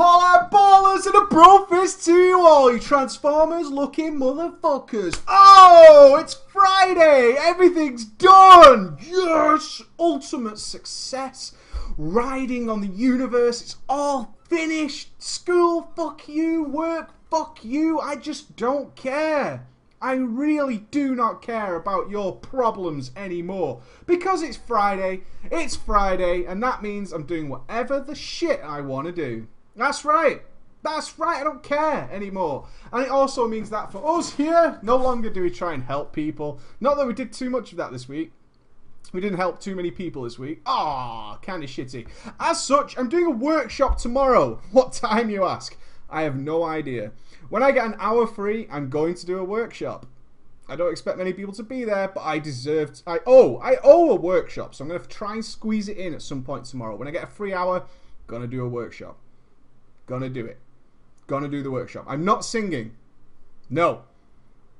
Holla 0.00 0.48
ballers 0.52 1.06
and 1.06 1.16
a 1.16 1.26
bro 1.26 1.64
fist 1.64 2.04
to 2.04 2.12
you 2.12 2.40
all, 2.40 2.72
you 2.72 2.78
Transformers 2.78 3.68
looking 3.68 4.14
motherfuckers. 4.14 5.20
Oh, 5.26 6.16
it's 6.20 6.34
Friday. 6.34 7.34
Everything's 7.36 8.04
done. 8.04 8.96
Yes, 9.04 9.82
ultimate 9.98 10.60
success. 10.60 11.52
Riding 11.96 12.70
on 12.70 12.80
the 12.80 12.86
universe. 12.86 13.60
It's 13.60 13.74
all 13.88 14.38
finished. 14.48 15.20
School, 15.20 15.90
fuck 15.96 16.28
you. 16.28 16.62
Work, 16.62 17.12
fuck 17.28 17.64
you. 17.64 17.98
I 17.98 18.14
just 18.14 18.54
don't 18.54 18.94
care. 18.94 19.66
I 20.00 20.12
really 20.12 20.78
do 20.92 21.16
not 21.16 21.42
care 21.42 21.74
about 21.74 22.08
your 22.08 22.36
problems 22.36 23.10
anymore. 23.16 23.80
Because 24.06 24.44
it's 24.44 24.58
Friday, 24.58 25.22
it's 25.50 25.74
Friday, 25.74 26.44
and 26.44 26.62
that 26.62 26.84
means 26.84 27.10
I'm 27.12 27.26
doing 27.26 27.48
whatever 27.48 27.98
the 27.98 28.14
shit 28.14 28.60
I 28.62 28.80
want 28.80 29.06
to 29.08 29.12
do. 29.12 29.48
That's 29.78 30.04
right. 30.04 30.42
That's 30.82 31.18
right, 31.18 31.40
I 31.40 31.44
don't 31.44 31.62
care 31.62 32.08
anymore. 32.12 32.66
And 32.92 33.04
it 33.04 33.10
also 33.10 33.48
means 33.48 33.70
that 33.70 33.90
for 33.90 34.18
us 34.18 34.34
here, 34.34 34.78
no 34.82 34.96
longer 34.96 35.30
do 35.30 35.42
we 35.42 35.50
try 35.50 35.72
and 35.74 35.82
help 35.82 36.12
people. 36.12 36.60
Not 36.80 36.96
that 36.96 37.06
we 37.06 37.14
did 37.14 37.32
too 37.32 37.50
much 37.50 37.72
of 37.72 37.78
that 37.78 37.92
this 37.92 38.08
week. 38.08 38.32
We 39.12 39.20
didn't 39.20 39.38
help 39.38 39.60
too 39.60 39.74
many 39.74 39.90
people 39.90 40.22
this 40.22 40.38
week. 40.38 40.60
Ah, 40.66 41.38
kind 41.42 41.64
of 41.64 41.70
shitty. 41.70 42.06
As 42.38 42.62
such, 42.62 42.98
I'm 42.98 43.08
doing 43.08 43.26
a 43.26 43.30
workshop 43.30 43.98
tomorrow. 43.98 44.60
What 44.72 44.92
time, 44.92 45.30
you 45.30 45.44
ask? 45.44 45.76
I 46.10 46.22
have 46.22 46.36
no 46.36 46.62
idea. 46.62 47.12
When 47.48 47.62
I 47.62 47.70
get 47.70 47.86
an 47.86 47.96
hour 47.98 48.26
free, 48.26 48.68
I'm 48.70 48.90
going 48.90 49.14
to 49.14 49.26
do 49.26 49.38
a 49.38 49.44
workshop. 49.44 50.06
I 50.68 50.76
don't 50.76 50.90
expect 50.90 51.18
many 51.18 51.32
people 51.32 51.54
to 51.54 51.62
be 51.62 51.84
there, 51.84 52.08
but 52.08 52.22
I 52.22 52.38
deserve. 52.38 52.92
To, 52.94 53.02
I 53.06 53.18
owe. 53.26 53.56
I 53.58 53.76
owe 53.82 54.10
a 54.10 54.16
workshop, 54.16 54.74
so 54.74 54.84
I'm 54.84 54.88
going 54.88 55.00
to 55.00 55.08
try 55.08 55.32
and 55.32 55.44
squeeze 55.44 55.88
it 55.88 55.96
in 55.96 56.14
at 56.14 56.22
some 56.22 56.42
point 56.42 56.66
tomorrow. 56.66 56.96
When 56.96 57.08
I 57.08 57.10
get 57.10 57.24
a 57.24 57.28
free 57.28 57.54
hour, 57.54 57.86
gonna 58.26 58.46
do 58.46 58.64
a 58.64 58.68
workshop. 58.68 59.18
Gonna 60.08 60.28
do 60.28 60.44
it. 60.44 60.58
Gonna 61.28 61.48
do 61.48 61.62
the 61.62 61.70
workshop. 61.70 62.04
I'm 62.08 62.24
not 62.24 62.44
singing. 62.44 62.96
No. 63.70 64.02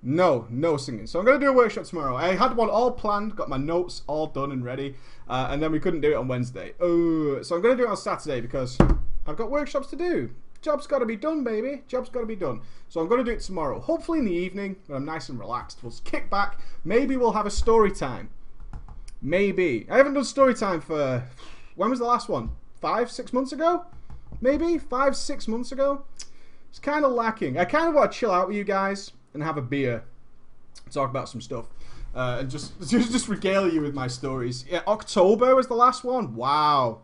No, 0.02 0.46
no 0.48 0.76
singing. 0.76 1.06
So 1.06 1.18
I'm 1.18 1.24
going 1.24 1.40
to 1.40 1.44
do 1.44 1.50
a 1.50 1.54
workshop 1.54 1.84
tomorrow. 1.84 2.14
I 2.14 2.36
had 2.36 2.56
one 2.56 2.70
all 2.70 2.92
planned, 2.92 3.34
got 3.34 3.48
my 3.48 3.56
notes 3.56 4.02
all 4.06 4.28
done 4.28 4.52
and 4.52 4.64
ready, 4.64 4.94
uh, 5.28 5.48
and 5.50 5.60
then 5.60 5.72
we 5.72 5.80
couldn't 5.80 6.02
do 6.02 6.12
it 6.12 6.14
on 6.14 6.28
Wednesday. 6.28 6.72
Oh, 6.78 7.42
so 7.42 7.56
I'm 7.56 7.62
going 7.62 7.76
to 7.76 7.82
do 7.82 7.88
it 7.88 7.90
on 7.90 7.96
Saturday 7.96 8.40
because 8.40 8.78
I've 9.26 9.36
got 9.36 9.50
workshops 9.50 9.88
to 9.88 9.96
do. 9.96 10.30
Job's 10.62 10.86
got 10.86 11.00
to 11.00 11.06
be 11.06 11.16
done, 11.16 11.42
baby. 11.42 11.82
Job's 11.88 12.08
got 12.10 12.20
to 12.20 12.26
be 12.26 12.36
done. 12.36 12.60
So 12.88 13.00
I'm 13.00 13.08
going 13.08 13.24
to 13.24 13.30
do 13.30 13.36
it 13.36 13.40
tomorrow. 13.40 13.80
Hopefully 13.80 14.20
in 14.20 14.24
the 14.24 14.32
evening 14.32 14.76
when 14.86 14.98
I'm 14.98 15.04
nice 15.04 15.28
and 15.28 15.38
relaxed. 15.38 15.80
We'll 15.82 15.92
kick 16.04 16.30
back. 16.30 16.60
Maybe 16.84 17.16
we'll 17.16 17.32
have 17.32 17.46
a 17.46 17.50
story 17.50 17.90
time. 17.90 18.30
Maybe. 19.20 19.86
I 19.90 19.96
haven't 19.96 20.14
done 20.14 20.24
story 20.24 20.54
time 20.54 20.80
for... 20.80 21.24
When 21.74 21.90
was 21.90 21.98
the 21.98 22.04
last 22.04 22.28
one? 22.28 22.50
Five, 22.80 23.10
six 23.10 23.32
months 23.32 23.52
ago? 23.52 23.84
Maybe? 24.40 24.78
Five, 24.78 25.16
six 25.16 25.48
months 25.48 25.72
ago? 25.72 26.04
It's 26.70 26.78
kind 26.78 27.04
of 27.04 27.12
lacking. 27.12 27.58
I 27.58 27.64
kind 27.64 27.88
of 27.88 27.94
want 27.94 28.12
to 28.12 28.18
chill 28.18 28.30
out 28.30 28.48
with 28.48 28.56
you 28.56 28.64
guys 28.64 29.12
and 29.34 29.42
have 29.42 29.56
a 29.56 29.62
beer. 29.62 30.04
Talk 30.90 31.10
about 31.10 31.28
some 31.28 31.40
stuff. 31.40 31.66
Uh, 32.14 32.38
and 32.40 32.50
just, 32.50 32.78
just 32.88 33.28
regale 33.28 33.72
you 33.72 33.80
with 33.80 33.94
my 33.94 34.06
stories. 34.06 34.64
Yeah, 34.68 34.82
October 34.86 35.54
was 35.54 35.66
the 35.66 35.74
last 35.74 36.04
one. 36.04 36.34
Wow. 36.34 37.02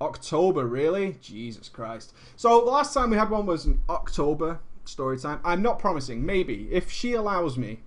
October, 0.00 0.66
really? 0.66 1.16
Jesus 1.22 1.68
Christ. 1.68 2.12
So 2.36 2.64
the 2.64 2.70
last 2.70 2.92
time 2.92 3.10
we 3.10 3.16
had 3.16 3.30
one 3.30 3.46
was 3.46 3.64
in 3.66 3.80
October 3.88 4.60
story 4.84 5.18
time. 5.18 5.40
I'm 5.44 5.62
not 5.62 5.78
promising. 5.78 6.24
Maybe 6.24 6.68
if 6.70 6.90
she 6.90 7.12
allows 7.14 7.56
me. 7.56 7.80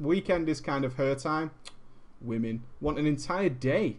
Weekend 0.00 0.48
is 0.48 0.60
kind 0.60 0.84
of 0.84 0.94
her 0.94 1.14
time. 1.14 1.50
Women 2.20 2.62
want 2.80 2.98
an 2.98 3.06
entire 3.06 3.50
day. 3.50 3.98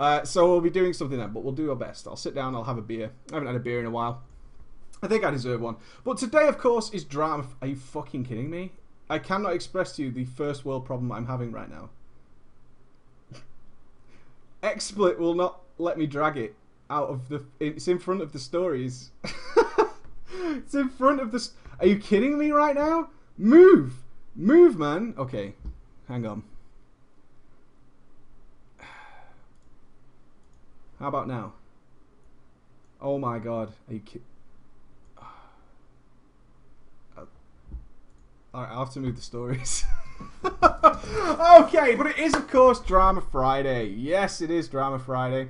Uh, 0.00 0.24
so 0.24 0.50
we'll 0.50 0.62
be 0.62 0.70
doing 0.70 0.94
something 0.94 1.18
then, 1.18 1.30
but 1.30 1.44
we'll 1.44 1.52
do 1.52 1.68
our 1.68 1.76
best. 1.76 2.08
I'll 2.08 2.16
sit 2.16 2.34
down. 2.34 2.54
I'll 2.54 2.64
have 2.64 2.78
a 2.78 2.82
beer. 2.82 3.10
I 3.30 3.34
haven't 3.34 3.48
had 3.48 3.56
a 3.56 3.60
beer 3.60 3.80
in 3.80 3.86
a 3.86 3.90
while. 3.90 4.22
I 5.02 5.08
think 5.08 5.24
I 5.24 5.30
deserve 5.30 5.60
one. 5.60 5.76
But 6.04 6.16
today, 6.16 6.48
of 6.48 6.56
course, 6.56 6.90
is 6.90 7.04
drama. 7.04 7.46
Are 7.60 7.68
you 7.68 7.76
fucking 7.76 8.24
kidding 8.24 8.48
me? 8.48 8.72
I 9.10 9.18
cannot 9.18 9.52
express 9.52 9.94
to 9.96 10.02
you 10.02 10.10
the 10.10 10.24
first 10.24 10.64
world 10.64 10.86
problem 10.86 11.12
I'm 11.12 11.26
having 11.26 11.52
right 11.52 11.68
now. 11.68 11.90
XSplit 14.62 15.18
will 15.18 15.34
not 15.34 15.60
let 15.76 15.98
me 15.98 16.06
drag 16.06 16.38
it 16.38 16.54
out 16.88 17.10
of 17.10 17.28
the. 17.28 17.44
It's 17.60 17.86
in 17.86 17.98
front 17.98 18.22
of 18.22 18.32
the 18.32 18.38
stories. 18.38 19.10
it's 20.32 20.74
in 20.74 20.88
front 20.88 21.20
of 21.20 21.30
the. 21.30 21.46
Are 21.78 21.86
you 21.86 21.98
kidding 21.98 22.38
me 22.38 22.52
right 22.52 22.74
now? 22.74 23.10
Move, 23.36 23.96
move, 24.34 24.78
man. 24.78 25.14
Okay, 25.18 25.54
hang 26.08 26.24
on. 26.24 26.42
How 31.00 31.08
about 31.08 31.26
now? 31.26 31.54
Oh 33.00 33.18
my 33.18 33.38
god, 33.38 33.72
are 33.88 33.94
you 33.94 34.00
kidding? 34.00 34.20
Alright, 38.54 38.70
I'll 38.70 38.84
have 38.84 38.92
to 38.92 39.00
move 39.00 39.16
the 39.16 39.22
stories. 39.22 39.86
okay, 40.44 41.94
but 41.94 42.06
it 42.06 42.18
is, 42.18 42.34
of 42.34 42.48
course, 42.48 42.80
Drama 42.80 43.22
Friday. 43.22 43.86
Yes, 43.86 44.42
it 44.42 44.50
is 44.50 44.68
Drama 44.68 44.98
Friday. 44.98 45.48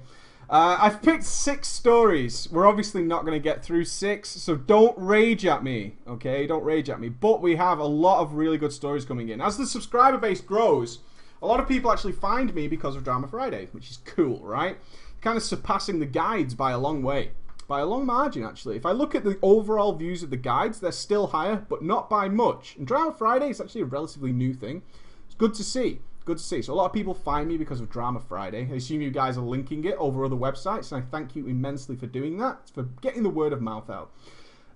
Uh, 0.49 0.79
I've 0.81 1.03
picked 1.03 1.25
six 1.25 1.67
stories. 1.67 2.49
We're 2.53 2.67
obviously 2.67 3.03
not 3.03 3.23
going 3.23 3.35
to 3.35 3.43
get 3.43 3.65
through 3.65 3.87
six, 3.87 4.29
so 4.29 4.55
don't 4.55 4.97
rage 4.97 5.45
at 5.47 5.65
me, 5.65 5.95
okay? 6.07 6.47
Don't 6.47 6.63
rage 6.63 6.89
at 6.89 7.01
me. 7.01 7.09
But 7.09 7.43
we 7.43 7.57
have 7.57 7.81
a 7.81 7.85
lot 7.85 8.21
of 8.21 8.35
really 8.35 8.59
good 8.59 8.73
stories 8.73 9.05
coming 9.05 9.31
in. 9.31 9.41
As 9.41 9.57
the 9.57 9.67
subscriber 9.67 10.19
base 10.19 10.41
grows, 10.41 11.01
a 11.43 11.47
lot 11.47 11.59
of 11.59 11.67
people 11.67 11.91
actually 11.91 12.13
find 12.13 12.55
me 12.55 12.69
because 12.69 12.95
of 12.95 13.03
Drama 13.03 13.27
Friday, 13.27 13.69
which 13.73 13.91
is 13.91 13.99
cool, 14.05 14.41
right? 14.41 14.77
Kind 15.21 15.37
of 15.37 15.43
surpassing 15.43 15.99
the 15.99 16.07
guides 16.07 16.55
by 16.55 16.71
a 16.71 16.79
long 16.79 17.03
way 17.03 17.33
by 17.71 17.81
a 17.81 17.87
long 17.87 18.05
margin, 18.05 18.45
actually. 18.45 18.77
If 18.77 18.85
I 18.85 18.91
look 18.91 19.15
at 19.15 19.23
the 19.23 19.39
overall 19.43 19.93
views 19.93 20.25
of 20.25 20.31
the 20.31 20.37
guides, 20.37 20.81
they're 20.81 20.91
still 20.91 21.29
higher, 21.29 21.65
but 21.69 21.85
not 21.85 22.11
by 22.11 22.29
much. 22.29 22.75
And 22.77 22.85
Drama 22.85 23.13
Friday 23.13 23.49
is 23.49 23.61
actually 23.61 23.83
a 23.83 23.85
relatively 23.87 24.33
new 24.33 24.53
thing. 24.53 24.83
It's 25.27 25.37
good 25.37 25.55
to 25.55 25.63
see. 25.63 26.01
Good 26.25 26.39
to 26.39 26.43
see. 26.43 26.63
So 26.63 26.73
a 26.73 26.75
lot 26.75 26.87
of 26.87 26.93
people 26.93 27.15
find 27.15 27.49
me 27.49 27.57
because 27.57 27.81
of 27.81 27.89
Drama 27.89 28.19
Friday. 28.19 28.69
I 28.69 28.75
assume 28.75 29.01
you 29.03 29.13
guys 29.13 29.39
are 29.39 29.43
linking 29.43 29.85
it 29.85 29.95
over 29.99 30.25
other 30.25 30.35
websites, 30.35 30.91
and 30.91 31.01
I 31.01 31.07
thank 31.13 31.37
you 31.37 31.47
immensely 31.47 31.95
for 31.95 32.09
doing 32.09 32.39
that, 32.39 32.69
for 32.75 32.83
getting 33.03 33.23
the 33.23 33.31
word 33.31 33.53
of 33.53 33.63
mouth 33.63 33.89
out. 33.89 34.11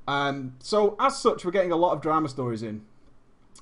Um, 0.06 0.54
so 0.60 0.94
as 1.00 1.18
such, 1.18 1.44
we're 1.44 1.50
getting 1.50 1.72
a 1.72 1.76
lot 1.76 1.94
of 1.94 2.00
drama 2.00 2.28
stories 2.28 2.62
in. 2.62 2.82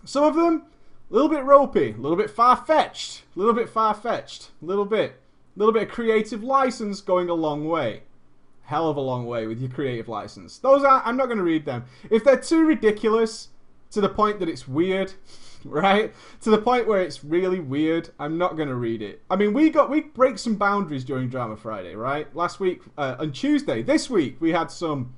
Some 0.05 0.25
of 0.25 0.35
them, 0.35 0.65
a 1.11 1.15
little 1.15 1.31
bit 1.31 1.43
ropey, 1.43 1.93
a 1.93 1.97
little 1.97 2.19
bit 2.19 2.29
far-fetched, 2.29 3.23
a 3.35 3.39
little 3.39 3.55
bit 3.55 3.71
far-fetched, 3.71 4.51
a 4.61 4.65
little 4.67 4.85
bit, 4.85 5.22
little 5.57 5.73
bit 5.73 5.85
of 5.85 5.89
creative 5.89 6.43
license 6.43 7.01
going 7.01 7.29
a 7.29 7.35
long 7.35 7.69
way 7.69 8.03
hell 8.63 8.89
of 8.89 8.97
a 8.97 9.01
long 9.01 9.27
way 9.27 9.47
with 9.47 9.61
your 9.61 9.71
creative 9.71 10.09
license. 10.09 10.59
Those 10.59 10.83
are 10.85 11.03
I'm 11.05 11.17
not 11.17 11.27
going 11.27 11.39
to 11.39 11.45
read 11.45 11.67
them. 11.67 11.85
If 12.11 12.25
they're 12.25 12.39
too 12.39 12.65
ridiculous 12.65 13.49
to 13.91 14.01
the 14.01 14.09
point 14.09 14.41
that 14.41 14.49
it's 14.49 14.67
weird, 14.67 15.13
right? 15.65 16.13
To 16.41 16.51
the 16.51 16.59
point 16.59 16.89
where 16.89 17.03
it's 17.03 17.23
really 17.23 17.61
weird, 17.61 18.11
I'm 18.19 18.39
not 18.39 18.57
going 18.57 18.69
to 18.69 18.75
read 18.75 19.03
it. 19.03 19.23
I 19.31 19.37
mean, 19.37 19.53
we 19.53 19.71
got 19.71 19.91
we 19.91 20.01
break 20.01 20.39
some 20.39 20.57
boundaries 20.57 21.05
during 21.05 21.29
Drama 21.29 21.57
Friday, 21.57 21.95
right? 21.95 22.35
Last 22.35 22.61
week 22.61 22.83
uh, 22.97 23.17
on 23.19 23.33
Tuesday, 23.33 23.83
this 23.83 24.09
week 24.09 24.37
we 24.41 24.53
had 24.53 24.71
some 24.71 25.15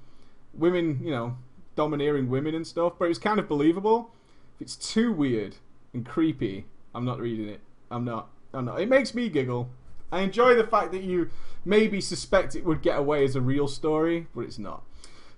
women, 0.52 1.00
you 1.02 1.10
know, 1.10 1.36
domineering 1.76 2.28
women 2.28 2.54
and 2.54 2.66
stuff, 2.66 2.94
but 2.98 3.06
it 3.06 3.08
was 3.08 3.18
kind 3.18 3.38
of 3.38 3.48
believable. 3.48 4.10
If 4.56 4.62
it's 4.62 4.76
too 4.76 5.12
weird 5.12 5.56
and 5.92 6.04
creepy, 6.04 6.66
I'm 6.94 7.04
not 7.04 7.20
reading 7.20 7.48
it. 7.48 7.60
I'm 7.90 8.04
not. 8.04 8.30
I'm 8.52 8.64
not. 8.64 8.80
It 8.80 8.88
makes 8.88 9.14
me 9.14 9.28
giggle. 9.28 9.68
I 10.12 10.20
enjoy 10.20 10.54
the 10.54 10.66
fact 10.66 10.92
that 10.92 11.02
you 11.02 11.30
maybe 11.64 12.00
suspect 12.00 12.54
it 12.54 12.64
would 12.64 12.82
get 12.82 12.98
away 12.98 13.24
as 13.24 13.36
a 13.36 13.40
real 13.40 13.68
story, 13.68 14.26
but 14.34 14.42
it's 14.42 14.58
not. 14.58 14.82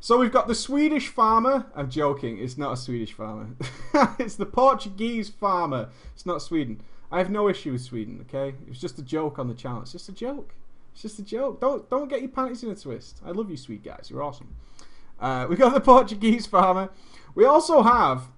So 0.00 0.18
we've 0.18 0.32
got 0.32 0.46
the 0.46 0.54
Swedish 0.54 1.08
farmer. 1.08 1.66
I'm 1.74 1.90
joking, 1.90 2.38
it's 2.38 2.58
not 2.58 2.72
a 2.74 2.76
Swedish 2.76 3.12
farmer. 3.12 3.48
it's 4.18 4.36
the 4.36 4.46
Portuguese 4.46 5.30
farmer. 5.30 5.88
It's 6.14 6.26
not 6.26 6.42
Sweden. 6.42 6.82
I 7.10 7.18
have 7.18 7.30
no 7.30 7.48
issue 7.48 7.72
with 7.72 7.82
Sweden, 7.82 8.24
okay? 8.28 8.50
It 8.50 8.68
was 8.68 8.80
just 8.80 8.98
a 8.98 9.02
joke 9.02 9.38
on 9.38 9.48
the 9.48 9.54
channel. 9.54 9.82
It's 9.82 9.92
just 9.92 10.08
a 10.08 10.12
joke. 10.12 10.54
It's 10.92 11.02
just 11.02 11.18
a 11.18 11.22
joke. 11.22 11.60
Don't 11.60 11.88
don't 11.90 12.08
get 12.08 12.20
your 12.20 12.30
panties 12.30 12.62
in 12.62 12.70
a 12.70 12.74
twist. 12.74 13.20
I 13.24 13.30
love 13.30 13.50
you, 13.50 13.56
sweet 13.56 13.84
guys. 13.84 14.08
You're 14.10 14.22
awesome. 14.22 14.56
Uh, 15.20 15.46
we 15.50 15.56
got 15.56 15.74
the 15.74 15.80
Portuguese 15.80 16.46
farmer. 16.46 16.90
We 17.34 17.44
also 17.44 17.82
have 17.82 18.28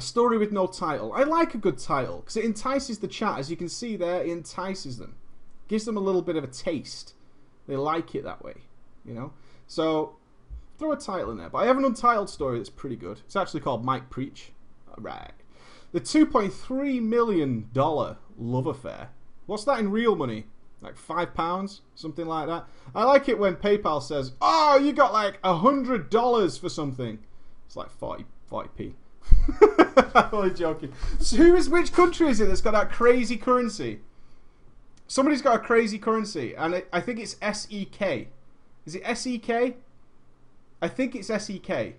a 0.00 0.02
story 0.02 0.38
with 0.38 0.50
no 0.50 0.66
title. 0.66 1.12
I 1.12 1.24
like 1.24 1.54
a 1.54 1.58
good 1.58 1.76
title 1.76 2.20
because 2.20 2.38
it 2.38 2.44
entices 2.46 3.00
the 3.00 3.06
chat. 3.06 3.38
As 3.38 3.50
you 3.50 3.56
can 3.56 3.68
see 3.68 3.96
there, 3.96 4.22
it 4.22 4.30
entices 4.30 4.96
them. 4.96 5.16
Gives 5.68 5.84
them 5.84 5.98
a 5.98 6.00
little 6.00 6.22
bit 6.22 6.36
of 6.36 6.42
a 6.42 6.46
taste. 6.46 7.12
They 7.68 7.76
like 7.76 8.14
it 8.14 8.24
that 8.24 8.42
way, 8.42 8.54
you 9.04 9.12
know? 9.12 9.34
So, 9.66 10.16
throw 10.78 10.92
a 10.92 10.96
title 10.96 11.30
in 11.32 11.36
there. 11.36 11.50
But 11.50 11.58
I 11.58 11.66
have 11.66 11.76
an 11.76 11.84
untitled 11.84 12.30
story 12.30 12.56
that's 12.56 12.70
pretty 12.70 12.96
good. 12.96 13.20
It's 13.26 13.36
actually 13.36 13.60
called 13.60 13.84
Mike 13.84 14.08
Preach. 14.08 14.52
Right. 14.96 15.32
The 15.92 16.00
$2.3 16.00 17.02
million 17.02 17.68
love 17.74 18.66
affair. 18.66 19.10
What's 19.44 19.64
that 19.64 19.80
in 19.80 19.90
real 19.90 20.16
money? 20.16 20.46
Like 20.80 20.96
five 20.96 21.34
pounds? 21.34 21.82
Something 21.94 22.26
like 22.26 22.46
that? 22.46 22.64
I 22.94 23.04
like 23.04 23.28
it 23.28 23.38
when 23.38 23.56
PayPal 23.56 24.02
says, 24.02 24.32
oh, 24.40 24.78
you 24.78 24.94
got 24.94 25.12
like 25.12 25.38
a 25.44 25.56
hundred 25.56 26.08
dollars 26.08 26.56
for 26.56 26.70
something. 26.70 27.18
It's 27.66 27.76
like 27.76 27.90
40, 27.90 28.24
40p. 28.50 28.94
I'm 30.14 30.28
only 30.32 30.54
joking. 30.54 30.92
So 31.18 31.36
who 31.36 31.54
is 31.54 31.68
which 31.68 31.92
country 31.92 32.28
is 32.28 32.40
it 32.40 32.48
that's 32.48 32.60
got 32.60 32.72
that 32.72 32.90
crazy 32.90 33.36
currency? 33.36 34.00
Somebody's 35.06 35.42
got 35.42 35.56
a 35.56 35.58
crazy 35.58 35.98
currency, 35.98 36.54
and 36.54 36.82
I 36.92 37.00
think 37.00 37.18
it's 37.18 37.36
SEK. 37.40 38.28
Is 38.86 38.94
it 38.94 39.16
SEK? 39.16 39.76
I 40.82 40.88
think 40.88 41.14
it's 41.14 41.28
SEK. 41.28 41.96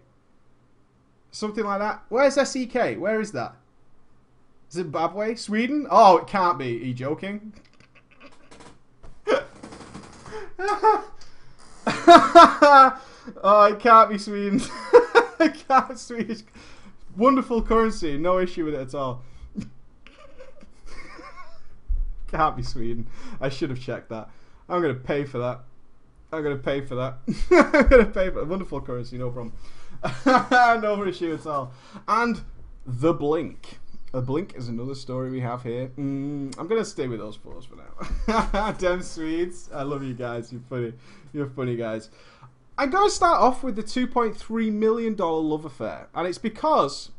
Something 1.31 1.65
like 1.65 1.79
that. 1.79 2.03
Where's 2.09 2.35
SEK? 2.35 2.97
Where 2.97 3.19
is 3.19 3.31
that? 3.33 3.55
Zimbabwe? 4.71 5.35
Sweden? 5.35 5.87
Oh, 5.89 6.17
it 6.17 6.27
can't 6.27 6.57
be. 6.57 6.81
Are 6.81 6.85
you 6.85 6.93
joking? 6.93 7.53
oh, 13.43 13.69
it 13.71 13.79
can't 13.79 14.09
be 14.09 14.17
Sweden. 14.17 14.61
it 15.39 15.65
can't 15.67 15.89
be 15.89 15.95
Swedish. 15.95 16.41
Wonderful 17.15 17.61
currency. 17.61 18.17
No 18.17 18.39
issue 18.39 18.65
with 18.65 18.73
it 18.73 18.79
at 18.79 18.95
all. 18.95 19.23
can't 22.27 22.55
be 22.55 22.63
Sweden. 22.63 23.07
I 23.39 23.49
should 23.49 23.69
have 23.69 23.79
checked 23.79 24.09
that. 24.09 24.29
I'm 24.69 24.81
to 24.81 24.93
pay 24.93 25.25
for 25.25 25.39
that. 25.39 25.61
I'm 26.31 26.43
to 26.43 26.55
pay 26.55 26.81
for 26.81 26.95
that. 26.95 27.17
I'm 27.51 27.89
to 27.89 28.05
pay 28.05 28.29
for 28.29 28.39
it. 28.39 28.47
Wonderful 28.47 28.81
currency, 28.81 29.17
no 29.17 29.29
problem. 29.29 29.53
no 30.81 31.05
issue 31.05 31.33
at 31.33 31.45
all. 31.45 31.73
And 32.07 32.41
The 32.85 33.13
Blink. 33.13 33.79
A 34.13 34.21
Blink 34.21 34.55
is 34.55 34.67
another 34.67 34.95
story 34.95 35.29
we 35.29 35.39
have 35.39 35.63
here. 35.63 35.89
Mm, 35.97 36.57
I'm 36.57 36.67
gonna 36.67 36.83
stay 36.83 37.07
with 37.07 37.19
those 37.19 37.37
fours 37.37 37.65
for 37.65 37.77
now. 37.77 38.71
Damn 38.77 39.01
Swedes, 39.01 39.69
I 39.73 39.83
love 39.83 40.03
you 40.03 40.13
guys. 40.13 40.51
You're 40.51 40.61
funny. 40.69 40.93
You're 41.31 41.47
funny 41.47 41.77
guys. 41.77 42.09
I'm 42.77 42.89
gonna 42.89 43.09
start 43.09 43.41
off 43.41 43.63
with 43.63 43.75
the 43.75 43.83
2.3 43.83 44.71
million 44.71 45.15
dollar 45.15 45.41
love 45.41 45.65
affair, 45.65 46.07
and 46.15 46.27
it's 46.27 46.37
because 46.37 47.11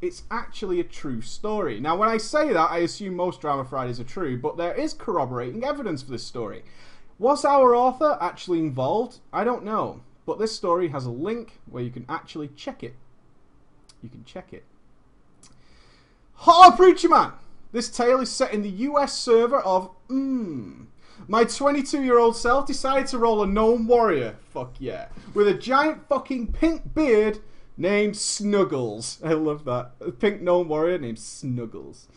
it's 0.00 0.22
actually 0.30 0.80
a 0.80 0.84
true 0.84 1.20
story. 1.20 1.80
Now, 1.80 1.96
when 1.96 2.08
I 2.08 2.16
say 2.16 2.52
that, 2.52 2.70
I 2.70 2.78
assume 2.78 3.16
most 3.16 3.40
Drama 3.40 3.64
Fridays 3.64 4.00
are 4.00 4.04
true, 4.04 4.38
but 4.38 4.56
there 4.56 4.74
is 4.74 4.94
corroborating 4.94 5.64
evidence 5.64 6.02
for 6.02 6.10
this 6.10 6.24
story. 6.24 6.62
Was 7.18 7.44
our 7.44 7.74
author 7.74 8.16
actually 8.20 8.60
involved? 8.60 9.18
I 9.32 9.44
don't 9.44 9.64
know, 9.64 10.00
but 10.24 10.38
this 10.38 10.54
story 10.56 10.88
has 10.88 11.04
a 11.04 11.10
link 11.10 11.60
where 11.66 11.82
you 11.82 11.90
can 11.90 12.06
actually 12.08 12.48
check 12.48 12.82
it. 12.82 12.94
You 14.02 14.08
can 14.08 14.24
check 14.24 14.52
it. 14.52 14.64
Hello, 16.34 16.70
Preacher 16.74 17.10
Man! 17.10 17.32
This 17.72 17.90
tale 17.90 18.20
is 18.20 18.30
set 18.30 18.54
in 18.54 18.62
the 18.62 18.70
US 18.70 19.18
server 19.18 19.58
of 19.58 19.90
Mmm. 20.08 20.86
My 21.30 21.44
22 21.44 22.02
year 22.02 22.18
old 22.18 22.34
self 22.34 22.66
decided 22.66 23.06
to 23.06 23.18
roll 23.18 23.40
a 23.40 23.46
gnome 23.46 23.86
warrior, 23.86 24.34
fuck 24.52 24.74
yeah, 24.80 25.10
with 25.32 25.46
a 25.46 25.54
giant 25.54 26.08
fucking 26.08 26.48
pink 26.48 26.92
beard 26.92 27.38
named 27.76 28.16
Snuggles. 28.16 29.20
I 29.24 29.34
love 29.34 29.64
that. 29.64 29.92
A 30.00 30.10
pink 30.10 30.42
gnome 30.42 30.66
warrior 30.66 30.98
named 30.98 31.20
Snuggles. 31.20 32.08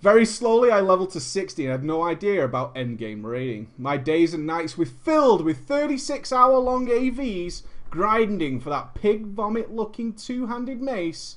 Very 0.00 0.26
slowly, 0.26 0.72
I 0.72 0.80
leveled 0.80 1.12
to 1.12 1.20
60 1.20 1.62
and 1.62 1.70
had 1.70 1.84
no 1.84 2.02
idea 2.02 2.44
about 2.44 2.74
endgame 2.74 3.22
raiding. 3.22 3.68
My 3.78 3.96
days 3.96 4.34
and 4.34 4.48
nights 4.48 4.76
were 4.76 4.84
filled 4.84 5.44
with 5.44 5.68
36 5.68 6.32
hour 6.32 6.58
long 6.58 6.88
AVs 6.88 7.62
grinding 7.88 8.58
for 8.58 8.70
that 8.70 8.94
pig 8.94 9.26
vomit 9.26 9.72
looking 9.72 10.12
two 10.12 10.46
handed 10.48 10.82
mace 10.82 11.36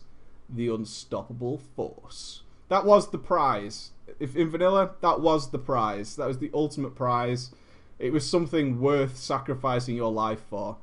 the 0.50 0.68
unstoppable 0.68 1.60
force. 1.75 2.42
That 2.73 2.85
was 2.85 3.11
the 3.11 3.19
prize. 3.19 3.91
If 4.19 4.35
in 4.35 4.49
vanilla, 4.49 4.95
that 5.01 5.21
was 5.21 5.51
the 5.51 5.59
prize. 5.59 6.15
That 6.15 6.27
was 6.27 6.39
the 6.39 6.49
ultimate 6.55 6.95
prize. 6.95 7.51
It 7.99 8.11
was 8.11 8.27
something 8.27 8.81
worth 8.81 9.15
sacrificing 9.15 9.95
your 9.95 10.11
life 10.11 10.41
for. 10.49 10.77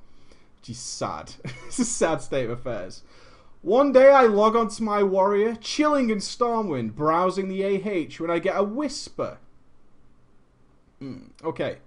Which 0.61 0.71
is 0.71 0.79
sad. 0.79 1.33
it's 1.67 1.81
a 1.81 1.85
sad 1.85 2.23
state 2.23 2.45
of 2.45 2.53
affairs. 2.53 3.03
One 3.63 3.91
day 3.91 4.09
I 4.09 4.27
log 4.27 4.55
onto 4.55 4.85
my 4.85 5.03
warrior, 5.03 5.57
chilling 5.57 6.11
in 6.11 6.19
Stormwind, 6.19 6.95
browsing 6.95 7.49
the 7.49 7.65
AH, 7.65 8.23
when 8.23 8.31
I 8.31 8.39
get 8.39 8.57
a 8.57 8.63
whisper. 8.63 9.39
Mm, 11.03 11.31
okay. 11.43 11.79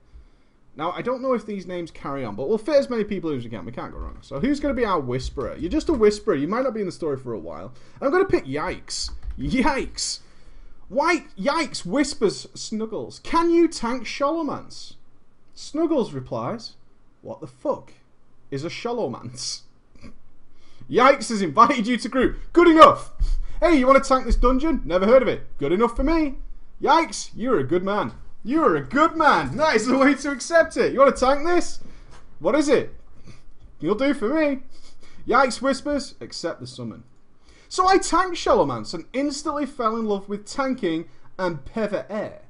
Now, 0.75 0.91
I 0.91 1.01
don't 1.01 1.21
know 1.21 1.33
if 1.33 1.45
these 1.45 1.65
names 1.65 1.91
carry 1.91 2.25
on, 2.25 2.35
but 2.35 2.49
we'll 2.49 2.57
fit 2.57 2.75
as 2.75 2.89
many 2.89 3.05
people 3.05 3.29
as 3.29 3.45
we 3.45 3.49
can. 3.49 3.63
We 3.63 3.71
can't 3.71 3.93
go 3.93 3.99
wrong. 3.99 4.17
So, 4.19 4.41
who's 4.41 4.59
going 4.59 4.75
to 4.75 4.81
be 4.81 4.85
our 4.85 4.99
whisperer? 4.99 5.55
You're 5.55 5.71
just 5.71 5.87
a 5.87 5.93
whisperer. 5.93 6.35
You 6.35 6.49
might 6.49 6.63
not 6.63 6.73
be 6.73 6.81
in 6.81 6.87
the 6.87 6.91
story 6.91 7.15
for 7.15 7.31
a 7.31 7.39
while. 7.39 7.73
I'm 8.01 8.11
going 8.11 8.25
to 8.25 8.29
pick 8.29 8.45
Yikes. 8.45 9.11
Yikes. 9.37 10.19
White 10.89 11.35
Yikes 11.35 11.85
whispers 11.85 12.47
Snuggles. 12.53 13.19
Can 13.19 13.49
you 13.49 13.67
tank 13.67 14.05
Scholomance? 14.05 14.95
Snuggles 15.55 16.13
replies, 16.13 16.75
What 17.21 17.41
the 17.41 17.47
fuck 17.47 17.93
is 18.51 18.63
a 18.63 18.69
Scholomance? 18.69 19.61
Yikes 20.89 21.29
has 21.29 21.41
invited 21.41 21.87
you 21.87 21.97
to 21.97 22.09
group. 22.09 22.37
Good 22.53 22.67
enough. 22.67 23.11
Hey, 23.59 23.77
you 23.77 23.87
want 23.87 24.03
to 24.03 24.07
tank 24.07 24.25
this 24.25 24.35
dungeon? 24.35 24.81
Never 24.83 25.05
heard 25.05 25.21
of 25.21 25.27
it. 25.27 25.57
Good 25.57 25.71
enough 25.71 25.95
for 25.95 26.03
me. 26.03 26.35
Yikes, 26.81 27.31
you're 27.35 27.59
a 27.59 27.63
good 27.63 27.83
man. 27.83 28.13
You 28.43 28.61
are 28.63 28.75
a 28.75 28.81
good 28.83 29.15
man. 29.15 29.55
That 29.55 29.75
is 29.75 29.87
the 29.87 29.97
way 29.97 30.15
to 30.15 30.31
accept 30.31 30.75
it. 30.75 30.91
You 30.91 30.99
want 30.99 31.15
to 31.15 31.25
tank 31.25 31.47
this? 31.47 31.79
What 32.39 32.55
is 32.55 32.67
it? 32.67 32.93
You'll 33.79 33.95
do 33.95 34.13
for 34.13 34.27
me. 34.27 34.63
Yikes 35.25 35.61
whispers, 35.61 36.15
accept 36.19 36.59
the 36.59 36.67
summon. 36.67 37.03
So 37.73 37.87
I 37.87 37.97
tanked 37.97 38.37
Scholomance 38.37 38.93
and 38.93 39.05
instantly 39.13 39.65
fell 39.65 39.97
in 39.97 40.05
love 40.05 40.29
with 40.29 40.45
tanking 40.45 41.05
and 41.39 41.65
Peva 41.65 42.05
Air. 42.07 42.43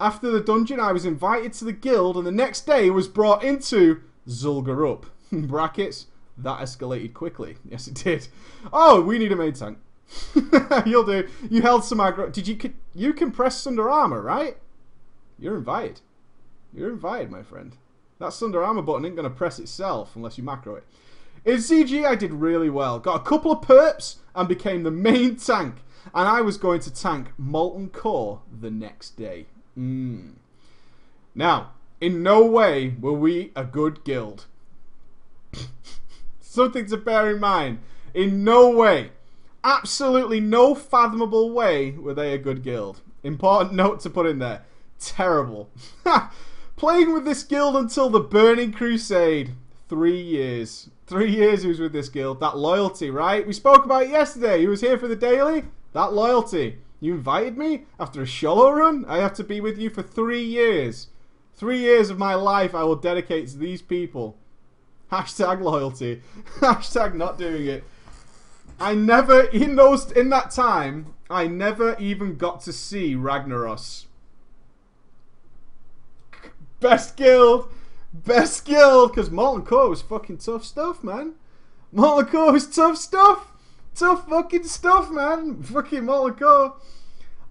After 0.00 0.28
the 0.28 0.40
dungeon, 0.40 0.80
I 0.80 0.90
was 0.90 1.04
invited 1.04 1.52
to 1.52 1.64
the 1.64 1.72
guild 1.72 2.16
and 2.16 2.26
the 2.26 2.32
next 2.32 2.66
day 2.66 2.90
was 2.90 3.06
brought 3.06 3.44
into 3.44 4.00
Zul'Gurub. 4.26 5.04
brackets, 5.32 6.06
that 6.36 6.58
escalated 6.58 7.14
quickly. 7.14 7.58
Yes, 7.70 7.86
it 7.86 7.94
did. 7.94 8.26
Oh, 8.72 9.00
we 9.00 9.20
need 9.20 9.30
a 9.30 9.36
main 9.36 9.52
tank. 9.52 9.78
You'll 10.84 11.04
do. 11.04 11.28
You 11.48 11.62
held 11.62 11.84
some 11.84 11.98
aggro. 11.98 12.32
Did 12.32 12.48
you... 12.48 12.58
You 12.92 13.12
compressed 13.12 13.68
under 13.68 13.88
armor, 13.88 14.20
right? 14.20 14.56
You're 15.38 15.58
invited. 15.58 16.00
You're 16.74 16.90
invited, 16.90 17.30
my 17.30 17.44
friend. 17.44 17.76
That 18.18 18.32
Sunder 18.32 18.64
Armor 18.64 18.82
button 18.82 19.04
ain't 19.04 19.14
going 19.14 19.30
to 19.30 19.30
press 19.30 19.60
itself 19.60 20.16
unless 20.16 20.38
you 20.38 20.42
macro 20.42 20.74
it. 20.74 20.84
In 21.44 21.58
ZG, 21.58 22.04
I 22.04 22.16
did 22.16 22.32
really 22.32 22.68
well. 22.68 22.98
Got 22.98 23.20
a 23.20 23.24
couple 23.24 23.52
of 23.52 23.60
perps 23.60 24.16
and 24.34 24.48
became 24.48 24.82
the 24.82 24.90
main 24.90 25.36
tank. 25.36 25.76
And 26.14 26.26
I 26.26 26.40
was 26.40 26.56
going 26.56 26.80
to 26.80 26.94
tank 26.94 27.32
Molten 27.36 27.90
Core 27.90 28.40
the 28.60 28.70
next 28.70 29.16
day. 29.16 29.46
Mm. 29.78 30.34
Now, 31.34 31.72
in 32.00 32.22
no 32.22 32.44
way 32.44 32.94
were 33.00 33.12
we 33.12 33.52
a 33.54 33.64
good 33.64 34.04
guild. 34.04 34.46
Something 36.40 36.86
to 36.86 36.96
bear 36.96 37.30
in 37.30 37.40
mind. 37.40 37.78
In 38.14 38.42
no 38.42 38.70
way, 38.70 39.10
absolutely 39.62 40.40
no 40.40 40.74
fathomable 40.74 41.52
way 41.52 41.92
were 41.92 42.14
they 42.14 42.32
a 42.32 42.38
good 42.38 42.62
guild. 42.62 43.02
Important 43.22 43.74
note 43.76 44.00
to 44.00 44.10
put 44.10 44.26
in 44.26 44.38
there 44.38 44.64
terrible. 45.00 45.70
Playing 46.76 47.12
with 47.12 47.24
this 47.24 47.42
guild 47.42 47.76
until 47.76 48.08
the 48.08 48.20
Burning 48.20 48.72
Crusade. 48.72 49.52
Three 49.90 50.22
years. 50.22 50.88
Three 51.08 51.32
years 51.32 51.62
he 51.62 51.68
was 51.68 51.80
with 51.80 51.92
this 51.92 52.08
guild. 52.08 52.38
That 52.38 52.56
loyalty, 52.56 53.10
right? 53.10 53.44
We 53.44 53.52
spoke 53.52 53.84
about 53.84 54.08
yesterday. 54.08 54.60
He 54.60 54.68
was 54.68 54.82
here 54.82 54.96
for 54.96 55.08
the 55.08 55.16
daily. 55.16 55.64
That 55.94 56.12
loyalty. 56.12 56.78
You 57.00 57.14
invited 57.14 57.58
me 57.58 57.86
after 57.98 58.22
a 58.22 58.26
shallow 58.26 58.70
run? 58.70 59.04
I 59.08 59.18
have 59.18 59.34
to 59.34 59.42
be 59.42 59.60
with 59.60 59.78
you 59.78 59.90
for 59.90 60.02
three 60.02 60.44
years. 60.44 61.08
Three 61.54 61.78
years 61.78 62.08
of 62.08 62.18
my 62.18 62.36
life 62.36 62.72
I 62.72 62.84
will 62.84 62.94
dedicate 62.94 63.48
to 63.48 63.58
these 63.58 63.82
people. 63.82 64.36
Hashtag 65.10 65.60
loyalty. 65.60 66.22
Hashtag 66.60 67.14
not 67.14 67.36
doing 67.36 67.66
it. 67.66 67.82
I 68.78 68.94
never, 68.94 69.40
in 69.46 69.74
those, 69.74 70.12
in 70.12 70.30
that 70.30 70.52
time, 70.52 71.14
I 71.28 71.48
never 71.48 71.96
even 71.98 72.36
got 72.36 72.60
to 72.60 72.72
see 72.72 73.16
Ragnaros. 73.16 74.04
Best 76.78 77.16
guild. 77.16 77.72
Best 78.12 78.64
guild. 78.64 79.12
Because 79.12 79.30
Molten 79.30 79.64
Core 79.64 79.88
was 79.88 80.02
fucking 80.02 80.38
tough 80.38 80.64
stuff, 80.64 81.02
man. 81.04 81.34
Molten 81.92 82.30
Core 82.30 82.52
was 82.52 82.66
tough 82.66 82.96
stuff. 82.96 83.52
Tough 83.94 84.28
fucking 84.28 84.64
stuff, 84.64 85.10
man. 85.10 85.62
Fucking 85.62 86.04
Molten 86.04 86.38
Core. 86.38 86.76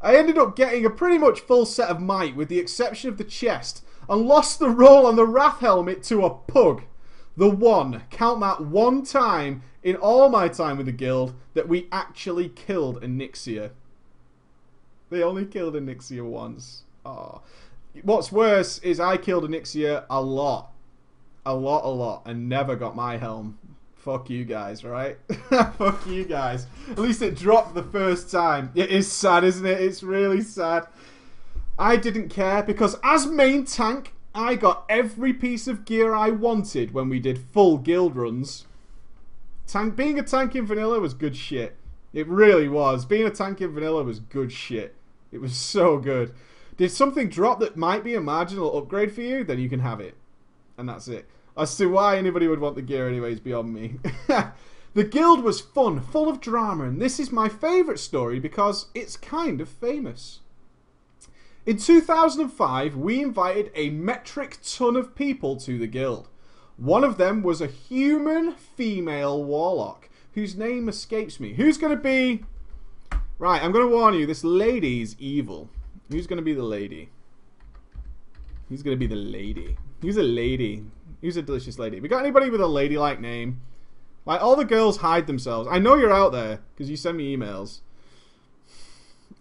I 0.02 0.16
ended 0.16 0.38
up 0.38 0.56
getting 0.56 0.86
a 0.86 0.90
pretty 0.90 1.18
much 1.18 1.42
full 1.42 1.66
set 1.66 1.90
of 1.90 2.00
might 2.00 2.36
with 2.36 2.48
the 2.48 2.60
exception 2.60 3.10
of 3.10 3.18
the 3.18 3.24
chest 3.24 3.84
and 4.08 4.28
lost 4.28 4.60
the 4.60 4.70
roll 4.70 5.06
on 5.06 5.16
the 5.16 5.26
Wrath 5.26 5.60
helmet 5.60 6.04
to 6.04 6.26
a 6.26 6.30
pug. 6.30 6.84
The 7.36 7.50
one, 7.50 8.04
count 8.10 8.40
that 8.42 8.62
one 8.62 9.04
time 9.04 9.62
in 9.84 9.96
all 9.96 10.30
my 10.30 10.48
time 10.48 10.78
with 10.78 10.88
the 10.88 10.92
guild 10.92 11.34
that 11.54 11.68
we 11.68 11.88
actually 11.92 12.50
killed 12.50 13.02
Onyxia. 13.02 13.72
They 15.10 15.24
only 15.24 15.46
killed 15.46 15.76
Onyxia 15.76 16.24
once. 16.24 16.84
Oh. 17.06 17.42
What's 18.04 18.32
worse 18.32 18.80
is 18.80 19.00
I 19.00 19.18
killed 19.18 19.44
Onyxia 19.50 20.06
a 20.10 20.22
lot. 20.22 20.72
A 21.46 21.54
lot, 21.54 21.86
a 21.86 21.90
lot, 21.90 22.24
and 22.26 22.50
never 22.50 22.76
got 22.76 22.96
my 22.96 23.18
helm. 23.18 23.58
Fuck 23.96 24.30
you 24.30 24.46
guys, 24.46 24.84
right? 24.84 25.18
Fuck 25.50 26.06
you 26.08 26.26
guys. 26.26 26.68
At 26.92 27.00
least 27.00 27.22
it 27.22 27.36
dropped 27.36 27.76
the 27.76 27.84
first 27.84 28.32
time. 28.32 28.72
It 28.76 28.90
is 28.90 29.12
sad, 29.12 29.44
isn't 29.44 29.66
it? 29.66 29.82
It's 29.82 30.04
really 30.04 30.42
sad. 30.42 30.88
I 31.78 31.96
didn't 31.96 32.30
care 32.30 32.64
because 32.64 32.98
as 33.04 33.26
main 33.26 33.66
tank, 33.66 34.14
I 34.34 34.56
got 34.56 34.86
every 34.90 35.34
piece 35.34 35.68
of 35.68 35.86
gear 35.86 36.14
I 36.14 36.30
wanted 36.30 36.94
when 36.94 37.10
we 37.10 37.20
did 37.20 37.40
full 37.40 37.78
guild 37.78 38.16
runs. 38.16 38.66
Tank, 39.68 39.96
being 39.96 40.18
a 40.18 40.24
tank 40.24 40.56
in 40.56 40.66
vanilla 40.66 41.00
was 41.00 41.14
good 41.14 41.36
shit. 41.36 41.76
It 42.14 42.28
really 42.28 42.68
was. 42.68 43.06
Being 43.06 43.28
a 43.28 43.32
tank 43.32 43.62
in 43.62 43.74
vanilla 43.74 44.04
was 44.04 44.20
good 44.20 44.52
shit. 44.52 44.96
It 45.32 45.40
was 45.40 45.56
so 45.56 45.98
good. 45.98 46.34
Did 46.80 46.92
something 46.92 47.28
drop 47.28 47.60
that 47.60 47.76
might 47.76 48.06
be 48.06 48.16
a 48.16 48.22
marginal 48.22 48.78
upgrade 48.78 49.12
for 49.12 49.20
you? 49.20 49.44
Then 49.44 49.60
you 49.60 49.68
can 49.68 49.82
have 49.82 50.00
it. 50.00 50.16
And 50.78 50.88
that's 50.88 51.10
it. 51.10 51.30
As 51.58 51.76
to 51.76 51.88
why 51.88 52.16
anybody 52.16 52.48
would 52.48 52.62
want 52.62 52.76
the 52.76 52.82
gear 52.82 53.06
anyways 53.06 53.42
beyond 53.42 53.74
me. 53.74 54.00
the 54.94 55.04
guild 55.04 55.44
was 55.44 55.60
fun, 55.60 56.00
full 56.00 56.30
of 56.30 56.40
drama, 56.40 56.86
and 56.86 57.02
this 57.02 57.20
is 57.20 57.34
my 57.34 57.50
favourite 57.50 58.00
story 58.00 58.40
because 58.40 58.86
it's 58.96 59.18
kind 59.18 59.60
of 59.60 59.68
famous. 59.68 60.40
In 61.66 61.76
2005, 61.76 62.96
we 62.96 63.22
invited 63.22 63.72
a 63.76 63.90
metric 63.90 64.60
ton 64.64 64.96
of 64.96 65.16
people 65.16 65.58
to 65.58 65.78
the 65.78 65.86
guild. 65.86 66.30
One 66.78 67.04
of 67.04 67.18
them 67.18 67.44
was 67.44 67.60
a 67.60 67.68
human 67.68 68.54
female 68.54 69.44
warlock 69.44 70.08
whose 70.34 70.56
name 70.56 70.88
escapes 70.88 71.42
me. 71.42 71.56
Who's 71.56 71.78
going 71.78 71.98
to 71.98 72.02
be... 72.02 72.46
Right, 73.38 73.62
I'm 73.62 73.74
going 73.74 73.86
to 73.86 73.94
warn 73.94 74.14
you, 74.14 74.26
this 74.26 74.46
lady's 74.46 75.18
evil. 75.20 75.70
Who's 76.10 76.26
to 76.26 76.42
be 76.42 76.54
the 76.54 76.64
lady? 76.64 77.10
Who's 78.68 78.82
to 78.84 78.96
be 78.96 79.08
the 79.08 79.16
lady? 79.16 79.78
Who's 80.02 80.18
a 80.18 80.24
lady? 80.24 80.84
Who's 81.22 81.38
a 81.38 81.42
delicious 81.42 81.78
lady? 81.78 82.00
We 82.00 82.08
got 82.08 82.22
anybody 82.22 82.50
with 82.50 82.62
a 82.62 82.68
ladylike 82.68 83.20
name? 83.20 83.62
Like, 84.26 84.42
all 84.42 84.56
the 84.56 84.66
girls 84.66 84.98
hide 84.98 85.28
themselves. 85.28 85.68
I 85.72 85.80
know 85.80 85.96
you're 85.96 86.14
out 86.14 86.32
there, 86.32 86.60
because 86.74 86.90
you 86.90 86.98
send 86.98 87.18
me 87.18 87.36
emails. 87.36 87.82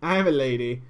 I 0.02 0.16
have 0.16 0.26
a 0.26 0.30
lady. 0.30 0.82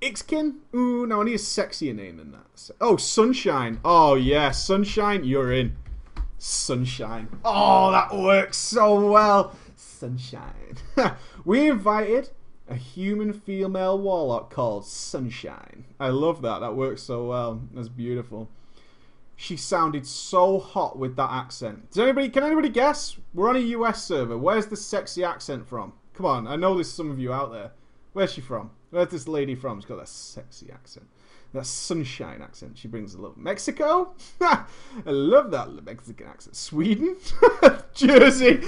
Ixkin? 0.00 0.56
Ooh, 0.74 1.06
no, 1.06 1.22
I 1.22 1.24
need 1.24 1.34
a 1.34 1.38
sexier 1.38 1.94
name 1.94 2.18
than 2.18 2.32
that. 2.32 2.70
Oh, 2.80 2.96
Sunshine. 2.96 3.80
Oh, 3.84 4.14
yeah, 4.14 4.50
Sunshine, 4.50 5.24
you're 5.24 5.52
in. 5.52 5.76
Sunshine. 6.38 7.28
Oh, 7.44 7.90
that 7.90 8.14
works 8.14 8.56
so 8.56 9.10
well. 9.10 9.56
Sunshine. 9.76 10.76
we 11.44 11.68
invited 11.68 12.30
a 12.68 12.74
human 12.74 13.32
female 13.32 13.98
warlock 13.98 14.50
called 14.50 14.84
Sunshine. 14.84 15.84
I 15.98 16.08
love 16.08 16.42
that. 16.42 16.60
That 16.60 16.76
works 16.76 17.02
so 17.02 17.26
well. 17.26 17.62
That's 17.72 17.88
beautiful. 17.88 18.48
She 19.36 19.56
sounded 19.56 20.06
so 20.06 20.58
hot 20.58 20.98
with 20.98 21.16
that 21.16 21.30
accent. 21.30 21.90
Does 21.90 22.00
anybody 22.00 22.28
can 22.28 22.42
anybody 22.42 22.68
guess? 22.68 23.16
We're 23.32 23.48
on 23.48 23.56
a 23.56 23.60
US 23.60 24.02
server. 24.04 24.36
Where's 24.36 24.66
the 24.66 24.76
sexy 24.76 25.22
accent 25.22 25.68
from? 25.68 25.92
Come 26.14 26.26
on, 26.26 26.48
I 26.48 26.56
know 26.56 26.74
there's 26.74 26.90
some 26.90 27.10
of 27.10 27.20
you 27.20 27.32
out 27.32 27.52
there. 27.52 27.70
Where's 28.12 28.32
she 28.32 28.40
from? 28.40 28.72
Where's 28.90 29.10
this 29.10 29.28
lady 29.28 29.54
from? 29.54 29.78
She's 29.78 29.86
got 29.86 29.98
that 29.98 30.08
sexy 30.08 30.72
accent. 30.72 31.06
That 31.54 31.64
sunshine 31.64 32.42
accent. 32.42 32.76
She 32.76 32.88
brings 32.88 33.14
a 33.14 33.18
little 33.18 33.38
Mexico? 33.38 34.14
I 34.40 34.66
love 35.06 35.50
that 35.52 35.70
Mexican 35.84 36.26
accent. 36.26 36.56
Sweden? 36.56 37.16
Jersey? 37.94 38.60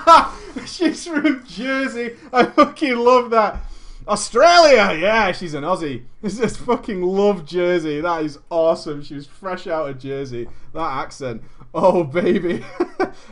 She's 0.66 1.06
from 1.06 1.44
Jersey. 1.46 2.16
I 2.32 2.44
fucking 2.44 2.96
love 2.96 3.30
that. 3.30 3.60
Australia, 4.06 4.98
yeah, 4.98 5.32
she's 5.32 5.52
an 5.52 5.64
Aussie. 5.64 6.04
I 6.24 6.28
just 6.28 6.60
fucking 6.60 7.02
love 7.02 7.44
Jersey. 7.44 8.00
That 8.00 8.24
is 8.24 8.38
awesome. 8.50 9.02
She 9.02 9.14
was 9.14 9.26
fresh 9.26 9.66
out 9.66 9.90
of 9.90 9.98
Jersey. 9.98 10.48
That 10.72 11.04
accent, 11.04 11.42
oh 11.74 12.04
baby. 12.04 12.64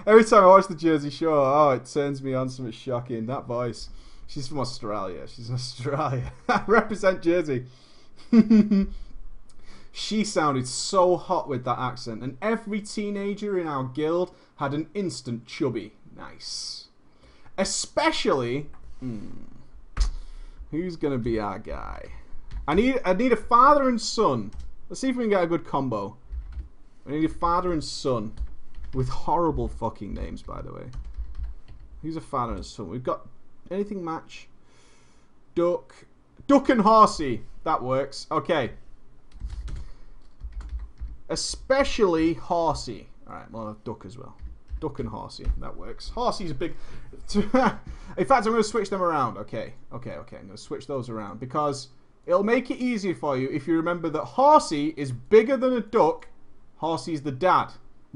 Every 0.06 0.24
time 0.24 0.44
I 0.44 0.48
watch 0.48 0.66
the 0.66 0.74
Jersey 0.74 1.08
Shore, 1.08 1.34
oh, 1.34 1.70
it 1.70 1.86
turns 1.86 2.22
me 2.22 2.34
on 2.34 2.50
something 2.50 2.72
shocking. 2.72 3.24
That 3.24 3.46
voice. 3.46 3.88
She's 4.26 4.48
from 4.48 4.58
Australia. 4.58 5.26
She's 5.26 5.50
Australia. 5.50 6.30
Represent 6.66 7.22
Jersey. 7.22 7.64
she 9.92 10.24
sounded 10.24 10.66
so 10.68 11.16
hot 11.16 11.48
with 11.48 11.64
that 11.64 11.78
accent, 11.78 12.22
and 12.22 12.36
every 12.42 12.80
teenager 12.80 13.58
in 13.58 13.66
our 13.66 13.84
guild 13.84 14.34
had 14.56 14.74
an 14.74 14.88
instant 14.94 15.46
chubby. 15.46 15.92
Nice. 16.16 16.88
Especially. 17.58 18.66
Hmm, 19.00 19.28
Who's 20.70 20.96
gonna 20.96 21.18
be 21.18 21.38
our 21.38 21.58
guy? 21.58 22.10
I 22.66 22.74
need 22.74 23.00
I 23.04 23.12
need 23.12 23.32
a 23.32 23.36
father 23.36 23.88
and 23.88 24.00
son. 24.00 24.50
Let's 24.88 25.00
see 25.00 25.08
if 25.10 25.16
we 25.16 25.24
can 25.24 25.30
get 25.30 25.44
a 25.44 25.46
good 25.46 25.64
combo. 25.64 26.16
I 27.06 27.12
need 27.12 27.24
a 27.24 27.28
father 27.28 27.72
and 27.72 27.82
son 27.82 28.32
with 28.92 29.08
horrible 29.08 29.68
fucking 29.68 30.12
names, 30.12 30.42
by 30.42 30.62
the 30.62 30.72
way. 30.72 30.86
Who's 32.02 32.16
a 32.16 32.20
father 32.20 32.54
and 32.54 32.66
son? 32.66 32.88
We've 32.88 33.02
got 33.02 33.26
anything 33.70 34.04
match. 34.04 34.48
Duck, 35.54 35.94
Duck 36.46 36.68
and 36.68 36.80
Horsey. 36.80 37.42
That 37.64 37.82
works. 37.82 38.26
Okay. 38.30 38.72
Especially 41.28 42.34
Horsey. 42.34 43.08
All 43.28 43.34
right, 43.34 43.50
we'll 43.50 43.76
Duck 43.84 44.04
as 44.06 44.16
well. 44.16 44.36
Duck 44.80 45.00
and 45.00 45.08
Horsey. 45.08 45.46
That 45.58 45.76
works. 45.76 46.10
Horsey's 46.10 46.52
a 46.52 46.54
big... 46.54 46.74
In 47.34 47.50
fact, 47.52 48.46
I'm 48.46 48.52
going 48.52 48.56
to 48.56 48.64
switch 48.64 48.90
them 48.90 49.02
around. 49.02 49.36
Okay, 49.38 49.74
okay, 49.92 50.12
okay. 50.12 50.36
I'm 50.36 50.46
going 50.46 50.56
to 50.56 50.62
switch 50.62 50.86
those 50.86 51.08
around 51.08 51.40
because 51.40 51.88
it'll 52.26 52.44
make 52.44 52.70
it 52.70 52.78
easier 52.78 53.14
for 53.14 53.36
you 53.36 53.48
if 53.50 53.66
you 53.66 53.74
remember 53.74 54.08
that 54.10 54.22
Horsey 54.22 54.94
is 54.96 55.10
bigger 55.10 55.56
than 55.56 55.72
a 55.72 55.80
duck. 55.80 56.28
Horsey's 56.76 57.22
the 57.22 57.32
dad. 57.32 57.72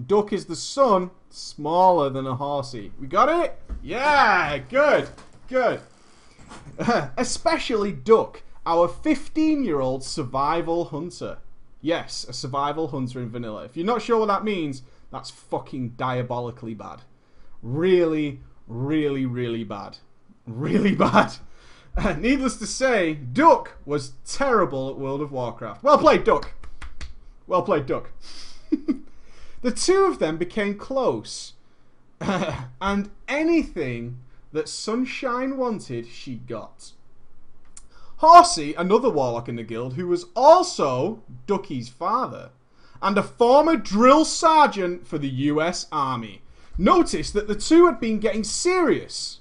Duck 0.07 0.33
is 0.33 0.47
the 0.47 0.57
son, 0.57 1.11
smaller 1.29 2.11
than 2.11 2.27
a 2.27 2.35
horsey. 2.35 2.93
We 2.99 3.07
got 3.07 3.29
it? 3.29 3.59
Yeah, 3.83 4.59
good, 4.59 5.09
good. 5.49 5.81
Especially 7.17 7.93
Duck, 7.93 8.43
our 8.67 8.89
15-year-old 8.89 10.03
survival 10.05 10.87
hunter. 10.87 11.39
Yes, 11.81 12.27
a 12.29 12.33
survival 12.33 12.89
hunter 12.89 13.21
in 13.21 13.31
vanilla. 13.31 13.65
If 13.65 13.77
you're 13.77 13.87
not 13.87 14.03
sure 14.03 14.19
what 14.19 14.27
that 14.27 14.45
means, 14.45 14.83
that's 15.11 15.31
fucking 15.31 15.91
diabolically 15.91 16.75
bad. 16.75 17.03
Really, 17.63 18.41
really, 18.67 19.27
really 19.27 19.65
bad. 19.65 19.99
Really 20.47 20.95
bad. 20.97 21.37
needless 22.19 22.57
to 22.57 22.67
say, 22.67 23.15
Duck 23.15 23.73
was 23.85 24.13
terrible 24.27 24.91
at 24.91 24.97
World 24.97 25.21
of 25.21 25.33
Warcraft. 25.33 25.83
Well 25.83 25.99
played, 25.99 26.25
Duck. 26.25 26.53
Well 27.47 27.63
played, 27.63 27.87
Duck. 27.87 28.11
the 29.63 29.71
two 29.73 30.05
of 30.05 30.19
them 30.19 30.37
became 30.37 30.77
close. 30.77 31.55
and 32.21 33.11
anything 33.29 34.19
that 34.53 34.69
Sunshine 34.69 35.57
wanted, 35.57 36.07
she 36.07 36.37
got. 36.37 36.93
Horsey, 38.17 38.75
another 38.75 39.09
warlock 39.09 39.49
in 39.49 39.57
the 39.57 39.63
guild, 39.63 39.95
who 39.95 40.07
was 40.07 40.27
also 40.37 41.23
Ducky's 41.47 41.89
father, 41.89 42.51
and 43.01 43.17
a 43.17 43.23
former 43.23 43.77
drill 43.77 44.25
sergeant 44.25 45.07
for 45.07 45.17
the 45.17 45.29
US 45.29 45.87
Army. 45.91 46.43
Noticed 46.77 47.33
that 47.35 47.49
the 47.49 47.55
two 47.55 47.87
had 47.87 47.99
been 47.99 48.19
getting 48.19 48.45
serious. 48.45 49.41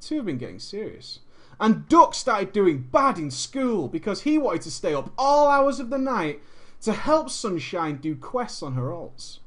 The 0.00 0.06
two 0.06 0.16
had 0.16 0.26
been 0.26 0.38
getting 0.38 0.60
serious. 0.60 1.20
And 1.58 1.88
Duck 1.88 2.14
started 2.14 2.52
doing 2.52 2.88
bad 2.92 3.18
in 3.18 3.30
school 3.30 3.88
because 3.88 4.22
he 4.22 4.38
wanted 4.38 4.62
to 4.62 4.70
stay 4.70 4.94
up 4.94 5.10
all 5.16 5.48
hours 5.48 5.80
of 5.80 5.90
the 5.90 5.98
night 5.98 6.40
to 6.82 6.92
help 6.92 7.30
Sunshine 7.30 7.96
do 7.96 8.14
quests 8.14 8.62
on 8.62 8.74
her 8.74 8.90
alts. 8.90 9.38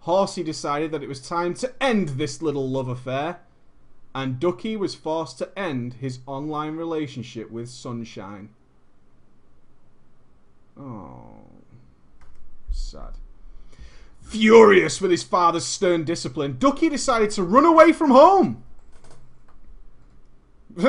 Horsey 0.00 0.42
decided 0.42 0.90
that 0.90 1.02
it 1.02 1.08
was 1.08 1.20
time 1.20 1.54
to 1.54 1.72
end 1.80 2.10
this 2.10 2.40
little 2.40 2.68
love 2.68 2.88
affair, 2.88 3.40
and 4.14 4.40
Ducky 4.40 4.76
was 4.76 4.94
forced 4.94 5.38
to 5.38 5.58
end 5.58 5.94
his 5.94 6.20
online 6.26 6.76
relationship 6.76 7.50
with 7.50 7.68
Sunshine. 7.68 8.50
Oh. 10.78 11.44
Sad. 12.70 13.14
Furious 14.22 15.00
with 15.00 15.10
his 15.10 15.22
father's 15.22 15.64
stern 15.64 16.04
discipline, 16.04 16.56
Ducky 16.58 16.88
decided 16.88 17.30
to 17.30 17.42
run 17.42 17.64
away 17.64 17.92
from 17.92 18.10
home. 18.10 18.62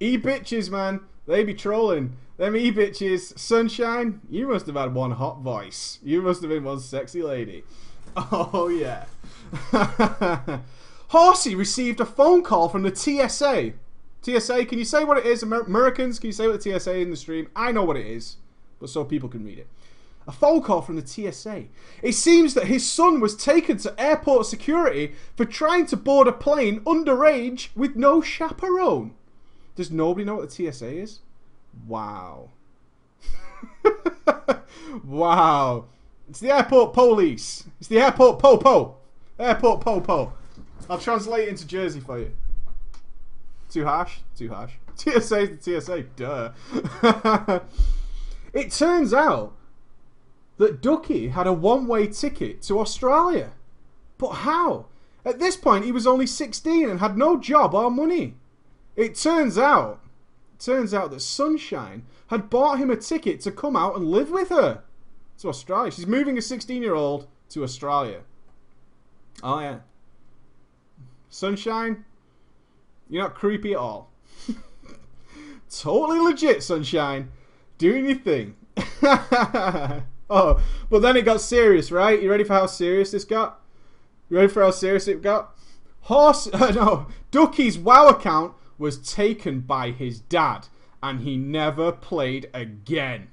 e-bitches, 0.00 0.70
man. 0.70 1.00
They 1.26 1.44
be 1.44 1.54
trolling. 1.54 2.16
Them 2.38 2.56
e-bitches. 2.56 3.38
Sunshine, 3.38 4.20
you 4.30 4.48
must 4.48 4.66
have 4.66 4.76
had 4.76 4.94
one 4.94 5.12
hot 5.12 5.40
voice. 5.40 5.98
You 6.02 6.22
must 6.22 6.40
have 6.40 6.50
been 6.50 6.64
one 6.64 6.80
sexy 6.80 7.22
lady. 7.22 7.64
Oh, 8.16 8.66
yeah. 8.66 9.04
Horsey 11.10 11.56
received 11.56 11.98
a 11.98 12.04
phone 12.04 12.44
call 12.44 12.68
from 12.68 12.82
the 12.82 12.94
TSA. 12.94 13.72
TSA, 14.22 14.64
can 14.66 14.78
you 14.78 14.84
say 14.84 15.02
what 15.02 15.18
it 15.18 15.26
is? 15.26 15.42
Amer 15.42 15.62
Americans, 15.62 16.20
can 16.20 16.28
you 16.28 16.32
say 16.32 16.46
what 16.46 16.62
the 16.62 16.78
TSA 16.78 16.98
in 16.98 17.10
the 17.10 17.16
stream? 17.16 17.48
I 17.56 17.72
know 17.72 17.82
what 17.82 17.96
it 17.96 18.06
is, 18.06 18.36
but 18.78 18.90
so 18.90 19.04
people 19.04 19.28
can 19.28 19.44
read 19.44 19.58
it. 19.58 19.66
A 20.28 20.32
phone 20.32 20.62
call 20.62 20.82
from 20.82 20.94
the 20.94 21.04
TSA. 21.04 21.64
It 22.00 22.12
seems 22.12 22.54
that 22.54 22.68
his 22.68 22.88
son 22.88 23.18
was 23.18 23.34
taken 23.34 23.76
to 23.78 24.00
airport 24.00 24.46
security 24.46 25.14
for 25.36 25.44
trying 25.44 25.86
to 25.86 25.96
board 25.96 26.28
a 26.28 26.32
plane 26.32 26.78
underage 26.82 27.70
with 27.74 27.96
no 27.96 28.20
chaperone. 28.20 29.16
Does 29.74 29.90
nobody 29.90 30.24
know 30.24 30.36
what 30.36 30.48
the 30.48 30.70
TSA 30.70 30.92
is? 30.92 31.18
Wow. 31.88 32.50
wow. 35.04 35.86
It's 36.28 36.38
the 36.38 36.54
airport 36.54 36.94
police. 36.94 37.64
It's 37.80 37.88
the 37.88 37.98
airport 37.98 38.38
po-po. 38.38 38.94
Airport 39.40 39.80
po-po. 39.80 40.34
I'll 40.88 40.98
translate 40.98 41.48
it 41.48 41.50
into 41.50 41.66
Jersey 41.66 42.00
for 42.00 42.18
you. 42.18 42.32
Too 43.70 43.84
harsh? 43.84 44.18
Too 44.36 44.48
harsh. 44.48 44.72
TSA 44.96 45.40
is 45.40 45.58
the 45.58 45.80
TSA. 45.80 46.02
Duh. 46.16 46.50
it 48.52 48.72
turns 48.72 49.14
out 49.14 49.54
that 50.58 50.82
Ducky 50.82 51.28
had 51.28 51.46
a 51.46 51.52
one-way 51.52 52.08
ticket 52.08 52.62
to 52.62 52.80
Australia. 52.80 53.52
But 54.18 54.30
how? 54.30 54.86
At 55.24 55.38
this 55.38 55.56
point, 55.56 55.84
he 55.84 55.92
was 55.92 56.06
only 56.06 56.26
16 56.26 56.88
and 56.88 57.00
had 57.00 57.16
no 57.16 57.38
job 57.38 57.74
or 57.74 57.90
money. 57.90 58.34
It 58.96 59.14
turns 59.14 59.56
out, 59.56 60.00
turns 60.58 60.92
out 60.92 61.10
that 61.12 61.20
Sunshine 61.20 62.04
had 62.26 62.50
bought 62.50 62.78
him 62.78 62.90
a 62.90 62.96
ticket 62.96 63.40
to 63.40 63.50
come 63.50 63.76
out 63.76 63.96
and 63.96 64.10
live 64.10 64.30
with 64.30 64.50
her. 64.50 64.82
to 65.38 65.48
Australia. 65.48 65.90
She's 65.90 66.06
moving 66.06 66.36
a 66.36 66.42
16 66.42 66.82
year 66.82 66.94
old 66.94 67.26
to 67.50 67.62
Australia. 67.62 68.20
Oh, 69.42 69.60
yeah. 69.60 69.78
Sunshine, 71.30 72.04
you're 73.08 73.22
not 73.22 73.34
creepy 73.34 73.72
at 73.72 73.78
all. 73.78 74.10
totally 75.70 76.18
legit, 76.18 76.62
Sunshine. 76.62 77.30
Doing 77.78 78.06
your 78.06 78.18
thing. 78.18 78.56
oh, 80.30 80.62
but 80.90 81.02
then 81.02 81.16
it 81.16 81.24
got 81.24 81.40
serious, 81.40 81.90
right? 81.90 82.20
You 82.20 82.30
ready 82.30 82.44
for 82.44 82.54
how 82.54 82.66
serious 82.66 83.12
this 83.12 83.24
got? 83.24 83.60
You 84.28 84.36
ready 84.36 84.48
for 84.52 84.62
how 84.62 84.70
serious 84.70 85.08
it 85.08 85.22
got? 85.22 85.56
Horse, 86.02 86.48
uh, 86.52 86.70
no, 86.74 87.06
Ducky's 87.30 87.78
WoW 87.78 88.08
account 88.08 88.54
was 88.76 88.98
taken 88.98 89.60
by 89.60 89.92
his 89.92 90.20
dad, 90.20 90.66
and 91.02 91.20
he 91.20 91.36
never 91.36 91.92
played 91.92 92.50
again. 92.52 93.28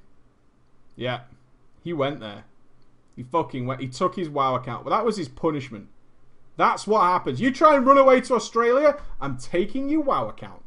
Yeah, 0.95 1.21
he 1.83 1.93
went 1.93 2.19
there. 2.19 2.45
He 3.15 3.23
fucking 3.23 3.65
went. 3.65 3.81
He 3.81 3.87
took 3.87 4.15
his 4.15 4.29
WoW 4.29 4.55
account, 4.55 4.85
Well, 4.85 4.95
that 4.95 5.05
was 5.05 5.17
his 5.17 5.27
punishment. 5.27 5.87
That's 6.57 6.87
what 6.87 7.03
happens. 7.03 7.39
You 7.39 7.51
try 7.51 7.75
and 7.75 7.85
run 7.85 7.97
away 7.97 8.19
to 8.21 8.33
Australia, 8.33 8.97
I'm 9.21 9.37
taking 9.37 9.89
your 9.89 10.01
WoW 10.01 10.27
account. 10.27 10.63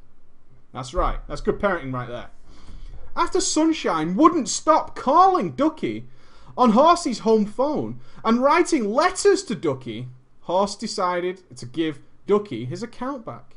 That's 0.72 0.94
right. 0.94 1.18
That's 1.26 1.40
good 1.40 1.58
parenting 1.58 1.92
right 1.92 2.08
there. 2.08 2.30
After 3.16 3.40
Sunshine 3.40 4.14
wouldn't 4.14 4.48
stop 4.48 4.94
calling 4.94 5.52
Ducky 5.52 6.06
on 6.56 6.70
Horsey's 6.70 7.20
home 7.20 7.44
phone 7.44 8.00
and 8.24 8.40
writing 8.40 8.92
letters 8.92 9.42
to 9.44 9.56
Ducky, 9.56 10.08
Horse 10.42 10.76
decided 10.76 11.42
to 11.56 11.66
give 11.66 12.00
Ducky 12.26 12.64
his 12.64 12.82
account 12.82 13.26
back. 13.26 13.56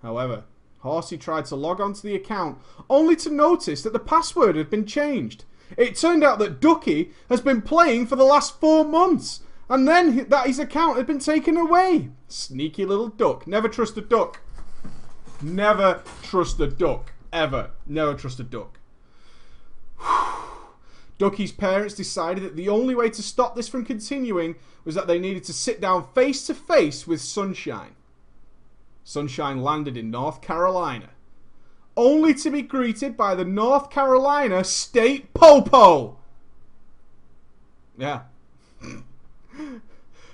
However, 0.00 0.44
Horsey 0.80 1.18
tried 1.18 1.46
to 1.46 1.56
log 1.56 1.80
onto 1.80 2.02
the 2.02 2.14
account 2.14 2.58
only 2.88 3.16
to 3.16 3.30
notice 3.30 3.82
that 3.82 3.92
the 3.92 3.98
password 3.98 4.54
had 4.54 4.70
been 4.70 4.86
changed. 4.86 5.44
It 5.76 5.96
turned 5.96 6.22
out 6.22 6.38
that 6.38 6.60
Ducky 6.60 7.10
has 7.28 7.40
been 7.40 7.62
playing 7.62 8.06
for 8.06 8.14
the 8.14 8.24
last 8.24 8.60
four 8.60 8.84
months 8.84 9.40
and 9.68 9.86
then 9.86 10.28
that 10.28 10.46
his 10.46 10.58
account 10.58 10.96
had 10.96 11.06
been 11.06 11.18
taken 11.18 11.56
away. 11.56 12.10
Sneaky 12.28 12.84
little 12.84 13.08
duck. 13.08 13.46
Never 13.46 13.68
trust 13.68 13.96
a 13.98 14.00
duck. 14.00 14.40
Never 15.42 16.02
trust 16.22 16.58
a 16.60 16.66
duck. 16.66 17.12
Ever. 17.32 17.70
Never 17.86 18.14
trust 18.14 18.40
a 18.40 18.44
duck. 18.44 18.78
Ducky's 21.18 21.52
parents 21.52 21.94
decided 21.94 22.44
that 22.44 22.56
the 22.56 22.68
only 22.68 22.94
way 22.94 23.10
to 23.10 23.22
stop 23.22 23.56
this 23.56 23.68
from 23.68 23.84
continuing 23.84 24.54
was 24.84 24.94
that 24.94 25.06
they 25.06 25.18
needed 25.18 25.44
to 25.44 25.52
sit 25.52 25.80
down 25.80 26.06
face 26.14 26.46
to 26.46 26.54
face 26.54 27.06
with 27.06 27.20
Sunshine. 27.20 27.94
Sunshine 29.04 29.62
landed 29.62 29.96
in 29.96 30.10
North 30.10 30.40
Carolina, 30.40 31.10
only 31.96 32.32
to 32.34 32.50
be 32.50 32.62
greeted 32.62 33.16
by 33.16 33.34
the 33.34 33.44
North 33.44 33.90
Carolina 33.90 34.62
State 34.64 35.34
Popo. 35.34 36.18
Yeah. 37.98 38.22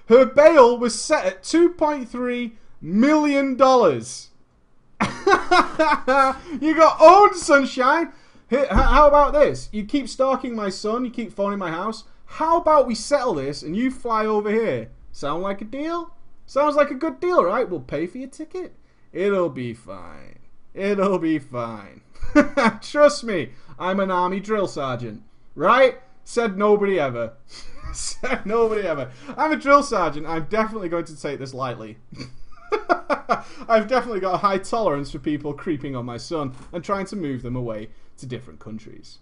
Her 0.08 0.26
bail 0.26 0.78
was 0.78 1.00
set 1.00 1.24
at 1.24 1.42
$2.3 1.42 2.52
million. 2.80 3.50
you 6.60 6.74
got 6.74 7.00
owned, 7.00 7.36
Sunshine. 7.36 8.12
How 8.50 9.08
about 9.08 9.32
this? 9.32 9.68
You 9.72 9.84
keep 9.84 10.08
stalking 10.08 10.54
my 10.54 10.68
son, 10.68 11.04
you 11.04 11.10
keep 11.10 11.32
phoning 11.32 11.58
my 11.58 11.70
house. 11.70 12.04
How 12.26 12.58
about 12.58 12.86
we 12.86 12.94
settle 12.94 13.34
this 13.34 13.62
and 13.62 13.76
you 13.76 13.90
fly 13.90 14.26
over 14.26 14.50
here? 14.50 14.90
Sound 15.12 15.42
like 15.42 15.60
a 15.60 15.64
deal? 15.64 16.14
Sounds 16.46 16.76
like 16.76 16.90
a 16.90 16.94
good 16.94 17.20
deal, 17.20 17.44
right? 17.44 17.68
We'll 17.68 17.80
pay 17.80 18.06
for 18.06 18.18
your 18.18 18.28
ticket. 18.28 18.74
It'll 19.12 19.48
be 19.48 19.72
fine. 19.72 20.38
It'll 20.74 21.18
be 21.18 21.38
fine. 21.38 22.02
Trust 22.82 23.24
me, 23.24 23.50
I'm 23.78 24.00
an 24.00 24.10
army 24.10 24.40
drill 24.40 24.66
sergeant. 24.66 25.22
Right? 25.54 26.00
Said 26.24 26.58
nobody 26.58 26.98
ever. 26.98 27.34
Nobody 28.44 28.82
ever. 28.82 29.10
I'm 29.36 29.52
a 29.52 29.56
drill 29.56 29.82
sergeant. 29.82 30.26
I'm 30.26 30.44
definitely 30.44 30.88
going 30.88 31.04
to 31.06 31.20
take 31.20 31.38
this 31.38 31.54
lightly. 31.54 31.98
I've 33.68 33.88
definitely 33.88 34.20
got 34.20 34.34
a 34.34 34.38
high 34.38 34.58
tolerance 34.58 35.10
for 35.10 35.18
people 35.18 35.54
creeping 35.54 35.94
on 35.94 36.04
my 36.04 36.16
son 36.16 36.54
and 36.72 36.82
trying 36.82 37.06
to 37.06 37.16
move 37.16 37.42
them 37.42 37.56
away 37.56 37.88
to 38.18 38.26
different 38.26 38.60
countries. 38.60 39.18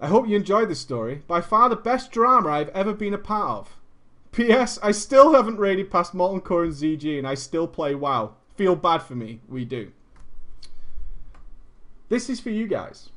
I 0.00 0.08
hope 0.08 0.28
you 0.28 0.36
enjoyed 0.36 0.70
this 0.70 0.80
story. 0.80 1.22
By 1.26 1.40
far 1.40 1.68
the 1.68 1.76
best 1.76 2.10
drama 2.10 2.48
I've 2.48 2.70
ever 2.70 2.94
been 2.94 3.14
a 3.14 3.18
part 3.18 3.50
of. 3.50 3.76
P.S. 4.32 4.78
I 4.82 4.92
still 4.92 5.34
haven't 5.34 5.58
raided 5.58 5.90
past 5.90 6.14
Molten 6.14 6.40
Core 6.40 6.64
and 6.64 6.72
ZG 6.72 7.18
and 7.18 7.26
I 7.26 7.34
still 7.34 7.66
play 7.66 7.94
WoW. 7.94 8.34
Feel 8.56 8.76
bad 8.76 9.02
for 9.02 9.14
me. 9.14 9.40
We 9.48 9.64
do. 9.64 9.92
This 12.08 12.30
is 12.30 12.40
for 12.40 12.50
you 12.50 12.66
guys. 12.66 13.10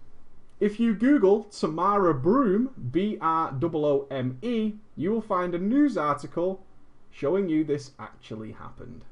If 0.63 0.79
you 0.79 0.95
Google 0.95 1.43
Tamara 1.43 2.13
Broome, 2.13 2.69
B 2.89 3.17
R 3.19 3.53
O 3.61 3.69
O 3.73 4.07
M 4.09 4.37
E, 4.41 4.75
you 4.95 5.11
will 5.11 5.21
find 5.21 5.53
a 5.53 5.59
news 5.59 5.97
article 5.97 6.63
showing 7.11 7.49
you 7.49 7.65
this 7.65 7.91
actually 7.99 8.53
happened. 8.53 9.03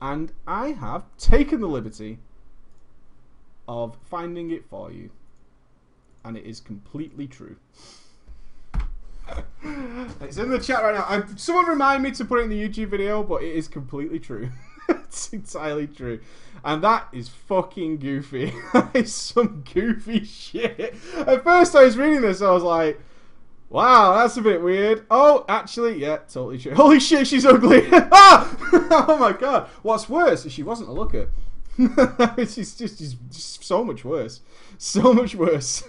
And 0.00 0.32
I 0.46 0.68
have 0.68 1.04
taken 1.18 1.60
the 1.60 1.66
liberty 1.66 2.18
of 3.68 3.98
finding 4.08 4.50
it 4.52 4.64
for 4.70 4.90
you. 4.90 5.10
And 6.24 6.38
it 6.38 6.46
is 6.46 6.60
completely 6.60 7.26
true. 7.26 7.56
it's 10.22 10.38
in 10.38 10.48
the 10.48 10.58
chat 10.58 10.82
right 10.82 10.94
now. 10.94 11.04
I'm, 11.06 11.36
someone 11.36 11.66
remind 11.66 12.02
me 12.02 12.10
to 12.12 12.24
put 12.24 12.38
it 12.38 12.44
in 12.44 12.48
the 12.48 12.68
YouTube 12.68 12.88
video, 12.88 13.22
but 13.22 13.42
it 13.42 13.54
is 13.54 13.68
completely 13.68 14.18
true. 14.18 14.48
it's 15.10 15.32
entirely 15.32 15.86
true. 15.88 16.20
And 16.64 16.82
that 16.84 17.08
is 17.12 17.28
fucking 17.28 17.98
goofy. 17.98 18.52
that 18.72 18.90
is 18.94 19.14
some 19.14 19.64
goofy 19.72 20.24
shit. 20.24 20.94
At 21.16 21.44
first 21.44 21.74
I 21.74 21.84
was 21.84 21.96
reading 21.96 22.22
this, 22.22 22.42
I 22.42 22.50
was 22.50 22.62
like, 22.62 23.00
Wow, 23.68 24.18
that's 24.18 24.36
a 24.36 24.42
bit 24.42 24.60
weird. 24.62 25.06
Oh, 25.12 25.44
actually, 25.48 26.00
yeah, 26.00 26.16
totally 26.16 26.58
true. 26.58 26.74
Holy 26.76 26.98
shit, 26.98 27.28
she's 27.28 27.46
ugly. 27.46 27.86
ah! 27.92 28.56
oh 29.08 29.16
my 29.16 29.32
god. 29.32 29.68
What's 29.82 30.08
worse 30.08 30.44
is 30.44 30.52
she 30.52 30.64
wasn't 30.64 30.88
a 30.88 30.92
looker. 30.92 31.30
she's 32.38 32.74
just 32.74 32.98
she's 32.98 33.14
just 33.14 33.64
so 33.64 33.84
much 33.84 34.04
worse. 34.04 34.40
So 34.76 35.14
much 35.14 35.36
worse. 35.36 35.84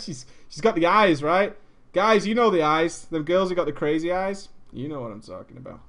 she's 0.00 0.26
she's 0.48 0.60
got 0.60 0.76
the 0.76 0.86
eyes, 0.86 1.22
right? 1.22 1.56
Guys, 1.92 2.24
you 2.24 2.36
know 2.36 2.50
the 2.50 2.62
eyes. 2.62 3.06
Them 3.06 3.24
girls 3.24 3.48
who 3.48 3.56
got 3.56 3.66
the 3.66 3.72
crazy 3.72 4.12
eyes. 4.12 4.48
You 4.72 4.86
know 4.86 5.00
what 5.00 5.10
I'm 5.10 5.20
talking 5.20 5.56
about. 5.56 5.80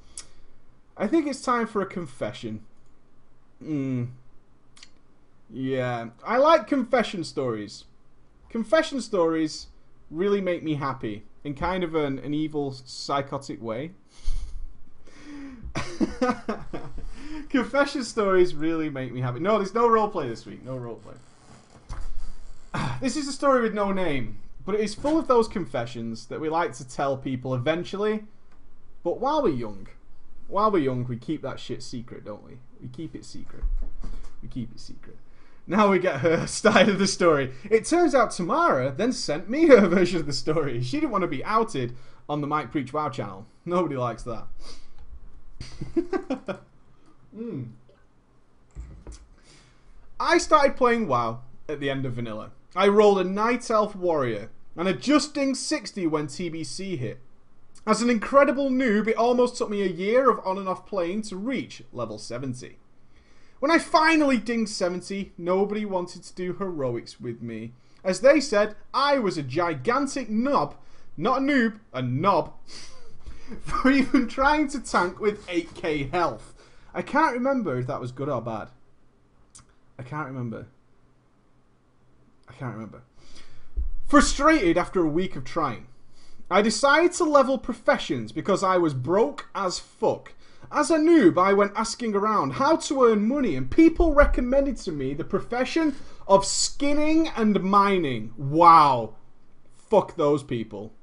I 1.00 1.08
think 1.08 1.26
it's 1.28 1.42
time 1.42 1.66
for 1.66 1.82
a 1.82 1.86
confession. 1.86 2.66
Hmm. 3.64 4.06
Yeah, 5.50 6.10
I 6.26 6.38
like 6.38 6.68
confession 6.68 7.24
stories. 7.24 7.86
Confession 8.50 9.00
stories 9.00 9.68
really 10.12 10.42
make 10.42 10.62
me 10.62 10.76
happy 10.76 11.24
in 11.46 11.54
kind 11.54 11.86
of 11.86 11.96
an, 11.96 12.20
an 12.20 12.34
evil, 12.34 12.74
psychotic 12.74 13.62
way. 13.62 13.92
Confession 17.50 18.04
stories 18.04 18.54
really 18.54 18.90
make 18.90 19.14
me 19.14 19.22
happy. 19.22 19.40
No, 19.40 19.58
there's 19.58 19.74
no 19.74 19.88
roleplay 19.88 20.28
this 20.28 20.46
week. 20.46 20.66
No 20.66 20.78
roleplay. 20.78 21.16
This 23.02 23.16
is 23.16 23.28
a 23.30 23.32
story 23.32 23.62
with 23.62 23.74
no 23.74 23.94
name, 23.94 24.40
but 24.66 24.76
it 24.76 24.82
is 24.82 24.94
full 24.94 25.18
of 25.18 25.28
those 25.28 25.48
confessions 25.48 26.26
that 26.26 26.42
we 26.42 26.50
like 26.50 26.74
to 26.74 26.88
tell 26.88 27.16
people 27.16 27.56
eventually. 27.56 28.26
But 29.04 29.20
while 29.22 29.42
we're 29.42 29.54
young, 29.56 29.88
while 30.50 30.72
we're 30.72 30.80
young, 30.80 31.06
we 31.06 31.16
keep 31.16 31.42
that 31.44 31.60
shit 31.60 31.82
secret, 31.84 32.26
don't 32.26 32.44
we? 32.44 32.58
We 32.82 32.90
keep 32.90 33.16
it 33.16 33.24
secret. 33.24 33.64
We 34.42 34.50
keep 34.50 34.72
it 34.72 34.80
secret. 34.80 35.18
Now 35.68 35.92
we 35.92 36.00
get 36.00 36.22
her 36.22 36.48
side 36.48 36.90
of 36.90 36.98
the 37.00 37.08
story. 37.08 37.54
It 37.70 37.86
turns 37.86 38.16
out 38.16 38.32
Tamara 38.32 38.92
then 38.92 39.14
sent 39.14 39.50
me 39.50 39.68
her 39.70 39.88
version 39.88 40.20
of 40.20 40.26
the 40.26 40.34
story. 40.34 40.82
She 40.82 41.00
didn't 41.00 41.12
want 41.12 41.22
to 41.22 41.28
be 41.28 41.46
outed 41.46 41.96
on 42.28 42.42
the 42.42 42.48
Mike 42.48 42.72
Preach 42.72 42.92
Wow 42.92 43.10
channel. 43.10 43.46
Nobody 43.66 43.96
likes 43.96 44.24
that. 44.24 44.48
mm. 47.36 47.68
I 50.20 50.38
started 50.38 50.76
playing 50.76 51.08
WoW 51.08 51.42
at 51.68 51.80
the 51.80 51.90
end 51.90 52.06
of 52.06 52.14
Vanilla. 52.14 52.52
I 52.76 52.88
rolled 52.88 53.20
a 53.20 53.24
Night 53.24 53.70
Elf 53.70 53.96
Warrior 53.96 54.50
and 54.76 54.88
a 54.88 54.94
just 54.94 55.36
60 55.36 56.08
when 56.08 56.28
TBC 56.28 56.98
hit. 56.98 57.20
As 57.90 58.04
an 58.04 58.10
incredible 58.12 58.70
noob, 58.70 59.08
it 59.08 59.18
almost 59.18 59.58
took 59.58 59.68
me 59.68 59.82
a 59.82 59.88
year 59.88 60.30
of 60.30 60.46
on 60.46 60.60
and 60.60 60.70
off 60.70 60.86
playing 60.86 61.24
to 61.24 61.36
reach 61.36 61.82
level 61.92 62.20
70. 62.20 62.78
When 63.60 63.72
I 63.72 63.80
finally 63.80 64.38
dinged 64.38 64.72
70, 64.72 65.32
nobody 65.40 65.86
wanted 65.86 66.22
to 66.22 66.36
do 66.36 66.54
heroics 66.54 67.20
with 67.20 67.42
me. 67.42 67.74
As 68.04 68.22
they 68.22 68.42
said, 68.42 68.76
I 68.94 69.18
was 69.18 69.40
a 69.40 69.42
gigantic 69.42 70.30
knob, 70.30 70.76
not 71.18 71.40
a 71.40 71.42
noob, 71.42 71.80
a 71.92 72.04
knob, 72.04 72.54
for 73.64 73.90
even 73.90 74.28
trying 74.28 74.68
to 74.68 74.80
tank 74.80 75.20
with 75.20 75.48
8k 75.48 76.12
health. 76.12 76.54
I 76.94 77.02
can't 77.02 77.34
remember 77.34 77.80
if 77.80 77.88
that 77.88 78.00
was 78.00 78.12
good 78.12 78.30
or 78.30 78.40
bad. 78.40 78.70
I 79.98 80.04
can't 80.04 80.28
remember. 80.28 80.68
I 82.48 82.54
can't 82.54 82.76
remember. 82.76 83.02
Frustrated 84.08 84.78
after 84.78 85.02
a 85.02 85.10
week 85.10 85.36
of 85.36 85.44
trying, 85.44 85.88
I 86.50 86.62
decided 86.62 87.14
to 87.14 87.24
level 87.24 87.58
professions 87.58 88.32
because 88.32 88.64
I 88.64 88.78
was 88.78 88.94
broke 88.94 89.50
as 89.54 89.80
fuck 89.80 90.34
as 90.72 90.92
a 90.92 90.98
noob, 90.98 91.38
I 91.38 91.54
went 91.54 91.72
asking 91.76 92.16
around 92.16 92.54
how 92.54 92.76
to 92.76 93.06
earn 93.06 93.28
money, 93.28 93.56
and 93.56 93.70
people 93.70 94.14
recommended 94.14 94.78
to 94.78 94.92
me 94.92 95.14
the 95.14 95.24
profession 95.24 95.96
of 96.28 96.46
skinning 96.46 97.28
and 97.30 97.62
mining. 97.64 98.34
Wow. 98.38 99.16
Fuck 99.90 100.16
those 100.16 100.44
people. 100.44 100.94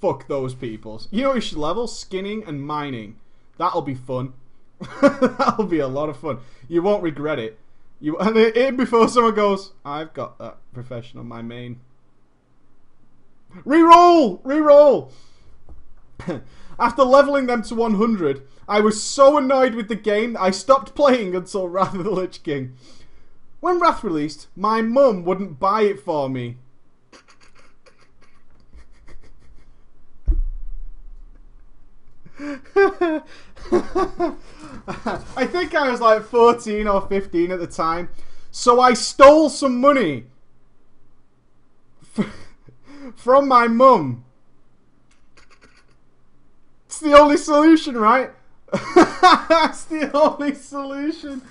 Fuck 0.00 0.28
those 0.28 0.54
people. 0.54 1.02
You 1.10 1.24
know 1.24 1.34
you 1.34 1.40
should 1.40 1.58
level? 1.58 1.88
Skinning 1.88 2.44
and 2.44 2.64
mining. 2.64 3.16
That'll 3.58 3.82
be 3.82 3.94
fun. 3.94 4.34
That'll 5.00 5.66
be 5.66 5.80
a 5.80 5.88
lot 5.88 6.08
of 6.08 6.16
fun. 6.16 6.38
You 6.68 6.82
won't 6.82 7.02
regret 7.02 7.38
it. 7.38 7.58
You 8.00 8.16
and 8.20 8.36
in 8.36 8.76
before 8.76 9.08
someone 9.08 9.34
goes, 9.34 9.72
I've 9.84 10.12
got 10.12 10.38
that 10.38 10.58
profession 10.72 11.18
on 11.18 11.26
my 11.26 11.42
main. 11.42 11.80
Reroll! 13.64 14.42
Reroll! 14.42 15.12
After 16.78 17.02
leveling 17.02 17.46
them 17.46 17.62
to 17.62 17.74
100, 17.74 18.42
I 18.68 18.80
was 18.80 19.02
so 19.02 19.36
annoyed 19.36 19.74
with 19.74 19.88
the 19.88 19.94
game 19.94 20.36
I 20.38 20.50
stopped 20.50 20.94
playing 20.94 21.34
until 21.34 21.68
Wrath 21.70 21.94
of 21.94 22.04
the 22.04 22.10
Lich 22.10 22.42
King. 22.42 22.74
When 23.60 23.78
Wrath 23.78 24.02
released, 24.02 24.48
my 24.56 24.82
mum 24.82 25.24
wouldn't 25.24 25.60
buy 25.60 25.82
it 25.82 26.00
for 26.00 26.28
me. 26.28 26.56
I 35.36 35.46
think 35.46 35.74
I 35.74 35.90
was 35.90 36.00
like 36.00 36.24
14 36.24 36.88
or 36.88 37.02
15 37.02 37.52
at 37.52 37.60
the 37.60 37.66
time. 37.68 38.08
So 38.50 38.80
I 38.80 38.94
stole 38.94 39.48
some 39.48 39.80
money 39.80 40.24
from 43.16 43.48
my 43.48 43.66
mum. 43.68 44.24
It's 46.86 47.00
the 47.00 47.18
only 47.18 47.36
solution, 47.36 47.96
right? 47.96 48.30
That's 48.94 49.84
the 49.84 50.10
only 50.14 50.54
solution. 50.54 51.42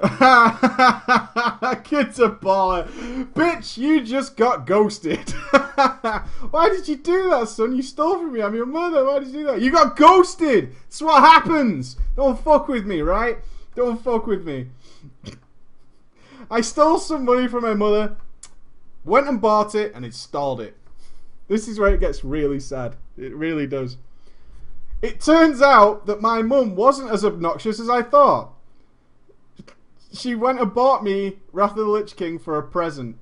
Kid's 1.84 2.18
a 2.18 2.30
baller. 2.30 2.88
Bitch, 3.34 3.76
you 3.76 4.00
just 4.02 4.36
got 4.36 4.66
ghosted. 4.66 5.30
Why 6.50 6.68
did 6.70 6.88
you 6.88 6.96
do 6.96 7.28
that, 7.30 7.48
son? 7.48 7.76
You 7.76 7.82
stole 7.82 8.18
from 8.18 8.32
me. 8.32 8.40
I'm 8.40 8.54
your 8.54 8.64
mother. 8.64 9.04
Why 9.04 9.18
did 9.18 9.28
you 9.28 9.40
do 9.40 9.44
that? 9.46 9.60
You 9.60 9.70
got 9.70 9.96
ghosted. 9.96 10.74
That's 10.84 11.02
what 11.02 11.20
happens. 11.22 11.96
Don't 12.16 12.42
fuck 12.42 12.68
with 12.68 12.86
me, 12.86 13.02
right? 13.02 13.38
Don't 13.74 14.02
fuck 14.02 14.26
with 14.26 14.46
me. 14.46 14.68
I 16.50 16.62
stole 16.62 16.98
some 16.98 17.24
money 17.24 17.46
from 17.46 17.62
my 17.62 17.74
mother, 17.74 18.16
went 19.04 19.28
and 19.28 19.40
bought 19.40 19.74
it, 19.74 19.94
and 19.94 20.04
installed 20.04 20.60
it. 20.60 20.76
This 21.50 21.66
is 21.66 21.78
where 21.80 21.92
it 21.92 21.98
gets 21.98 22.22
really 22.22 22.60
sad. 22.60 22.94
It 23.18 23.34
really 23.34 23.66
does. 23.66 23.96
It 25.02 25.20
turns 25.20 25.60
out 25.60 26.06
that 26.06 26.22
my 26.22 26.42
mum 26.42 26.76
wasn't 26.76 27.10
as 27.10 27.24
obnoxious 27.24 27.80
as 27.80 27.90
I 27.90 28.02
thought. 28.02 28.52
She 30.12 30.36
went 30.36 30.60
and 30.60 30.72
bought 30.72 31.02
me 31.02 31.38
Wrath 31.52 31.72
of 31.72 31.78
the 31.78 31.86
Lich 31.86 32.14
King 32.14 32.38
for 32.38 32.56
a 32.56 32.62
present. 32.62 33.16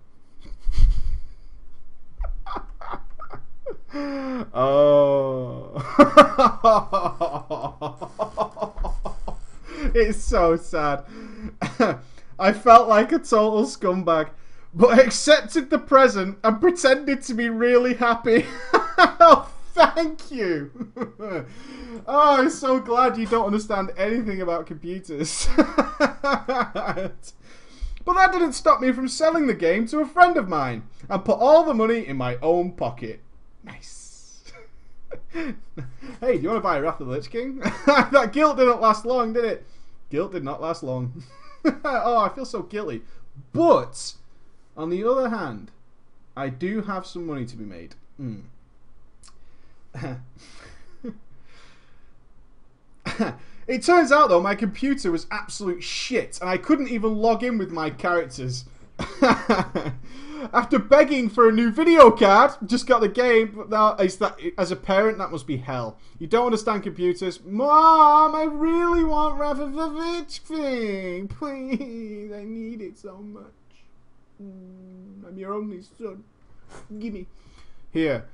oh. 4.53 5.73
it's 9.95 10.23
so 10.23 10.57
sad. 10.57 11.07
I 12.39 12.53
felt 12.53 12.89
like 12.91 13.11
a 13.13 13.19
total 13.21 13.65
scumbag, 13.65 14.29
but 14.75 14.99
accepted 14.99 15.71
the 15.71 15.79
present 15.79 16.39
and 16.45 16.61
pretended 16.61 17.23
to 17.23 17.35
be 17.35 17.49
really 17.49 17.95
happy. 17.95 18.47
oh, 18.75 19.51
thank 19.73 20.31
you. 20.31 20.71
oh, 22.07 22.37
I'm 22.41 22.51
so 22.51 22.81
glad 22.81 23.17
you 23.17 23.27
don't 23.27 23.47
understand 23.47 23.93
anything 23.97 24.43
about 24.43 24.67
computers. 24.67 25.49
But 28.09 28.15
that 28.15 28.33
didn't 28.33 28.55
stop 28.55 28.81
me 28.81 28.91
from 28.91 29.07
selling 29.07 29.49
the 29.49 29.53
game 29.53 29.87
to 29.89 30.01
a 30.01 30.07
friend 30.07 30.39
of 30.39 30.49
mine 30.49 30.85
and 31.11 31.23
put 31.27 31.39
all 31.39 31.63
the 31.63 31.75
money 31.75 32.07
in 32.07 32.17
my 32.17 32.39
own 32.41 32.73
pocket. 32.73 33.21
Nice. 33.63 34.45
hey, 35.35 35.53
do 36.23 36.39
you 36.41 36.49
want 36.49 36.57
to 36.57 36.61
buy 36.61 36.81
Wrath 36.81 37.03
of 37.03 37.09
the 37.09 37.13
Lich 37.13 37.29
King? 37.29 37.59
that 37.85 38.31
guilt 38.33 38.57
didn't 38.57 38.81
last 38.81 39.05
long, 39.05 39.35
did 39.35 39.45
it? 39.45 39.67
Guilt 40.09 40.33
did 40.33 40.43
not 40.43 40.63
last 40.63 40.83
long. 40.83 41.23
oh, 41.85 42.17
I 42.17 42.31
feel 42.35 42.47
so 42.47 42.63
guilty. 42.63 43.03
But, 43.53 44.15
on 44.79 44.89
the 44.91 45.05
other 45.05 45.29
hand, 45.29 45.73
I 46.37 46.49
do 46.49 46.83
have 46.83 47.05
some 47.05 47.27
money 47.27 47.45
to 47.45 47.57
be 47.57 47.65
made. 47.65 47.97
Mm. 48.21 48.43
it 53.67 53.83
turns 53.83 54.13
out 54.13 54.29
though 54.29 54.41
my 54.41 54.55
computer 54.55 55.11
was 55.11 55.27
absolute 55.33 55.83
shit 55.83 56.39
and 56.41 56.49
I 56.49 56.59
couldn't 56.59 56.87
even 56.89 57.17
log 57.17 57.43
in 57.43 57.59
with 57.59 57.73
my 57.73 57.91
characters. 57.91 58.67
After 60.53 60.79
begging 60.79 61.29
for 61.29 61.49
a 61.49 61.53
new 61.53 61.73
video 61.73 62.13
card, 62.13 62.53
just 62.65 62.87
got 62.87 63.01
the 63.01 63.09
game. 63.09 63.55
But 63.57 63.71
now, 63.71 63.95
that 63.95 64.39
as 64.57 64.71
a 64.71 64.77
parent, 64.77 65.19
that 65.19 65.33
must 65.33 65.49
be 65.49 65.57
hell. 65.57 65.99
You 66.21 66.29
don't 66.29 66.47
understand 66.47 66.85
computers, 66.85 67.41
Mom. 67.45 68.37
I 68.37 68.45
really 68.45 69.03
want 69.03 69.41
the 69.57 69.67
Lich 69.67 70.43
King. 70.47 71.27
Please, 71.27 72.31
I 72.33 72.45
need 72.45 72.81
it 72.81 72.97
so 72.99 73.19
much. 73.19 73.58
Mm, 74.43 75.27
I'm 75.27 75.37
your 75.37 75.55
only 75.55 75.83
son. 75.83 76.25
Gimme. 76.99 77.27
Here, 77.91 78.27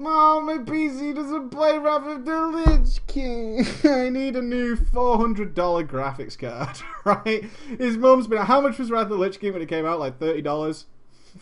Mom, 0.00 0.46
my 0.46 0.58
PC 0.58 1.12
doesn't 1.12 1.50
play 1.50 1.76
Wrath 1.76 2.06
of 2.06 2.24
the 2.24 2.46
Lich 2.46 3.04
King. 3.08 3.66
I 3.84 4.08
need 4.08 4.36
a 4.36 4.42
new 4.42 4.76
$400 4.76 5.54
graphics 5.54 6.38
card, 6.38 6.78
right? 7.04 7.44
His 7.78 7.96
mum's 7.96 8.28
been, 8.28 8.38
how 8.38 8.60
much 8.60 8.78
was 8.78 8.92
Wrath 8.92 9.04
of 9.04 9.08
the 9.10 9.16
Lich 9.16 9.40
King 9.40 9.54
when 9.54 9.62
it 9.62 9.68
came 9.68 9.84
out? 9.84 9.98
Like 9.98 10.20
$30? 10.20 10.84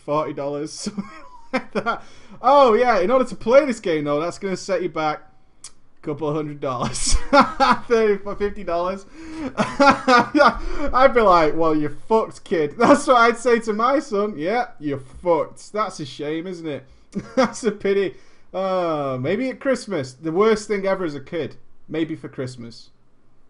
$40? 0.07 0.69
Something 0.69 1.05
like 1.53 1.73
that. 1.73 2.03
Oh, 2.41 2.73
yeah, 2.73 2.99
in 3.01 3.11
order 3.11 3.27
to 3.27 3.37
play 3.37 3.67
this 3.67 3.79
game, 3.79 4.05
though, 4.05 4.21
that's 4.21 4.39
going 4.39 4.55
to 4.55 4.61
set 4.61 4.83
you 4.83 4.89
back 4.89 5.31
couple 6.07 6.33
hundred 6.33 6.61
dollars. 6.61 7.15
30 7.31 8.23
for 8.23 8.37
$50. 8.37 9.07
I'd 10.95 11.15
be 11.15 11.21
like, 11.21 11.57
well, 11.57 11.75
you're 11.75 11.91
fucked, 11.91 12.45
kid. 12.45 12.75
That's 12.79 13.07
what 13.09 13.17
I'd 13.17 13.37
say 13.37 13.59
to 13.61 13.73
my 13.73 13.99
son. 13.99 14.39
Yeah, 14.39 14.69
you're 14.79 15.01
fucked. 15.01 15.73
That's 15.73 15.99
a 16.01 16.07
shame, 16.07 16.47
isn't 16.47 16.67
it? 16.67 16.85
that's 17.35 17.65
a 17.65 17.73
pity. 17.73 18.15
Uh, 18.55 19.19
maybe 19.21 19.49
at 19.49 19.59
Christmas. 19.61 20.13
The 20.13 20.33
worst 20.33 20.69
thing 20.69 20.87
ever 20.87 21.05
as 21.05 21.15
a 21.15 21.21
kid. 21.21 21.57
Maybe 21.89 22.15
for 22.15 22.29
Christmas. 22.29 22.91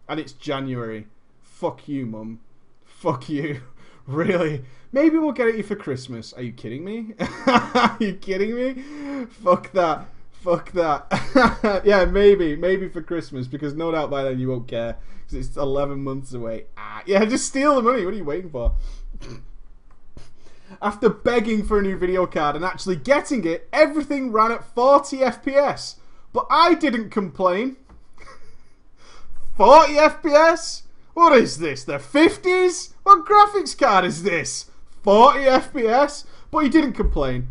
And 0.09 0.19
it's 0.19 0.31
January. 0.31 1.07
Fuck 1.41 1.87
you, 1.87 2.05
mum. 2.05 2.39
Fuck 2.85 3.29
you. 3.29 3.61
really? 4.07 4.63
Maybe 4.91 5.17
we'll 5.17 5.33
get 5.33 5.47
it 5.47 5.55
you 5.55 5.63
for 5.63 5.75
Christmas. 5.75 6.33
Are 6.33 6.41
you 6.41 6.53
kidding 6.53 6.83
me? 6.83 7.13
Are 7.45 7.97
you 7.99 8.13
kidding 8.13 8.55
me? 8.55 9.25
Fuck 9.25 9.71
that. 9.73 10.07
Fuck 10.41 10.71
that. 10.73 11.81
yeah, 11.85 12.05
maybe. 12.05 12.55
Maybe 12.55 12.87
for 12.89 13.01
Christmas. 13.01 13.47
Because 13.47 13.73
no 13.73 13.91
doubt 13.91 14.09
by 14.09 14.23
then 14.23 14.39
you 14.39 14.49
won't 14.49 14.67
care. 14.67 14.97
Because 15.25 15.47
it's 15.47 15.57
11 15.57 16.03
months 16.03 16.33
away. 16.33 16.65
Ah, 16.77 17.03
yeah, 17.05 17.25
just 17.25 17.47
steal 17.47 17.75
the 17.75 17.81
money. 17.81 18.05
What 18.05 18.13
are 18.13 18.17
you 18.17 18.23
waiting 18.23 18.49
for? 18.49 18.75
After 20.81 21.09
begging 21.09 21.65
for 21.65 21.79
a 21.79 21.81
new 21.81 21.97
video 21.97 22.27
card 22.27 22.55
and 22.55 22.63
actually 22.63 22.97
getting 22.97 23.45
it, 23.45 23.67
everything 23.73 24.31
ran 24.31 24.51
at 24.51 24.63
40 24.63 25.17
FPS. 25.17 25.95
But 26.33 26.45
I 26.49 26.75
didn't 26.75 27.09
complain. 27.09 27.77
40 29.57 29.93
FPS? 29.93 30.83
What 31.13 31.33
is 31.33 31.57
this? 31.57 31.83
The 31.83 31.97
50s? 31.97 32.93
What 33.03 33.25
graphics 33.25 33.77
card 33.77 34.05
is 34.05 34.23
this? 34.23 34.69
40 35.03 35.39
FPS? 35.39 36.25
But 36.51 36.59
he 36.59 36.69
didn't 36.69 36.93
complain. 36.93 37.47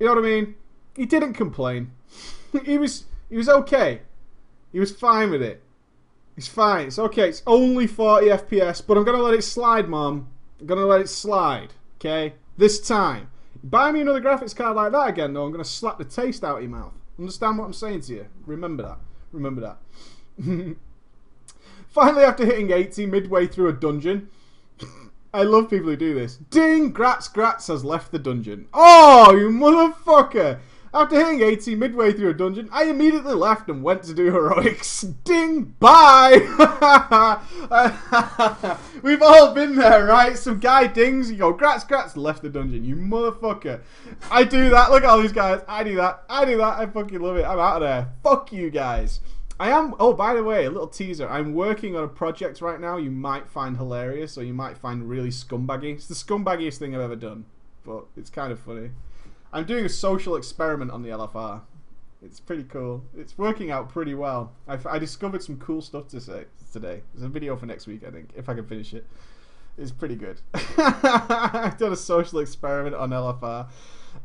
You 0.00 0.06
know 0.06 0.14
what 0.14 0.24
I 0.24 0.26
mean? 0.26 0.56
He 0.96 1.06
didn't 1.06 1.34
complain. 1.34 1.92
he 2.64 2.78
was 2.78 3.04
he 3.28 3.36
was 3.36 3.48
okay. 3.48 4.02
He 4.72 4.80
was 4.80 4.92
fine 4.92 5.30
with 5.30 5.42
it. 5.42 5.62
It's 6.36 6.48
fine. 6.48 6.88
It's 6.88 6.98
okay. 6.98 7.28
It's 7.28 7.42
only 7.46 7.86
40 7.86 8.26
FPS, 8.26 8.84
but 8.84 8.96
I'm 8.96 9.04
gonna 9.04 9.22
let 9.22 9.34
it 9.34 9.42
slide, 9.42 9.88
Mom. 9.88 10.28
I'm 10.60 10.66
gonna 10.66 10.86
let 10.86 11.00
it 11.00 11.08
slide. 11.08 11.72
Okay? 11.98 12.34
This 12.56 12.80
time. 12.80 13.30
Buy 13.62 13.92
me 13.92 14.02
another 14.02 14.20
graphics 14.20 14.54
card 14.54 14.76
like 14.76 14.92
that 14.92 15.08
again, 15.08 15.32
though. 15.32 15.46
I'm 15.46 15.56
to 15.56 15.64
slap 15.64 15.98
the 15.98 16.04
taste 16.04 16.44
out 16.44 16.56
of 16.56 16.62
your 16.62 16.70
mouth. 16.70 16.92
Understand 17.18 17.58
what 17.58 17.64
I'm 17.64 17.72
saying 17.72 18.02
to 18.02 18.12
you? 18.12 18.26
Remember 18.44 18.82
that. 18.82 18.98
Remember 19.32 19.60
that. 19.62 19.78
Finally, 21.88 22.24
after 22.24 22.44
hitting 22.44 22.72
80 22.72 23.06
midway 23.06 23.46
through 23.46 23.68
a 23.68 23.72
dungeon, 23.72 24.28
I 25.34 25.44
love 25.44 25.70
people 25.70 25.88
who 25.88 25.96
do 25.96 26.12
this. 26.12 26.36
Ding! 26.36 26.90
Gratz 26.90 27.28
Gratz 27.28 27.68
has 27.68 27.84
left 27.84 28.12
the 28.12 28.18
dungeon. 28.18 28.66
Oh, 28.74 29.34
you 29.34 29.48
motherfucker! 29.48 30.58
After 30.94 31.16
hitting 31.16 31.42
80 31.42 31.74
midway 31.74 32.12
through 32.12 32.30
a 32.30 32.34
dungeon, 32.34 32.68
I 32.70 32.84
immediately 32.84 33.34
left 33.34 33.68
and 33.68 33.82
went 33.82 34.04
to 34.04 34.14
do 34.14 34.26
heroics. 34.26 35.00
Ding! 35.24 35.74
Bye! 35.80 36.38
We've 39.02 39.20
all 39.20 39.52
been 39.52 39.74
there, 39.74 40.06
right? 40.06 40.38
Some 40.38 40.60
guy 40.60 40.86
dings, 40.86 41.32
you 41.32 41.38
go, 41.38 41.52
grats, 41.52 41.84
grats, 41.84 42.16
left 42.16 42.42
the 42.42 42.48
dungeon. 42.48 42.84
You 42.84 42.94
motherfucker. 42.94 43.80
I 44.30 44.44
do 44.44 44.70
that. 44.70 44.92
Look 44.92 45.02
at 45.02 45.10
all 45.10 45.20
these 45.20 45.32
guys. 45.32 45.62
I 45.66 45.82
do 45.82 45.96
that. 45.96 46.22
I 46.30 46.44
do 46.44 46.58
that. 46.58 46.78
I 46.78 46.86
fucking 46.86 47.18
love 47.18 47.38
it. 47.38 47.44
I'm 47.44 47.58
out 47.58 47.82
of 47.82 47.88
there. 47.88 48.12
Fuck 48.22 48.52
you 48.52 48.70
guys. 48.70 49.18
I 49.58 49.70
am. 49.70 49.96
Oh, 49.98 50.12
by 50.12 50.32
the 50.34 50.44
way, 50.44 50.64
a 50.64 50.70
little 50.70 50.86
teaser. 50.86 51.28
I'm 51.28 51.54
working 51.54 51.96
on 51.96 52.04
a 52.04 52.08
project 52.08 52.60
right 52.60 52.80
now. 52.80 52.98
You 52.98 53.10
might 53.10 53.48
find 53.48 53.76
hilarious, 53.76 54.38
or 54.38 54.44
you 54.44 54.54
might 54.54 54.78
find 54.78 55.10
really 55.10 55.30
scumbaggy. 55.30 55.94
It's 55.94 56.06
the 56.06 56.14
scumbaggiest 56.14 56.78
thing 56.78 56.94
I've 56.94 57.00
ever 57.00 57.16
done, 57.16 57.46
but 57.84 58.04
it's 58.16 58.30
kind 58.30 58.52
of 58.52 58.60
funny. 58.60 58.90
I'm 59.54 59.64
doing 59.64 59.86
a 59.86 59.88
social 59.88 60.34
experiment 60.34 60.90
on 60.90 61.02
the 61.02 61.10
LFR. 61.10 61.60
It's 62.24 62.40
pretty 62.40 62.64
cool. 62.64 63.04
It's 63.16 63.38
working 63.38 63.70
out 63.70 63.88
pretty 63.88 64.14
well. 64.14 64.52
I, 64.66 64.78
I 64.90 64.98
discovered 64.98 65.44
some 65.44 65.58
cool 65.58 65.80
stuff 65.80 66.08
to 66.08 66.20
say 66.20 66.46
today. 66.72 67.02
There's 67.14 67.24
a 67.24 67.28
video 67.28 67.56
for 67.56 67.64
next 67.64 67.86
week, 67.86 68.02
I 68.04 68.10
think, 68.10 68.30
if 68.34 68.48
I 68.48 68.54
can 68.54 68.66
finish 68.66 68.92
it. 68.92 69.06
It's 69.78 69.92
pretty 69.92 70.16
good. 70.16 70.40
I've 70.76 71.78
done 71.78 71.92
a 71.92 71.96
social 71.96 72.40
experiment 72.40 72.96
on 72.96 73.10
LFR. 73.10 73.68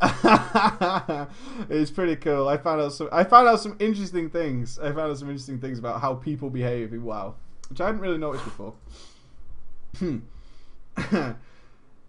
it's 1.70 1.92
pretty 1.92 2.16
cool. 2.16 2.48
I 2.48 2.58
found 2.58 2.82
out 2.82 2.94
some. 2.94 3.10
I 3.12 3.24
found 3.24 3.48
out 3.48 3.60
some 3.60 3.76
interesting 3.80 4.32
things. 4.32 4.80
I 4.80 4.88
found 4.88 5.12
out 5.12 5.18
some 5.20 5.30
interesting 5.30 5.60
things 5.60 5.78
about 5.78 6.02
how 6.02 6.16
people 6.16 6.50
behave 6.50 6.92
in 6.92 7.04
WoW, 7.04 7.36
which 7.70 7.80
I 7.82 7.88
hadn't 7.88 8.02
really 8.02 8.18
noticed 8.18 8.46
before. 8.46 8.74
Hmm. 9.98 10.20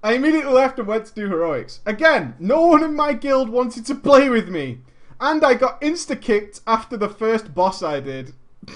I 0.03 0.15
immediately 0.15 0.53
left 0.53 0.79
and 0.79 0.89
went 0.89 1.07
to 1.07 1.15
do 1.15 1.29
heroics. 1.29 1.81
Again, 1.85 2.35
no 2.39 2.63
one 2.67 2.83
in 2.83 2.95
my 2.95 3.13
guild 3.13 3.51
wanted 3.51 3.85
to 3.87 3.95
play 3.95 4.31
with 4.31 4.49
me. 4.49 4.81
And 5.21 5.45
I 5.45 5.55
got 5.55 5.81
insta-kicked 5.83 6.61
after 6.67 6.97
the 6.97 7.09
first 7.09 7.55
boss 7.55 7.83
I 7.83 8.01
did. 8.01 8.33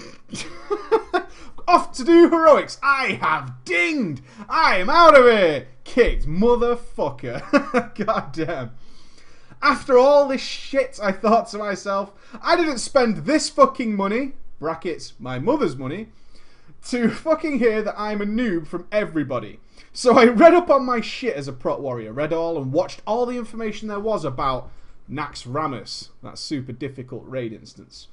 Off 1.67 1.93
to 1.93 2.05
do 2.05 2.29
heroics. 2.29 2.79
I 2.83 3.19
have 3.23 3.65
dinged. 3.65 4.23
I 4.51 4.77
am 4.77 4.91
out 4.91 5.19
of 5.19 5.25
here. 5.25 5.69
Kicked, 5.85 6.27
motherfucker. 6.27 7.95
God 8.07 8.33
damn. 8.33 8.73
After 9.63 9.97
all 9.97 10.29
this 10.29 10.43
shit, 10.43 11.01
I 11.03 11.11
thought 11.11 11.49
to 11.49 11.59
myself, 11.59 12.13
I 12.43 12.55
didn't 12.55 12.79
spend 12.79 13.25
this 13.25 13.49
fucking 13.49 13.97
money, 13.97 14.33
brackets, 14.61 15.15
my 15.19 15.39
mother's 15.39 15.77
money, 15.77 16.09
to 16.89 17.09
fucking 17.09 17.61
hear 17.61 17.81
that 17.81 17.99
I'm 17.99 18.21
a 18.21 18.27
noob 18.27 18.67
from 18.67 18.87
everybody. 18.93 19.61
So 19.97 20.19
I 20.19 20.25
read 20.25 20.55
up 20.55 20.71
on 20.71 20.85
my 20.85 21.01
shit 21.01 21.37
as 21.37 21.47
a 21.47 21.53
prot 21.53 21.81
warrior, 21.81 22.13
read 22.13 22.33
all 22.33 22.61
and 22.61 22.73
watched 22.73 23.01
all 23.07 23.27
the 23.27 23.39
information 23.39 23.87
there 23.87 24.01
was 24.01 24.25
about 24.25 24.73
Naxxramas, 25.09 26.09
that 26.21 26.37
super 26.37 26.73
difficult 26.73 27.23
raid 27.29 27.53
instance, 27.53 28.09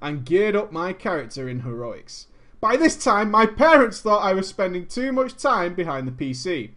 and 0.00 0.24
geared 0.24 0.56
up 0.56 0.72
my 0.72 0.94
character 0.94 1.46
in 1.46 1.60
heroics. 1.60 2.28
By 2.58 2.78
this 2.78 2.96
time, 2.96 3.30
my 3.30 3.44
parents 3.44 4.00
thought 4.00 4.24
I 4.24 4.32
was 4.32 4.48
spending 4.48 4.86
too 4.86 5.12
much 5.12 5.36
time 5.36 5.74
behind 5.74 6.08
the 6.08 6.12
PC. 6.12 6.70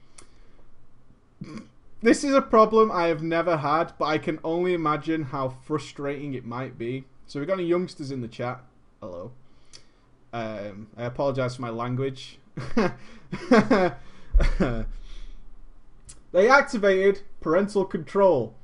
This 2.01 2.25
is 2.25 2.33
a 2.33 2.41
problem 2.41 2.91
I 2.91 3.07
have 3.07 3.23
never 3.23 3.57
had, 3.57 3.93
but 3.97 4.05
I 4.05 4.17
can 4.17 4.39
only 4.43 4.73
imagine 4.73 5.23
how 5.23 5.47
frustrating 5.47 6.33
it 6.33 6.43
might 6.43 6.77
be. 6.77 7.05
So 7.27 7.39
we've 7.39 7.47
got 7.47 7.59
any 7.59 7.67
youngsters 7.67 8.11
in 8.11 8.19
the 8.19 8.27
chat. 8.27 8.61
Hello. 9.01 9.31
Um, 10.33 10.87
I 10.97 11.05
apologise 11.05 11.55
for 11.55 11.61
my 11.61 11.69
language. 11.69 12.39
they 16.31 16.49
activated 16.49 17.21
parental 17.39 17.85
control. 17.85 18.55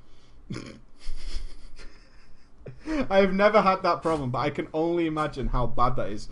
I 3.09 3.17
have 3.17 3.33
never 3.33 3.61
had 3.61 3.81
that 3.83 4.01
problem, 4.01 4.31
but 4.31 4.39
I 4.39 4.49
can 4.49 4.67
only 4.73 5.07
imagine 5.07 5.47
how 5.47 5.67
bad 5.67 5.95
that 5.95 6.09
is. 6.09 6.29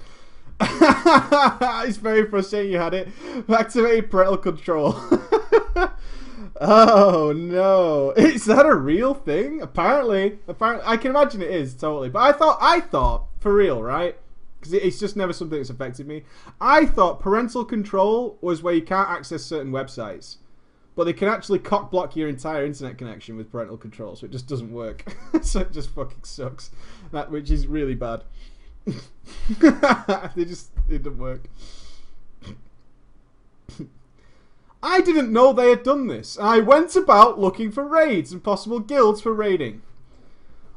it's 0.61 1.97
very 1.97 2.29
frustrating 2.29 2.71
you 2.71 2.77
had 2.77 2.93
it. 2.93 3.09
Activated 3.49 4.11
parental 4.11 4.37
control. 4.37 4.95
oh 6.61 7.33
no. 7.35 8.11
Is 8.11 8.45
that 8.45 8.65
a 8.65 8.75
real 8.75 9.13
thing? 9.13 9.61
Apparently. 9.61 10.39
Apparently 10.47 10.85
I 10.87 10.97
can 10.97 11.11
imagine 11.11 11.41
it 11.41 11.51
is, 11.51 11.73
totally. 11.73 12.09
But 12.09 12.19
I 12.19 12.31
thought 12.31 12.57
I 12.61 12.79
thought, 12.79 13.25
for 13.39 13.53
real, 13.53 13.81
right? 13.81 14.17
Because 14.63 14.73
it's 14.81 14.99
just 14.99 15.17
never 15.17 15.33
something 15.33 15.59
that's 15.59 15.69
affected 15.69 16.07
me. 16.07 16.23
I 16.61 16.85
thought 16.85 17.19
parental 17.19 17.65
control 17.65 18.37
was 18.39 18.63
where 18.63 18.73
you 18.73 18.81
can't 18.81 19.09
access 19.09 19.43
certain 19.43 19.73
websites. 19.73 20.37
But 20.95 21.03
they 21.03 21.11
can 21.11 21.27
actually 21.27 21.59
cock 21.59 21.91
block 21.91 22.15
your 22.15 22.29
entire 22.29 22.65
internet 22.65 22.97
connection 22.97 23.35
with 23.35 23.51
parental 23.51 23.75
control, 23.75 24.15
so 24.15 24.25
it 24.25 24.31
just 24.31 24.47
doesn't 24.47 24.71
work. 24.71 25.03
so 25.41 25.59
it 25.61 25.73
just 25.73 25.89
fucking 25.89 26.23
sucks. 26.23 26.71
That 27.11 27.29
which 27.29 27.51
is 27.51 27.67
really 27.67 27.95
bad. 27.95 28.23
they 28.85 30.45
just 30.45 30.71
it 30.87 31.03
didn't 31.03 31.17
work. 31.17 31.49
I 34.81 35.01
didn't 35.01 35.31
know 35.31 35.51
they 35.51 35.71
had 35.71 35.83
done 35.83 36.07
this. 36.07 36.37
I 36.39 36.59
went 36.59 36.95
about 36.95 37.39
looking 37.39 37.71
for 37.71 37.85
raids 37.87 38.31
and 38.31 38.43
possible 38.43 38.79
guilds 38.79 39.19
for 39.19 39.33
raiding. 39.33 39.81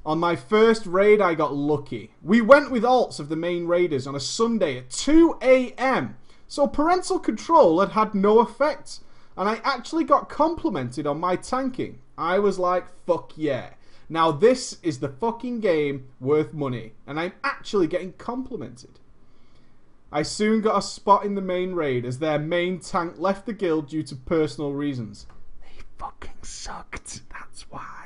On 0.07 0.19
my 0.19 0.37
first 0.37 0.87
raid, 0.87 1.21
I 1.21 1.35
got 1.35 1.55
lucky. 1.55 2.13
We 2.23 2.41
went 2.41 2.71
with 2.71 2.85
alts 2.85 3.21
of 3.21 3.29
the 3.29 3.37
main 3.37 3.67
raiders 3.67 4.07
on 4.07 4.15
a 4.15 4.21
Sunday 4.21 4.79
at 4.79 4.89
2 4.89 5.39
a.m. 5.43 6.17
So 6.49 6.67
parental 6.67 7.19
control 7.19 7.81
had 7.81 7.91
had 7.91 8.15
no 8.15 8.39
effect 8.39 9.01
and 9.37 9.49
I 9.49 9.61
actually 9.65 10.05
got 10.05 10.29
complimented 10.29 11.07
on 11.07 11.21
my 11.21 11.37
tanking. 11.37 11.99
I 12.17 12.39
was 12.39 12.59
like, 12.59 12.87
fuck 13.05 13.33
yeah. 13.37 13.71
Now 14.09 14.31
this 14.31 14.79
is 14.83 15.01
the 15.01 15.09
fucking 15.09 15.61
game 15.61 16.07
worth 16.21 16.55
money, 16.55 16.93
and 17.07 17.19
I'm 17.19 17.33
actually 17.43 17.89
getting 17.89 18.13
complimented. 18.13 19.01
I 20.13 20.23
soon 20.23 20.61
got 20.61 20.79
a 20.79 20.83
spot 20.83 21.25
in 21.25 21.35
the 21.35 21.43
main 21.43 21.73
raid 21.73 22.05
as 22.05 22.21
their 22.21 22.39
main 22.39 22.79
tank 22.79 23.15
left 23.19 23.45
the 23.45 23.53
guild 23.53 23.89
due 23.89 24.05
to 24.05 24.15
personal 24.15 24.73
reasons. 24.73 25.27
They 25.61 25.83
fucking 25.99 26.43
sucked, 26.43 27.23
that's 27.31 27.69
why. 27.69 28.06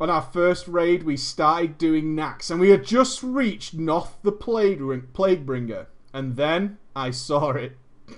On 0.00 0.08
our 0.08 0.22
first 0.22 0.68
raid, 0.68 1.02
we 1.02 1.16
started 1.16 1.76
doing 1.76 2.14
Naxx, 2.14 2.52
and 2.52 2.60
we 2.60 2.70
had 2.70 2.84
just 2.84 3.20
reached 3.20 3.74
Noth 3.74 4.16
the 4.22 4.30
Plaguebringer, 4.30 5.86
and 6.12 6.36
then 6.36 6.78
I 6.94 7.10
saw 7.10 7.50
it 7.50 7.76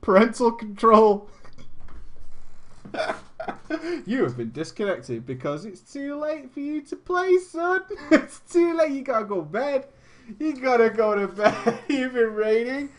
parental 0.00 0.52
control. 0.52 1.28
you 4.06 4.22
have 4.22 4.36
been 4.36 4.52
disconnected 4.52 5.26
because 5.26 5.64
it's 5.64 5.80
too 5.80 6.16
late 6.16 6.52
for 6.54 6.60
you 6.60 6.80
to 6.82 6.94
play, 6.94 7.38
son. 7.38 7.82
it's 8.12 8.38
too 8.48 8.76
late. 8.76 8.92
You 8.92 9.02
gotta 9.02 9.24
go 9.24 9.40
to 9.40 9.42
bed. 9.42 9.88
You 10.38 10.54
gotta 10.54 10.90
go 10.90 11.16
to 11.16 11.26
bed. 11.26 11.80
You've 11.88 12.12
been 12.12 12.34
raiding. 12.34 12.90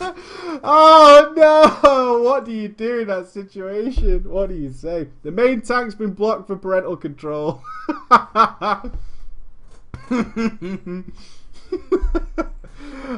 oh 0.64 1.32
no! 1.36 2.22
What 2.22 2.44
do 2.46 2.52
you 2.52 2.68
do 2.68 3.00
in 3.00 3.08
that 3.08 3.28
situation? 3.28 4.28
What 4.30 4.48
do 4.48 4.54
you 4.54 4.72
say? 4.72 5.08
The 5.22 5.30
main 5.30 5.60
tank's 5.60 5.94
been 5.94 6.12
blocked 6.12 6.46
for 6.46 6.56
parental 6.56 6.96
control. 6.96 7.62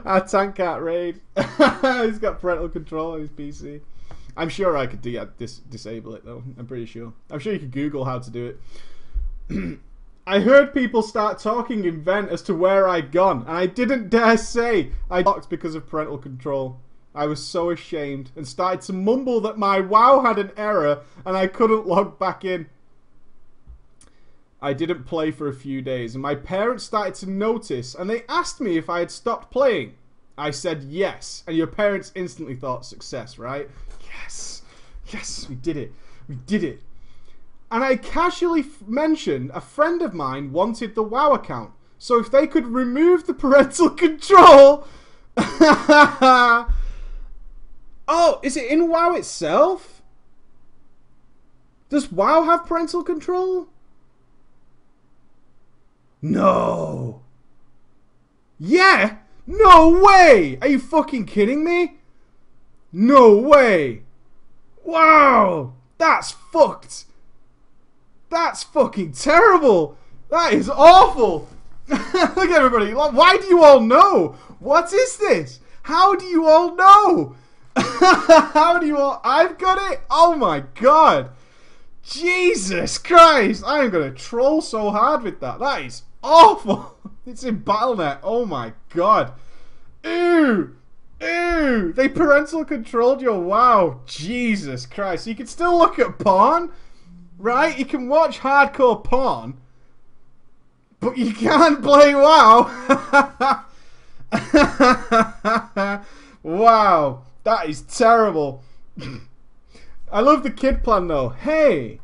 A 0.04 0.20
tank 0.26 0.56
cat 0.56 0.82
raid. 0.82 1.20
He's 1.36 2.18
got 2.18 2.40
parental 2.40 2.68
control 2.68 3.12
on 3.12 3.20
his 3.20 3.30
PC. 3.30 3.80
I'm 4.36 4.48
sure 4.48 4.76
I 4.76 4.86
could 4.86 5.02
dis- 5.02 5.58
disable 5.58 6.14
it 6.14 6.24
though. 6.24 6.42
I'm 6.58 6.66
pretty 6.66 6.86
sure. 6.86 7.12
I'm 7.30 7.38
sure 7.38 7.52
you 7.52 7.60
could 7.60 7.70
Google 7.70 8.04
how 8.04 8.18
to 8.18 8.30
do 8.30 8.56
it. 9.48 9.78
I 10.24 10.38
heard 10.38 10.72
people 10.72 11.02
start 11.02 11.40
talking 11.40 11.84
in 11.84 12.02
vent 12.02 12.30
as 12.30 12.42
to 12.42 12.54
where 12.54 12.88
I'd 12.88 13.10
gone, 13.10 13.40
and 13.40 13.56
I 13.56 13.66
didn't 13.66 14.08
dare 14.08 14.36
say 14.36 14.92
I 15.10 15.22
blocked 15.22 15.50
because 15.50 15.74
of 15.74 15.88
parental 15.88 16.16
control. 16.16 16.78
I 17.14 17.26
was 17.26 17.44
so 17.44 17.70
ashamed 17.70 18.30
and 18.36 18.46
started 18.46 18.82
to 18.82 18.92
mumble 18.92 19.40
that 19.40 19.58
my 19.58 19.80
WoW 19.80 20.20
had 20.20 20.38
an 20.38 20.52
error 20.56 21.02
and 21.26 21.36
I 21.36 21.46
couldn't 21.46 21.86
log 21.86 22.18
back 22.18 22.44
in. 22.44 22.66
I 24.62 24.72
didn't 24.72 25.04
play 25.04 25.32
for 25.32 25.48
a 25.48 25.54
few 25.54 25.82
days, 25.82 26.14
and 26.14 26.22
my 26.22 26.36
parents 26.36 26.84
started 26.84 27.14
to 27.16 27.28
notice, 27.28 27.96
and 27.96 28.08
they 28.08 28.22
asked 28.28 28.60
me 28.60 28.76
if 28.76 28.88
I 28.88 29.00
had 29.00 29.10
stopped 29.10 29.50
playing. 29.50 29.94
I 30.38 30.52
said 30.52 30.84
yes, 30.84 31.42
and 31.48 31.56
your 31.56 31.66
parents 31.66 32.12
instantly 32.14 32.54
thought 32.54 32.86
success, 32.86 33.38
right? 33.38 33.68
Yes, 34.14 34.62
yes, 35.08 35.48
we 35.48 35.56
did 35.56 35.76
it, 35.76 35.92
we 36.28 36.36
did 36.46 36.62
it. 36.62 36.80
And 37.72 37.82
I 37.82 37.96
casually 37.96 38.66
mentioned 38.86 39.50
a 39.54 39.60
friend 39.62 40.02
of 40.02 40.12
mine 40.12 40.52
wanted 40.52 40.94
the 40.94 41.02
WoW 41.02 41.32
account, 41.32 41.72
so 41.96 42.18
if 42.18 42.30
they 42.30 42.46
could 42.46 42.66
remove 42.66 43.26
the 43.26 43.32
parental 43.44 43.88
control. 43.88 44.86
oh, 45.38 46.68
is 48.42 48.58
it 48.58 48.70
in 48.70 48.88
WoW 48.88 49.14
itself? 49.14 50.02
Does 51.88 52.12
WoW 52.12 52.42
have 52.42 52.66
parental 52.66 53.02
control? 53.02 53.68
No. 56.20 57.22
Yeah? 58.60 59.16
No 59.46 59.88
way! 59.88 60.58
Are 60.60 60.68
you 60.68 60.78
fucking 60.78 61.24
kidding 61.24 61.64
me? 61.64 62.00
No 62.92 63.34
way! 63.34 64.02
Wow! 64.84 65.72
That's 65.96 66.32
fucked! 66.32 67.06
That's 68.32 68.62
fucking 68.62 69.12
terrible! 69.12 69.98
That 70.30 70.54
is 70.54 70.70
awful! 70.70 71.50
Look 71.88 72.00
at 72.02 72.50
everybody. 72.50 72.94
Why 72.94 73.36
do 73.36 73.46
you 73.46 73.62
all 73.62 73.80
know? 73.80 74.36
What 74.58 74.90
is 74.90 75.18
this? 75.18 75.60
How 75.82 76.14
do 76.14 76.24
you 76.24 76.46
all 76.46 76.74
know? 76.74 77.36
How 77.76 78.78
do 78.78 78.86
you 78.86 78.96
all... 78.96 79.20
I've 79.22 79.58
got 79.58 79.92
it? 79.92 80.00
Oh 80.10 80.34
my 80.34 80.64
god! 80.76 81.28
Jesus 82.02 82.96
Christ! 82.96 83.64
I 83.66 83.80
am 83.80 83.90
going 83.90 84.10
to 84.10 84.18
troll 84.18 84.62
so 84.62 84.90
hard 84.90 85.24
with 85.24 85.40
that. 85.40 85.58
That 85.58 85.82
is 85.82 86.02
awful. 86.22 86.96
It's 87.24 87.44
in 87.44 87.58
Battle.net. 87.58 88.18
Oh 88.24 88.44
my 88.44 88.72
god. 88.88 89.34
Ew. 90.02 90.74
Ew. 91.20 91.92
They 91.92 92.08
parental 92.08 92.64
controlled 92.64 93.22
you. 93.22 93.32
Wow. 93.32 94.00
Jesus 94.06 94.86
Christ. 94.86 95.28
You 95.28 95.36
can 95.36 95.46
still 95.46 95.78
look 95.78 96.00
at 96.00 96.18
porn, 96.18 96.72
right? 97.42 97.76
You 97.78 97.84
can 97.84 98.08
watch 98.08 98.38
hardcore 98.38 99.02
porn, 99.04 99.60
but 101.00 101.18
you 101.18 101.34
can't 101.34 101.82
play 101.82 102.14
WoW. 102.14 102.70
wow. 106.42 107.22
That 107.44 107.68
is 107.68 107.82
terrible. 107.82 108.62
I 110.12 110.20
love 110.20 110.44
the 110.44 110.50
kid 110.50 110.84
plan 110.84 111.08
though. 111.08 111.30
Hey, 111.30 111.98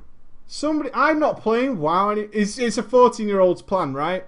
somebody. 0.46 0.90
I'm 0.92 1.20
not 1.20 1.40
playing 1.40 1.78
WoW. 1.78 2.10
It's, 2.10 2.58
it's 2.58 2.76
a 2.76 2.82
14 2.82 3.28
year 3.28 3.40
old's 3.40 3.62
plan, 3.62 3.94
right? 3.94 4.26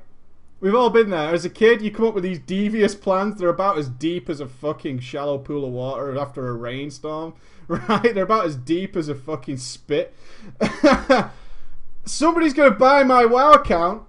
We've 0.61 0.75
all 0.75 0.91
been 0.91 1.11
there. 1.11 1.35
As 1.35 1.45
a 1.45 1.51
kid, 1.51 1.81
you 1.81 1.91
come 1.91 2.07
up 2.07 2.15
with 2.15 2.23
these 2.23 2.39
devious 2.39 2.95
plans. 2.95 3.39
They're 3.39 3.49
about 3.49 3.79
as 3.79 3.89
deep 3.89 4.29
as 4.29 4.41
a 4.41 4.47
fucking 4.47 5.01
shallow 5.01 5.39
pool 5.39 5.65
of 5.65 5.73
water 5.73 6.17
after 6.19 6.47
a 6.49 6.53
rainstorm. 6.53 7.35
Right? 7.71 8.13
They're 8.15 8.25
about 8.25 8.47
as 8.47 8.57
deep 8.57 8.97
as 8.97 9.09
a 9.09 9.15
fucking 9.15 9.59
spit. 9.59 10.13
Somebody's 12.05 12.53
going 12.53 12.73
to 12.73 12.77
buy 12.77 13.05
my 13.05 13.25
WoW 13.25 13.53
account. 13.53 14.03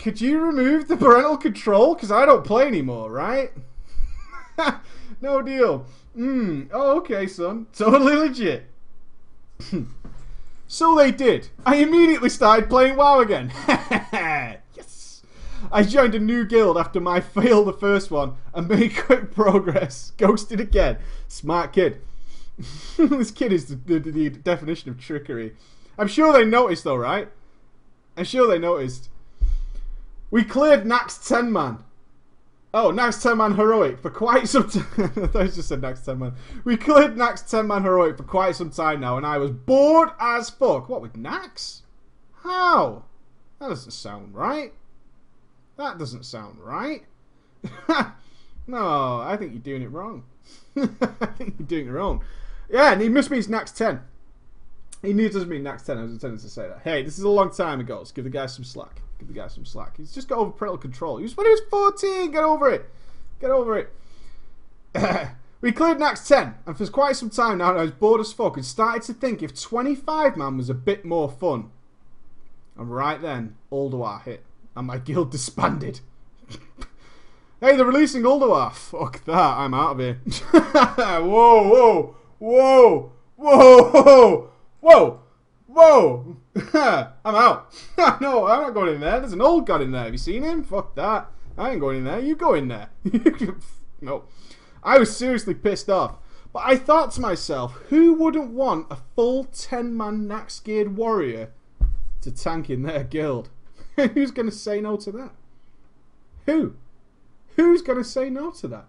Could 0.00 0.20
you 0.20 0.40
remove 0.40 0.88
the 0.88 0.96
parental 0.96 1.36
control? 1.36 1.94
Because 1.94 2.10
I 2.10 2.26
don't 2.26 2.44
play 2.44 2.66
anymore, 2.66 3.12
right? 3.12 3.52
no 5.20 5.40
deal. 5.40 5.86
Hmm. 6.16 6.62
Oh, 6.72 6.96
okay, 6.96 7.28
son. 7.28 7.68
Totally 7.72 8.16
legit. 8.16 8.64
so 10.66 10.96
they 10.96 11.12
did. 11.12 11.50
I 11.64 11.76
immediately 11.76 12.28
started 12.28 12.68
playing 12.68 12.96
WoW 12.96 13.20
again. 13.20 13.52
Yes. 14.74 15.22
I 15.70 15.84
joined 15.84 16.16
a 16.16 16.18
new 16.18 16.44
guild 16.44 16.76
after 16.76 16.98
my 16.98 17.20
fail 17.20 17.64
the 17.64 17.72
first 17.72 18.10
one 18.10 18.34
and 18.52 18.68
made 18.68 18.96
quick 18.96 19.32
progress. 19.32 20.10
Ghosted 20.16 20.58
again. 20.58 20.98
Smart 21.28 21.72
kid. 21.72 22.00
this 22.98 23.30
kid 23.30 23.52
is 23.52 23.66
the, 23.66 23.76
the, 23.76 23.98
the, 23.98 24.30
definition 24.30 24.90
of 24.90 24.98
trickery. 24.98 25.54
I'm 25.98 26.08
sure 26.08 26.32
they 26.32 26.44
noticed 26.44 26.84
though, 26.84 26.96
right? 26.96 27.28
I'm 28.16 28.24
sure 28.24 28.46
they 28.46 28.58
noticed. 28.58 29.08
We 30.30 30.44
cleared 30.44 30.84
Nax 30.84 31.26
10 31.26 31.52
man. 31.52 31.84
Oh, 32.72 32.92
Nax 32.92 33.20
10 33.22 33.36
man 33.36 33.54
heroic 33.54 33.98
for 33.98 34.10
quite 34.10 34.48
some 34.48 34.68
time. 34.68 34.86
I 34.98 35.26
thought 35.26 35.42
I 35.42 35.46
just 35.46 35.68
said 35.68 35.80
Nax 35.80 36.04
10 36.04 36.18
man. 36.18 36.34
We 36.64 36.76
cleared 36.76 37.16
Nax 37.16 37.48
10 37.48 37.66
man 37.66 37.82
heroic 37.82 38.16
for 38.16 38.22
quite 38.22 38.56
some 38.56 38.70
time 38.70 39.00
now, 39.00 39.16
and 39.16 39.26
I 39.26 39.38
was 39.38 39.50
bored 39.50 40.10
as 40.20 40.50
fuck. 40.50 40.88
What 40.88 41.02
with 41.02 41.14
Nax? 41.14 41.80
How? 42.42 43.04
That 43.58 43.68
doesn't 43.68 43.92
sound 43.92 44.34
right. 44.34 44.72
That 45.76 45.98
doesn't 45.98 46.24
sound 46.24 46.58
right. 46.60 47.04
no, 48.66 49.20
I 49.20 49.36
think 49.38 49.52
you're 49.52 49.62
doing 49.62 49.82
it 49.82 49.90
wrong. 49.90 50.24
I 50.76 51.26
think 51.36 51.56
you're 51.58 51.66
doing 51.66 51.88
it 51.88 51.90
wrong. 51.90 52.22
Yeah, 52.70 52.92
and 52.92 53.02
he 53.02 53.08
must 53.08 53.30
mean 53.30 53.42
next 53.48 53.76
10. 53.76 54.00
He 55.02 55.12
knew 55.12 55.26
it 55.26 55.32
doesn't 55.32 55.48
mean 55.48 55.62
Nax 55.62 55.84
10. 55.84 55.98
I 55.98 56.02
was 56.02 56.12
intending 56.12 56.40
to 56.40 56.48
say 56.48 56.68
that. 56.68 56.80
Hey, 56.84 57.02
this 57.02 57.18
is 57.18 57.24
a 57.24 57.28
long 57.28 57.50
time 57.50 57.80
ago. 57.80 57.98
Let's 57.98 58.12
give 58.12 58.24
the 58.24 58.30
guy 58.30 58.46
some 58.46 58.64
slack. 58.64 59.00
Give 59.18 59.28
the 59.28 59.34
guy 59.34 59.48
some 59.48 59.64
slack. 59.64 59.96
He's 59.96 60.12
just 60.12 60.28
got 60.28 60.38
over 60.38 60.50
parental 60.50 60.78
control. 60.78 61.16
He 61.16 61.22
was 61.22 61.36
when 61.36 61.46
he 61.46 61.50
was 61.50 61.62
14. 61.70 62.30
Get 62.30 62.44
over 62.44 62.70
it. 62.70 62.90
Get 63.40 63.50
over 63.50 63.78
it. 63.78 63.92
we 65.60 65.72
cleared 65.72 65.98
Nax 65.98 66.26
10, 66.26 66.54
and 66.66 66.76
for 66.76 66.86
quite 66.88 67.16
some 67.16 67.30
time 67.30 67.58
now, 67.58 67.76
I 67.76 67.82
was 67.82 67.92
bored 67.92 68.20
as 68.20 68.32
fuck 68.32 68.56
and 68.56 68.64
started 68.64 69.02
to 69.02 69.14
think 69.14 69.42
if 69.42 69.58
25 69.58 70.36
man 70.36 70.56
was 70.56 70.68
a 70.68 70.74
bit 70.74 71.04
more 71.04 71.30
fun. 71.30 71.70
And 72.76 72.90
right 72.90 73.20
then, 73.20 73.56
Ulduar 73.70 74.22
hit 74.24 74.44
and 74.76 74.86
my 74.86 74.98
guild 74.98 75.30
disbanded. 75.30 76.00
hey, 77.60 77.76
they're 77.76 77.84
releasing 77.84 78.22
Ulduar. 78.22 78.72
Fuck 78.72 79.24
that, 79.24 79.58
I'm 79.58 79.74
out 79.74 79.92
of 79.92 79.98
here. 80.00 80.20
whoa, 80.52 81.68
whoa, 81.68 82.16
whoa, 82.40 83.12
whoa, 83.36 84.50
whoa, 84.80 85.20
whoa. 85.66 86.36
I'm 86.74 87.34
out. 87.34 87.72
no, 88.20 88.46
I'm 88.46 88.62
not 88.62 88.74
going 88.74 88.94
in 88.94 89.00
there. 89.00 89.20
There's 89.20 89.32
an 89.32 89.40
old 89.40 89.66
guy 89.66 89.80
in 89.82 89.92
there. 89.92 90.04
Have 90.04 90.12
you 90.12 90.18
seen 90.18 90.42
him? 90.42 90.64
Fuck 90.64 90.96
that. 90.96 91.30
I 91.56 91.70
ain't 91.70 91.80
going 91.80 91.98
in 91.98 92.04
there. 92.04 92.18
You 92.18 92.34
go 92.34 92.54
in 92.54 92.68
there. 92.68 92.88
no. 94.00 94.24
I 94.82 94.98
was 94.98 95.16
seriously 95.16 95.54
pissed 95.54 95.88
off. 95.88 96.16
But 96.52 96.62
I 96.64 96.76
thought 96.76 97.12
to 97.12 97.20
myself, 97.20 97.74
who 97.90 98.14
wouldn't 98.14 98.50
want 98.50 98.86
a 98.90 98.96
full 99.14 99.44
10 99.44 99.96
man 99.96 100.26
Nax 100.26 100.62
geared 100.62 100.96
warrior 100.96 101.52
to 102.22 102.32
tank 102.32 102.68
in 102.68 102.82
their 102.82 103.04
guild? 103.04 103.50
Who's 103.96 104.32
going 104.32 104.48
to 104.48 104.54
say 104.54 104.80
no 104.80 104.96
to 104.96 105.12
that? 105.12 105.30
Who? 106.46 106.74
Who's 107.56 107.82
going 107.82 107.98
to 107.98 108.04
say 108.04 108.30
no 108.30 108.50
to 108.52 108.68
that? 108.68 108.86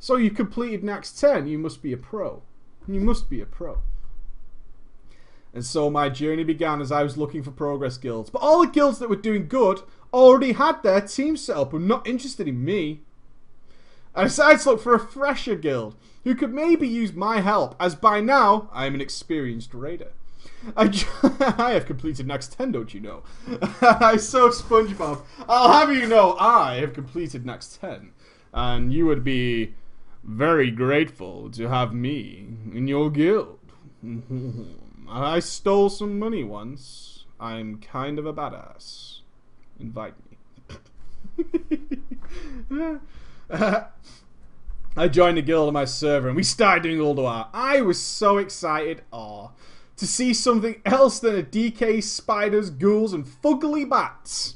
So 0.00 0.16
you 0.16 0.30
completed 0.30 0.82
Nax 0.82 1.18
10, 1.18 1.46
you 1.46 1.58
must 1.58 1.82
be 1.82 1.92
a 1.92 1.96
pro. 1.96 2.42
You 2.88 3.00
must 3.00 3.30
be 3.30 3.40
a 3.40 3.46
pro. 3.46 3.82
And 5.52 5.64
so 5.64 5.90
my 5.90 6.08
journey 6.08 6.44
began 6.44 6.80
as 6.80 6.92
I 6.92 7.02
was 7.02 7.16
looking 7.16 7.42
for 7.42 7.50
progress 7.50 7.98
guilds. 7.98 8.30
But 8.30 8.42
all 8.42 8.60
the 8.60 8.70
guilds 8.70 8.98
that 8.98 9.10
were 9.10 9.16
doing 9.16 9.48
good 9.48 9.80
already 10.12 10.52
had 10.52 10.82
their 10.82 11.00
team 11.00 11.36
set 11.36 11.56
up 11.56 11.72
and 11.72 11.88
not 11.88 12.06
interested 12.06 12.46
in 12.46 12.64
me. 12.64 13.00
I 14.14 14.24
decided 14.24 14.60
to 14.60 14.70
look 14.70 14.82
for 14.82 14.94
a 14.94 15.00
fresher 15.00 15.56
guild 15.56 15.96
who 16.24 16.34
could 16.34 16.52
maybe 16.52 16.86
use 16.86 17.12
my 17.12 17.40
help, 17.40 17.74
as 17.80 17.94
by 17.94 18.20
now 18.20 18.68
I 18.72 18.86
am 18.86 18.94
an 18.94 19.00
experienced 19.00 19.72
raider. 19.72 20.12
I, 20.76 20.92
I 21.58 21.72
have 21.72 21.86
completed 21.86 22.26
Next 22.26 22.52
10, 22.52 22.72
don't 22.72 22.92
you 22.92 23.00
know? 23.00 23.22
I 23.80 24.16
so 24.16 24.50
SpongeBob. 24.50 25.22
I'll 25.48 25.72
have 25.72 25.92
you 25.92 26.06
know 26.06 26.36
I 26.38 26.76
have 26.76 26.92
completed 26.92 27.46
Next 27.46 27.80
10. 27.80 28.12
And 28.52 28.92
you 28.92 29.06
would 29.06 29.22
be 29.22 29.74
very 30.22 30.70
grateful 30.70 31.50
to 31.50 31.68
have 31.68 31.92
me 31.92 32.46
in 32.72 32.88
your 32.88 33.10
guild. 33.10 33.58
I 35.08 35.40
stole 35.40 35.88
some 35.90 36.18
money 36.18 36.44
once. 36.44 37.24
I'm 37.38 37.78
kind 37.78 38.18
of 38.18 38.26
a 38.26 38.32
badass. 38.32 39.20
Invite 39.78 40.14
me. 40.30 40.36
I 44.96 45.08
joined 45.08 45.38
the 45.38 45.42
guild 45.42 45.68
on 45.68 45.74
my 45.74 45.84
server 45.84 46.28
and 46.28 46.36
we 46.36 46.42
started 46.42 46.82
doing 46.82 46.98
Ulduar. 46.98 47.48
I 47.52 47.80
was 47.80 47.98
so 48.00 48.38
excited. 48.38 49.02
Aw 49.12 49.48
to 50.00 50.06
see 50.06 50.32
something 50.32 50.80
else 50.86 51.20
than 51.20 51.38
a 51.38 51.42
DK 51.42 52.02
spiders, 52.02 52.70
ghouls, 52.70 53.12
and 53.12 53.26
fugly 53.26 53.86
bats. 53.86 54.54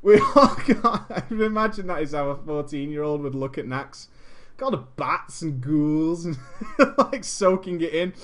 We 0.00 0.20
all 0.20 0.54
got, 0.80 1.10
I 1.10 1.22
can 1.22 1.42
imagine 1.42 1.88
that 1.88 2.02
is 2.02 2.12
how 2.12 2.28
a 2.30 2.36
14 2.36 2.92
year 2.92 3.02
old 3.02 3.20
would 3.22 3.34
look 3.34 3.58
at 3.58 3.66
Nax. 3.66 4.06
Got 4.56 4.70
the 4.70 4.78
bats 4.78 5.42
and 5.42 5.60
ghouls 5.60 6.24
and 6.24 6.38
like 6.98 7.24
soaking 7.24 7.80
it 7.80 7.92
in. 7.92 8.14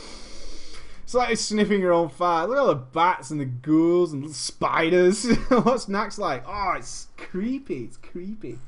It's 1.03 1.15
like 1.15 1.37
sniffing 1.37 1.81
your 1.81 1.93
own 1.93 2.09
fat. 2.09 2.45
Look 2.45 2.57
at 2.57 2.61
all 2.61 2.69
the 2.69 2.75
bats 2.75 3.31
and 3.31 3.41
the 3.41 3.45
ghouls 3.45 4.13
and 4.13 4.31
spiders. 4.35 5.27
What's 5.49 5.89
next 5.89 6.19
like? 6.19 6.43
Oh, 6.47 6.75
it's 6.79 7.09
creepy. 7.19 7.85
It's 7.85 7.99
creepy. 7.99 8.59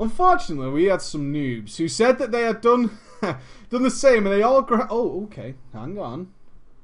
Unfortunately, 0.00 0.70
we 0.70 0.84
had 0.84 1.02
some 1.02 1.32
noobs 1.32 1.76
who 1.76 1.88
said 1.88 2.18
that 2.18 2.32
they 2.32 2.42
had 2.42 2.62
done 2.62 2.98
done 3.20 3.82
the 3.82 3.90
same, 3.90 4.26
and 4.26 4.34
they 4.34 4.42
all. 4.42 4.62
Gra- 4.62 4.88
oh, 4.88 5.24
okay. 5.24 5.54
Hang 5.74 5.98
on. 5.98 6.32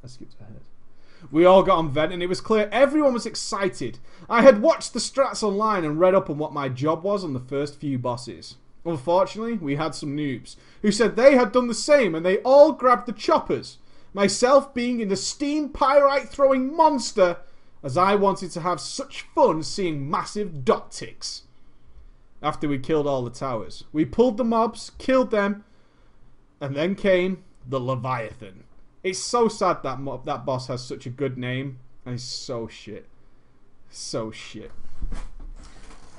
I 0.05 0.07
skipped 0.07 0.35
ahead. 0.41 0.61
We 1.31 1.45
all 1.45 1.63
got 1.63 1.79
on 1.79 1.91
vent 1.91 2.13
and 2.13 2.23
it 2.23 2.29
was 2.29 2.41
clear 2.41 2.69
everyone 2.71 3.13
was 3.13 3.27
excited. 3.27 3.99
I 4.31 4.43
had 4.43 4.63
watched 4.63 4.93
the 4.93 5.01
strats 5.01 5.43
online 5.43 5.85
and 5.85 5.99
read 5.99 6.15
up 6.15 6.31
on 6.31 6.39
what 6.39 6.53
my 6.53 6.69
job 6.69 7.03
was 7.03 7.25
on 7.25 7.33
the 7.33 7.41
first 7.41 7.81
few 7.81 7.99
bosses. 7.99 8.57
Unfortunately, 8.89 9.59
we 9.59 9.77
had 9.77 9.95
some 9.95 10.17
noobs 10.17 10.57
who 10.81 10.91
said 10.91 11.15
they 11.15 11.37
had 11.37 11.53
done 11.53 11.69
the 11.69 11.75
same 11.75 12.15
and 12.15 12.25
they 12.25 12.39
all 12.39 12.73
grabbed 12.73 13.07
the 13.07 13.13
choppers. 13.13 13.77
Myself 14.15 14.73
being 14.73 15.01
in 15.01 15.09
the 15.09 15.17
steam 15.17 15.69
pyrite 15.69 16.31
throwing 16.31 16.75
monster 16.75 17.37
as 17.83 17.99
I 17.99 18.15
wanted 18.15 18.51
to 18.53 18.63
have 18.63 18.81
such 18.81 19.27
fun 19.35 19.63
seeing 19.63 20.11
massive 20.11 20.65
dot 20.65 20.91
ticks. 20.91 21.43
After 22.43 22.67
we 22.67 22.79
killed 22.79 23.07
all 23.07 23.23
the 23.23 23.31
towers, 23.31 23.85
we 23.93 24.07
pulled 24.07 24.39
the 24.39 24.45
mobs, 24.45 24.93
killed 24.97 25.31
them, 25.31 25.65
and 26.59 26.75
then 26.75 26.95
came 26.95 27.45
the 27.67 27.79
Leviathan. 27.79 28.65
It's 29.05 29.19
so 29.19 29.49
sad 29.49 29.83
that 29.83 29.99
that 30.25 30.47
boss 30.47 30.69
has 30.69 30.83
such 30.83 31.05
a 31.05 31.11
good 31.11 31.37
name 31.37 31.79
and 32.07 32.15
he's 32.15 32.25
so 32.25 32.69
shit. 32.69 33.07
So 33.91 34.31
shit. 34.31 34.73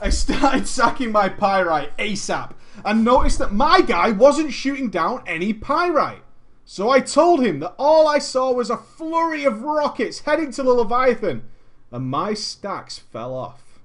I 0.02 0.10
started 0.10 0.68
sacking 0.68 1.12
my 1.12 1.30
pyrite 1.30 1.96
ASAP 1.98 2.54
and 2.86 3.04
noticed 3.04 3.40
that 3.40 3.54
my 3.54 3.82
guy 3.82 4.12
wasn't 4.12 4.54
shooting 4.54 4.90
down 4.90 5.24
any 5.28 5.54
pyrite. 5.54 6.24
So 6.66 6.90
I 6.90 7.00
told 7.00 7.44
him 7.44 7.60
that 7.60 7.76
all 7.78 8.08
I 8.08 8.20
saw 8.20 8.52
was 8.52 8.70
a 8.70 8.78
flurry 8.78 9.44
of 9.44 9.64
rockets 9.64 10.20
heading 10.20 10.52
to 10.52 10.64
the 10.64 10.72
Leviathan 10.72 11.44
and 11.92 12.06
my 12.10 12.34
stacks 12.34 13.00
fell 13.00 13.34
off. 13.34 13.80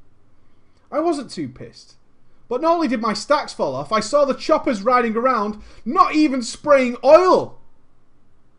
I 0.93 1.01
wasn't 1.01 1.31
too 1.31 1.49
pissed. 1.49 1.95
But 2.49 2.61
not 2.61 2.75
only 2.75 2.89
did 2.89 3.01
my 3.01 3.15
stacks 3.15 3.55
fall 3.55 3.75
off, 3.75 3.91
I 3.91 4.01
saw 4.01 4.25
the 4.25 4.35
choppers 4.35 4.83
riding 4.83 5.17
around, 5.17 5.63
not 5.85 6.15
even 6.15 6.43
spraying 6.43 6.97
oil. 7.03 7.59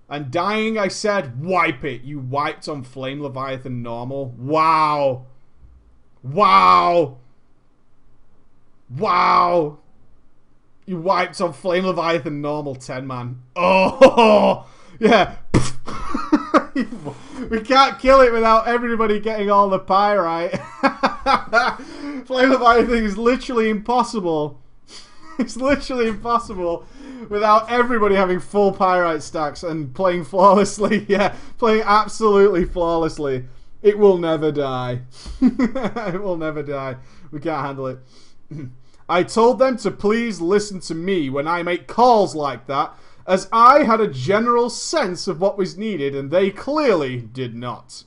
And 0.10 0.32
dying, 0.32 0.78
I 0.78 0.88
said, 0.88 1.44
wipe 1.44 1.84
it. 1.84 2.02
You 2.02 2.20
wiped 2.20 2.68
on 2.68 2.84
Flame 2.84 3.22
Leviathan 3.22 3.82
normal. 3.82 4.28
Wow. 4.38 5.28
Wow. 6.24 7.18
Wow. 8.90 9.80
You 10.86 11.00
wiped 11.00 11.42
on 11.42 11.54
Flame 11.54 11.86
Leviathan 11.86 12.42
normal 12.42 12.76
10 12.76 13.08
man. 13.08 13.42
Oh, 13.56 14.68
yeah. 15.00 15.36
we 17.50 17.62
can't 17.62 17.98
kill 18.00 18.22
it 18.22 18.32
without 18.32 18.68
everybody 18.68 19.20
getting 19.20 19.50
all 19.50 19.70
the 19.70 19.80
pyrite. 19.80 20.52
Flame 22.26 22.50
Leviathan 22.52 23.04
is 23.04 23.18
literally 23.18 23.70
impossible. 23.70 24.62
It's 25.40 25.58
literally 25.58 26.08
impossible 26.08 26.86
without 27.30 27.72
everybody 27.72 28.16
having 28.16 28.40
full 28.40 28.72
pyrite 28.72 29.24
stacks 29.24 29.64
and 29.64 29.94
playing 29.94 30.26
flawlessly. 30.26 31.06
Yeah, 31.10 31.36
playing 31.58 31.84
absolutely 31.86 32.66
flawlessly. 32.66 33.46
It 33.82 33.98
will 33.98 34.18
never 34.18 34.52
die. 34.52 35.02
it 35.42 36.22
will 36.22 36.38
never 36.38 36.64
die. 36.64 36.98
We 37.32 37.40
can't 37.40 37.66
handle 37.66 37.88
it. 37.88 38.00
I 39.08 39.24
told 39.24 39.60
them 39.60 39.78
to 39.78 39.92
please 39.92 40.42
listen 40.42 40.80
to 40.82 40.96
me 40.96 41.30
when 41.30 41.48
I 41.48 41.64
make 41.64 41.88
calls 41.88 42.36
like 42.36 42.66
that, 42.68 42.96
as 43.28 43.48
I 43.52 43.84
had 43.84 44.02
a 44.02 44.08
general 44.08 44.70
sense 44.70 45.28
of 45.28 45.40
what 45.40 45.58
was 45.58 45.78
needed 45.78 46.16
and 46.16 46.32
they 46.32 46.50
clearly 46.50 47.22
did 47.22 47.56
not. 47.56 48.04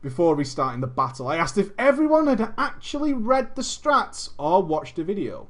Before 0.00 0.36
restarting 0.36 0.80
the 0.80 0.86
battle, 0.86 1.28
I 1.28 1.36
asked 1.36 1.58
if 1.58 1.72
everyone 1.78 2.28
had 2.28 2.54
actually 2.56 3.12
read 3.12 3.56
the 3.56 3.62
strats 3.62 4.30
or 4.38 4.62
watched 4.62 4.98
a 4.98 5.04
video. 5.04 5.48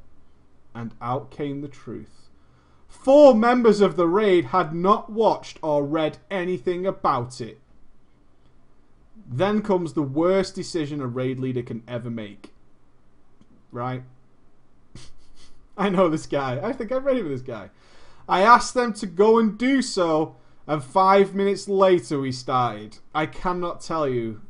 And 0.75 0.95
out 1.03 1.31
came 1.31 1.61
the 1.61 1.69
truth. 1.69 2.29
Four 2.89 3.35
members 3.35 3.81
of 3.81 3.97
the 3.97 4.07
raid 4.07 4.47
had 4.47 4.75
not 4.75 5.11
watched 5.11 5.59
or 5.63 5.85
read 5.85 6.19
anything 6.31 6.87
about 6.87 7.41
it. 7.41 7.61
Then 9.27 9.61
comes 9.61 9.93
the 9.93 10.03
worst 10.03 10.55
decision 10.55 11.01
a 11.01 11.07
raid 11.07 11.39
leader 11.39 11.63
can 11.63 11.83
ever 11.87 12.11
make. 12.11 12.53
Right? 13.71 14.03
I 15.77 15.89
know 15.89 16.09
this 16.09 16.27
guy. 16.27 16.61
I 16.63 16.73
think 16.73 16.91
I'm 16.91 17.05
ready 17.05 17.23
for 17.23 17.29
this 17.29 17.43
guy. 17.43 17.71
I 18.29 18.43
asked 18.43 18.75
them 18.75 18.93
to 18.95 19.07
go 19.07 19.39
and 19.39 19.57
do 19.57 19.81
so, 19.81 20.37
and 20.67 20.83
five 20.83 21.35
minutes 21.35 21.69
later 21.69 22.21
we 22.21 22.33
started. 22.33 22.99
I 23.15 23.27
cannot 23.27 23.81
tell 23.81 24.09
you 24.09 24.43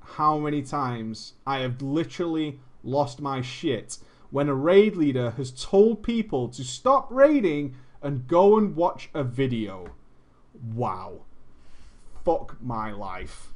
how 0.00 0.38
many 0.38 0.62
times 0.62 1.34
I 1.46 1.58
have 1.58 1.82
literally 1.82 2.60
lost 2.82 3.20
my 3.20 3.42
shit 3.42 3.98
when 4.30 4.48
a 4.48 4.54
raid 4.54 4.96
leader 4.96 5.30
has 5.32 5.50
told 5.50 6.02
people 6.02 6.48
to 6.48 6.62
stop 6.62 7.08
raiding 7.10 7.76
and 8.02 8.26
go 8.26 8.56
and 8.56 8.76
watch 8.76 9.10
a 9.14 9.24
video. 9.24 9.94
Wow. 10.74 11.22
Fuck 12.24 12.56
my 12.60 12.92
life. 12.92 13.52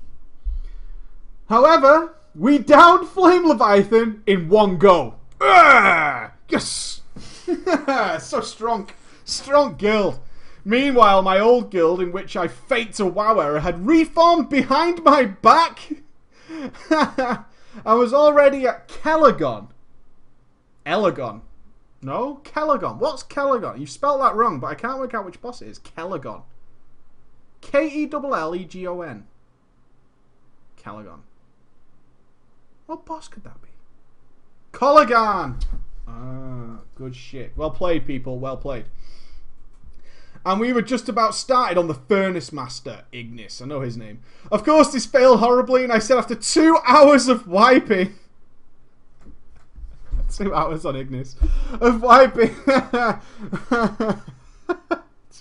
However, 1.49 2.17
we 2.35 2.59
downed 2.59 3.09
Flame 3.09 3.47
Leviathan 3.47 4.23
in 4.27 4.49
one 4.49 4.79
go. 4.79 5.17
Ah, 5.41 6.33
yes! 6.49 7.03
so 8.21 8.41
strong. 8.41 8.91
Strong 9.25 9.77
guild. 9.77 10.21
Meanwhile, 10.65 11.23
my 11.23 11.39
old 11.39 11.71
guild, 11.71 12.01
in 12.01 12.13
which 12.13 12.37
I 12.37 12.49
faked 12.49 13.01
a 13.01 13.07
wower, 13.07 13.61
had 13.61 13.87
reformed 13.87 14.49
behind 14.49 15.03
my 15.03 15.25
back. 15.25 15.81
I 16.91 17.95
was 17.95 18.13
already 18.13 18.67
at 18.67 18.89
Kelagon. 18.89 19.69
Elagon. 20.87 21.41
No? 22.01 22.41
Kelagon. 22.45 22.99
What's 22.99 23.23
Kelagon? 23.23 23.79
You 23.79 23.87
spelled 23.87 24.21
that 24.21 24.35
wrong, 24.35 24.61
but 24.61 24.69
I 24.69 24.75
can't 24.75 24.99
work 24.99 25.15
out 25.15 25.25
which 25.25 25.41
boss 25.41 25.63
it 25.63 25.69
is. 25.69 25.79
Kelagon. 25.79 26.43
K-E-L-L-E-G-O-N. 27.61 29.27
Kelagon. 30.77 31.21
What 32.87 33.07
boss 33.07 33.29
could 33.29 33.45
that 33.45 33.61
be? 33.63 33.69
Kologarn! 34.73 35.63
Ah, 36.09 36.81
good 36.97 37.15
shit. 37.15 37.53
Well 37.57 37.71
played, 37.71 38.07
people. 38.07 38.39
Well 38.39 38.57
played. 38.57 38.87
And 40.45 40.61
we 40.61 40.73
were 40.73 40.83
just 40.83 41.09
about 41.09 41.37
started 41.37 41.79
on 41.79 41.87
the 41.87 41.95
Furnace 41.95 42.53
Master, 42.53 43.05
Ignis. 43.13 43.63
I 43.63 43.67
know 43.67 43.81
his 43.81 43.97
name. 43.97 44.21
Of 44.51 44.65
course, 44.65 44.93
this 44.93 45.07
failed 45.07 45.39
horribly, 45.39 45.85
and 45.85 45.93
I 45.93 46.01
said 46.01 46.19
after 46.19 46.35
two 46.35 46.79
hours 46.85 47.29
of 47.29 47.47
wiping... 47.47 48.15
two 50.35 50.53
hours 50.53 50.85
on 50.85 50.97
Ignis. 50.97 51.37
Of 51.81 52.03
wiping... 52.03 52.57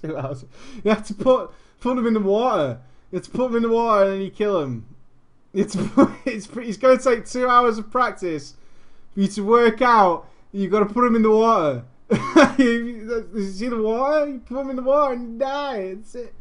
two 0.02 0.18
hours. 0.18 0.46
You 0.84 0.92
have 0.92 1.08
to 1.08 1.16
put, 1.16 1.52
put 1.80 1.98
him 1.98 2.06
in 2.06 2.14
the 2.14 2.20
water. 2.20 2.80
You 3.12 3.18
have 3.18 3.26
to 3.26 3.32
put 3.32 3.48
him 3.48 3.56
in 3.56 3.64
the 3.64 3.70
water 3.70 4.04
and 4.04 4.14
then 4.14 4.22
you 4.22 4.30
kill 4.30 4.62
him. 4.62 4.86
It's, 5.54 5.76
it's, 6.26 6.48
it's 6.56 6.78
going 6.78 6.98
to 6.98 7.04
take 7.04 7.26
two 7.26 7.46
hours 7.48 7.78
of 7.78 7.92
practice 7.92 8.56
for 9.14 9.20
you 9.20 9.28
to 9.28 9.42
work 9.42 9.82
out. 9.82 10.28
You've 10.54 10.72
got 10.72 10.80
to 10.80 10.86
put 10.86 11.06
him 11.06 11.16
in 11.16 11.24
the 11.24 11.32
water. 11.32 11.84
you 12.58 13.52
see 13.52 13.68
the 13.68 13.82
water? 13.82 14.28
You 14.30 14.40
put 14.40 14.62
him 14.62 14.70
in 14.70 14.76
the 14.78 14.82
water 14.82 15.14
and 15.14 15.38
die. 15.38 15.78
It's 15.78 16.16
it. 16.16 16.34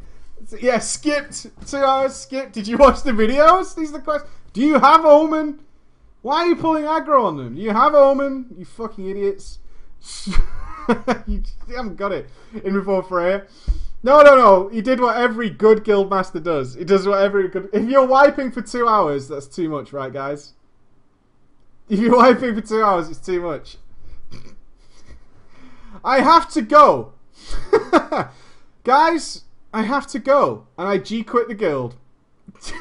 Yeah, 0.61 0.79
skipped. 0.79 1.47
Two 1.67 1.79
hours 1.79 2.15
skipped. 2.15 2.53
Did 2.53 2.67
you 2.67 2.79
watch 2.79 3.03
the 3.03 3.13
videos? 3.13 3.75
These 3.75 3.91
are 3.91 3.99
the 3.99 4.05
questions. 4.05 4.31
Do 4.53 4.63
you 4.63 4.79
have 4.79 5.05
Omen? 5.05 5.61
Why 6.23 6.43
are 6.43 6.47
you 6.47 6.57
pulling 6.57 6.85
aggro 6.85 7.25
on 7.25 7.37
them? 7.37 7.55
Do 7.55 7.61
you 7.61 7.71
have 7.71 7.95
Omen? 7.95 8.47
You 8.57 8.65
fucking 8.65 9.09
idiots. 9.09 9.59
you 11.27 11.43
haven't 11.69 11.97
got 11.97 12.13
it 12.13 12.29
in 12.65 12.73
before 12.73 13.03
Freya. 13.03 13.47
No, 14.03 14.23
no, 14.23 14.35
no. 14.35 14.69
He 14.69 14.81
did 14.81 15.01
what 15.01 15.17
every 15.17 15.51
good 15.51 15.85
guildmaster 15.85 16.43
does. 16.43 16.75
He 16.75 16.85
does 16.85 17.07
what 17.07 17.21
every 17.21 17.49
good. 17.49 17.69
If 17.73 17.89
you're 17.89 18.07
wiping 18.07 18.51
for 18.51 18.63
two 18.63 18.89
hours, 18.89 19.29
that's 19.29 19.47
too 19.47 19.69
much, 19.69 19.93
right, 19.93 20.13
guys? 20.13 20.55
If 21.89 21.99
you're 21.99 22.17
wiping 22.17 22.55
for 22.55 22.61
two 22.61 22.83
hours, 22.83 23.11
it's 23.11 23.19
too 23.19 23.43
much. 23.43 23.77
I 26.03 26.21
have 26.21 26.49
to 26.53 26.63
go, 26.63 27.13
guys. 28.85 29.45
I 29.73 29.83
have 29.83 30.07
to 30.09 30.19
go, 30.19 30.67
and 30.77 30.89
I 30.89 30.99
G 30.99 31.23
quit 31.23 31.47
the 31.47 31.55
guild. 31.55 31.95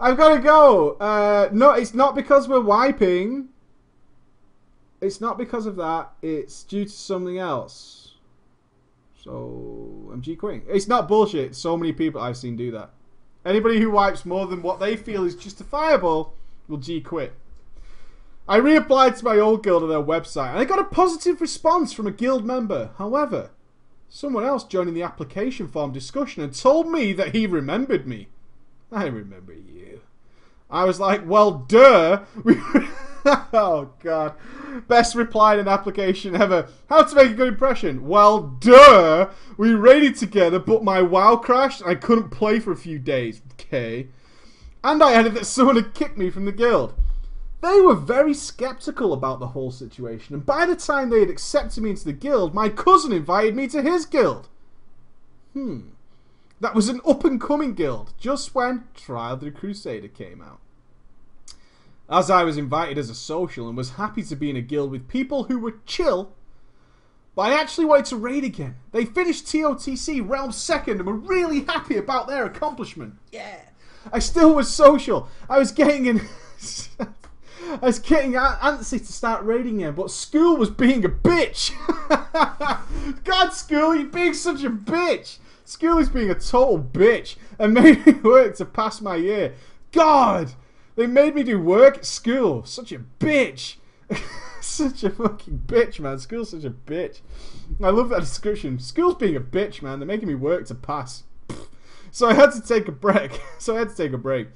I've 0.00 0.16
got 0.16 0.34
to 0.34 0.40
go. 0.40 0.92
Uh, 1.00 1.48
no, 1.52 1.72
it's 1.72 1.94
not 1.94 2.14
because 2.14 2.46
we're 2.46 2.60
wiping. 2.60 3.48
It's 5.04 5.20
not 5.20 5.36
because 5.36 5.66
of 5.66 5.76
that. 5.76 6.12
It's 6.22 6.62
due 6.62 6.84
to 6.84 6.90
something 6.90 7.38
else. 7.38 8.14
So 9.22 10.10
I'm 10.12 10.22
quitting. 10.36 10.62
It's 10.68 10.88
not 10.88 11.08
bullshit. 11.08 11.54
So 11.54 11.76
many 11.76 11.92
people 11.92 12.20
I've 12.20 12.36
seen 12.36 12.56
do 12.56 12.70
that. 12.72 12.90
Anybody 13.44 13.80
who 13.80 13.90
wipes 13.90 14.24
more 14.24 14.46
than 14.46 14.62
what 14.62 14.80
they 14.80 14.96
feel 14.96 15.24
is 15.24 15.34
justifiable 15.34 16.34
will 16.68 16.78
G 16.78 17.00
quit. 17.00 17.34
I 18.48 18.58
reapplied 18.58 19.18
to 19.18 19.24
my 19.24 19.38
old 19.38 19.62
guild 19.62 19.82
on 19.82 19.88
their 19.88 20.02
website 20.02 20.50
and 20.50 20.58
I 20.58 20.64
got 20.64 20.78
a 20.78 20.84
positive 20.84 21.40
response 21.40 21.92
from 21.92 22.06
a 22.06 22.10
guild 22.10 22.44
member. 22.44 22.90
However, 22.96 23.50
someone 24.08 24.44
else 24.44 24.64
joined 24.64 24.88
in 24.88 24.94
the 24.94 25.02
application 25.02 25.68
form 25.68 25.92
discussion 25.92 26.42
and 26.42 26.54
told 26.54 26.90
me 26.90 27.12
that 27.12 27.34
he 27.34 27.46
remembered 27.46 28.06
me. 28.06 28.28
I 28.90 29.06
remember 29.06 29.52
you. 29.52 30.00
I 30.70 30.84
was 30.84 31.00
like, 31.00 31.26
well, 31.26 31.52
duh. 31.52 32.24
oh, 33.52 33.90
God. 34.02 34.34
Best 34.88 35.14
reply 35.14 35.54
in 35.54 35.60
an 35.60 35.68
application 35.68 36.34
ever. 36.34 36.68
How 36.88 37.02
to 37.04 37.14
make 37.14 37.30
a 37.30 37.34
good 37.34 37.48
impression? 37.48 38.06
Well, 38.06 38.40
duh. 38.60 39.30
We 39.56 39.72
raided 39.72 40.16
together, 40.16 40.58
but 40.58 40.84
my 40.84 41.00
WoW 41.00 41.36
crashed 41.36 41.80
and 41.80 41.90
I 41.90 41.94
couldn't 41.94 42.30
play 42.30 42.60
for 42.60 42.72
a 42.72 42.76
few 42.76 42.98
days. 42.98 43.40
Okay. 43.52 44.08
And 44.82 45.02
I 45.02 45.14
added 45.14 45.34
that 45.34 45.46
someone 45.46 45.76
had 45.76 45.94
kicked 45.94 46.18
me 46.18 46.28
from 46.28 46.44
the 46.44 46.52
guild. 46.52 46.94
They 47.62 47.80
were 47.80 47.94
very 47.94 48.34
skeptical 48.34 49.14
about 49.14 49.40
the 49.40 49.48
whole 49.48 49.70
situation, 49.70 50.34
and 50.34 50.44
by 50.44 50.66
the 50.66 50.76
time 50.76 51.08
they 51.08 51.20
had 51.20 51.30
accepted 51.30 51.82
me 51.82 51.90
into 51.90 52.04
the 52.04 52.12
guild, 52.12 52.52
my 52.52 52.68
cousin 52.68 53.10
invited 53.10 53.56
me 53.56 53.68
to 53.68 53.80
his 53.80 54.04
guild. 54.04 54.50
Hmm. 55.54 55.92
That 56.60 56.74
was 56.74 56.90
an 56.90 57.00
up 57.06 57.24
and 57.24 57.40
coming 57.40 57.72
guild, 57.72 58.12
just 58.18 58.54
when 58.54 58.84
Trial 58.94 59.32
of 59.34 59.40
the 59.40 59.50
Crusader 59.50 60.08
came 60.08 60.42
out. 60.42 60.60
As 62.08 62.30
I 62.30 62.44
was 62.44 62.58
invited 62.58 62.98
as 62.98 63.08
a 63.08 63.14
social 63.14 63.66
and 63.68 63.76
was 63.76 63.92
happy 63.92 64.22
to 64.22 64.36
be 64.36 64.50
in 64.50 64.56
a 64.56 64.60
guild 64.60 64.90
with 64.90 65.08
people 65.08 65.44
who 65.44 65.58
were 65.58 65.76
chill, 65.86 66.32
but 67.34 67.50
I 67.50 67.60
actually 67.60 67.86
wanted 67.86 68.06
to 68.06 68.16
raid 68.16 68.44
again. 68.44 68.76
They 68.92 69.04
finished 69.04 69.46
TOTC 69.46 70.28
Realm 70.28 70.50
2nd 70.50 70.92
and 70.92 71.06
were 71.06 71.14
really 71.14 71.64
happy 71.64 71.96
about 71.96 72.28
their 72.28 72.44
accomplishment. 72.44 73.14
Yeah. 73.32 73.60
I 74.12 74.18
still 74.18 74.54
was 74.54 74.72
social. 74.72 75.28
I 75.48 75.58
was 75.58 75.72
getting 75.72 76.06
in. 76.06 76.20
I 77.00 77.86
was 77.86 77.98
getting 77.98 78.32
antsy 78.32 78.98
to 78.98 79.12
start 79.12 79.44
raiding 79.44 79.80
him, 79.80 79.94
but 79.94 80.10
school 80.10 80.56
was 80.56 80.70
being 80.70 81.04
a 81.04 81.08
bitch. 81.08 81.72
God, 83.24 83.50
school, 83.50 83.94
you're 83.94 84.06
being 84.06 84.34
such 84.34 84.62
a 84.62 84.70
bitch. 84.70 85.38
School 85.64 85.98
is 85.98 86.10
being 86.10 86.30
a 86.30 86.34
total 86.34 86.78
bitch 86.78 87.36
and 87.58 87.72
made 87.72 88.04
me 88.06 88.12
work 88.22 88.56
to 88.56 88.66
pass 88.66 89.00
my 89.00 89.16
year. 89.16 89.54
God, 89.92 90.52
they 90.96 91.06
made 91.06 91.34
me 91.34 91.42
do 91.42 91.60
work 91.60 91.98
at 91.98 92.06
school. 92.06 92.64
Such 92.64 92.92
a 92.92 93.00
bitch. 93.18 93.76
such 94.60 95.04
a 95.04 95.10
fucking 95.10 95.64
bitch, 95.66 96.00
man. 96.00 96.18
School's 96.18 96.50
such 96.50 96.64
a 96.64 96.70
bitch. 96.70 97.20
I 97.82 97.90
love 97.90 98.08
that 98.10 98.20
description. 98.20 98.78
School's 98.78 99.16
being 99.16 99.36
a 99.36 99.40
bitch, 99.40 99.82
man. 99.82 99.98
They're 99.98 100.06
making 100.06 100.28
me 100.28 100.34
work 100.34 100.66
to 100.66 100.74
pass. 100.74 101.24
So 102.10 102.28
I 102.28 102.34
had 102.34 102.52
to 102.52 102.60
take 102.60 102.86
a 102.86 102.92
break. 102.92 103.40
so 103.58 103.74
I 103.74 103.80
had 103.80 103.88
to 103.88 103.96
take 103.96 104.12
a 104.12 104.18
break. 104.18 104.46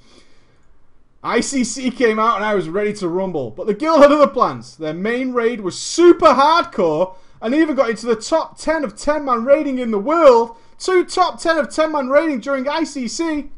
ICC 1.25 1.97
came 1.97 2.21
out 2.21 2.37
and 2.37 2.45
I 2.45 2.55
was 2.55 2.69
ready 2.69 2.93
to 2.93 3.09
rumble, 3.09 3.51
but 3.51 3.67
the 3.67 3.75
guild 3.75 4.01
had 4.01 4.13
other 4.13 4.29
plans. 4.29 4.77
Their 4.77 4.95
main 4.95 5.33
raid 5.33 5.63
was 5.63 5.77
super 5.77 6.27
hardcore 6.27 7.17
and 7.43 7.57
even 7.57 7.75
got 7.75 7.91
into 7.91 8.07
the 8.07 8.15
top 8.15 8.59
10 8.59 8.85
of 8.85 8.97
10 8.97 9.25
man 9.25 9.45
raiding 9.45 9.81
in 9.81 9.91
the 9.91 9.99
world. 9.99 10.57
Two 10.79 11.05
top 11.05 11.41
10 11.41 11.59
of 11.59 11.75
10 11.75 11.91
man 11.91 12.09
raiding 12.09 12.39
during 12.39 12.65
ICC. 12.65 13.49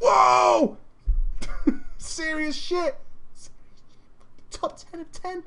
Whoa! 0.00 0.78
Serious 2.04 2.54
shit. 2.54 2.96
Top 4.50 4.78
10 4.92 5.00
of 5.00 5.10
10. 5.10 5.42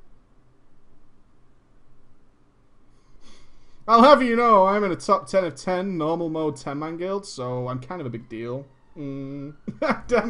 I'll 3.87 4.03
have 4.03 4.23
you 4.23 4.35
know, 4.35 4.65
I'm 4.65 4.83
in 4.83 4.91
a 4.91 4.95
top 4.95 5.27
10 5.27 5.45
of 5.45 5.55
10 5.55 5.97
normal 5.97 6.29
mode 6.29 6.57
10 6.57 6.79
man 6.79 6.97
guild, 6.97 7.25
so 7.25 7.69
I'm 7.69 7.79
kind 7.79 8.01
of 8.01 8.07
a 8.07 8.09
big 8.09 8.27
deal. 8.27 8.65
Mm. 8.97 9.53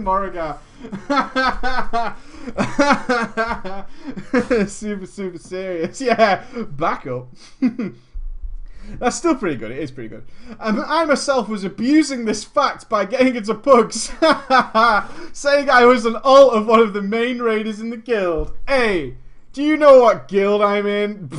Moriga. 0.04 0.58
super, 4.70 5.06
super 5.06 5.40
serious. 5.40 6.02
Yeah, 6.02 6.44
back 6.72 7.08
up. 7.08 7.30
That's 9.00 9.16
still 9.16 9.36
pretty 9.36 9.58
good. 9.58 9.72
It 9.72 9.80
is 9.80 9.92
pretty 9.92 10.10
good. 10.10 10.26
Um, 10.60 10.84
I 10.86 11.06
myself 11.06 11.50
was 11.50 11.64
abusing 11.64 12.26
this 12.26 12.44
fact 12.44 12.90
by 12.90 13.06
getting 13.06 13.36
into 13.36 13.54
pugs, 13.54 14.12
saying 15.34 15.70
I 15.70 15.86
was 15.86 16.06
an 16.06 16.16
alt 16.24 16.54
of 16.54 16.68
one 16.68 16.80
of 16.80 16.94
the 16.94 17.02
main 17.02 17.40
raiders 17.40 17.80
in 17.80 17.90
the 17.90 17.98
guild. 17.98 18.56
Hey, 18.68 19.18
do 19.54 19.64
you 19.64 19.78
know 19.78 20.02
what 20.02 20.28
guild 20.28 20.62
I'm 20.62 20.88
in? 20.88 21.30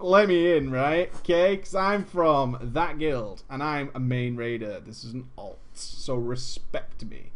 let 0.00 0.28
me 0.28 0.56
in, 0.56 0.70
right? 0.70 1.10
Okay, 1.18 1.56
because 1.56 1.74
I'm 1.74 2.04
from 2.04 2.58
that 2.60 2.98
guild, 2.98 3.42
and 3.50 3.62
I'm 3.62 3.90
a 3.94 4.00
main 4.00 4.36
raider. 4.36 4.80
This 4.80 5.04
is 5.04 5.12
an 5.12 5.28
alt, 5.36 5.58
so 5.74 6.14
respect 6.14 7.04
me. 7.04 7.30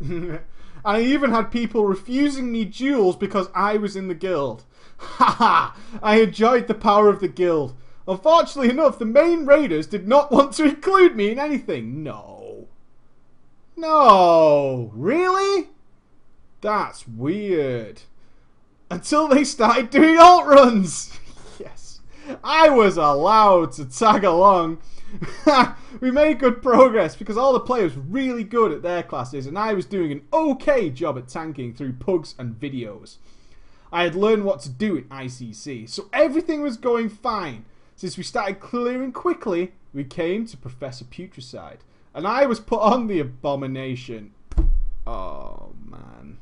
I 0.84 1.00
even 1.00 1.30
had 1.30 1.50
people 1.50 1.84
refusing 1.84 2.52
me 2.52 2.64
duels 2.64 3.16
because 3.16 3.48
I 3.54 3.76
was 3.76 3.96
in 3.96 4.08
the 4.08 4.14
guild. 4.14 4.64
Haha! 4.98 5.76
I 6.02 6.20
enjoyed 6.20 6.66
the 6.66 6.74
power 6.74 7.08
of 7.08 7.20
the 7.20 7.28
guild. 7.28 7.74
Unfortunately 8.08 8.70
enough, 8.70 8.98
the 8.98 9.04
main 9.04 9.44
raiders 9.44 9.86
did 9.86 10.08
not 10.08 10.32
want 10.32 10.54
to 10.54 10.64
include 10.64 11.14
me 11.14 11.30
in 11.30 11.38
anything. 11.38 12.02
No. 12.02 12.66
No. 13.76 14.90
Really? 14.94 15.68
That's 16.62 17.06
weird. 17.06 18.00
Until 18.90 19.28
they 19.28 19.44
started 19.44 19.90
doing 19.90 20.18
alt 20.18 20.46
runs. 20.46 21.14
Yes. 21.60 22.00
I 22.44 22.68
was 22.68 22.96
allowed 22.96 23.72
to 23.72 23.84
tag 23.84 24.22
along. 24.22 24.78
we 26.00 26.12
made 26.12 26.38
good 26.38 26.62
progress 26.62 27.16
because 27.16 27.36
all 27.36 27.52
the 27.52 27.58
players 27.58 27.96
were 27.96 28.02
really 28.02 28.44
good 28.44 28.70
at 28.70 28.82
their 28.82 29.02
classes 29.02 29.46
and 29.46 29.58
I 29.58 29.72
was 29.72 29.86
doing 29.86 30.12
an 30.12 30.22
okay 30.32 30.88
job 30.88 31.18
at 31.18 31.26
tanking 31.26 31.74
through 31.74 31.94
pugs 31.94 32.36
and 32.38 32.54
videos. 32.54 33.16
I 33.90 34.04
had 34.04 34.14
learned 34.14 34.44
what 34.44 34.60
to 34.60 34.68
do 34.68 34.96
in 34.96 35.04
ICC, 35.04 35.88
so 35.88 36.08
everything 36.12 36.60
was 36.60 36.76
going 36.76 37.08
fine. 37.08 37.64
Since 37.98 38.16
we 38.16 38.22
started 38.22 38.60
clearing 38.60 39.10
quickly, 39.10 39.72
we 39.92 40.04
came 40.04 40.46
to 40.46 40.56
Professor 40.56 41.04
Putricide, 41.04 41.80
and 42.14 42.28
I 42.28 42.46
was 42.46 42.60
put 42.60 42.78
on 42.78 43.08
the 43.08 43.18
abomination. 43.18 44.30
Oh, 45.04 45.72
man. 45.84 46.38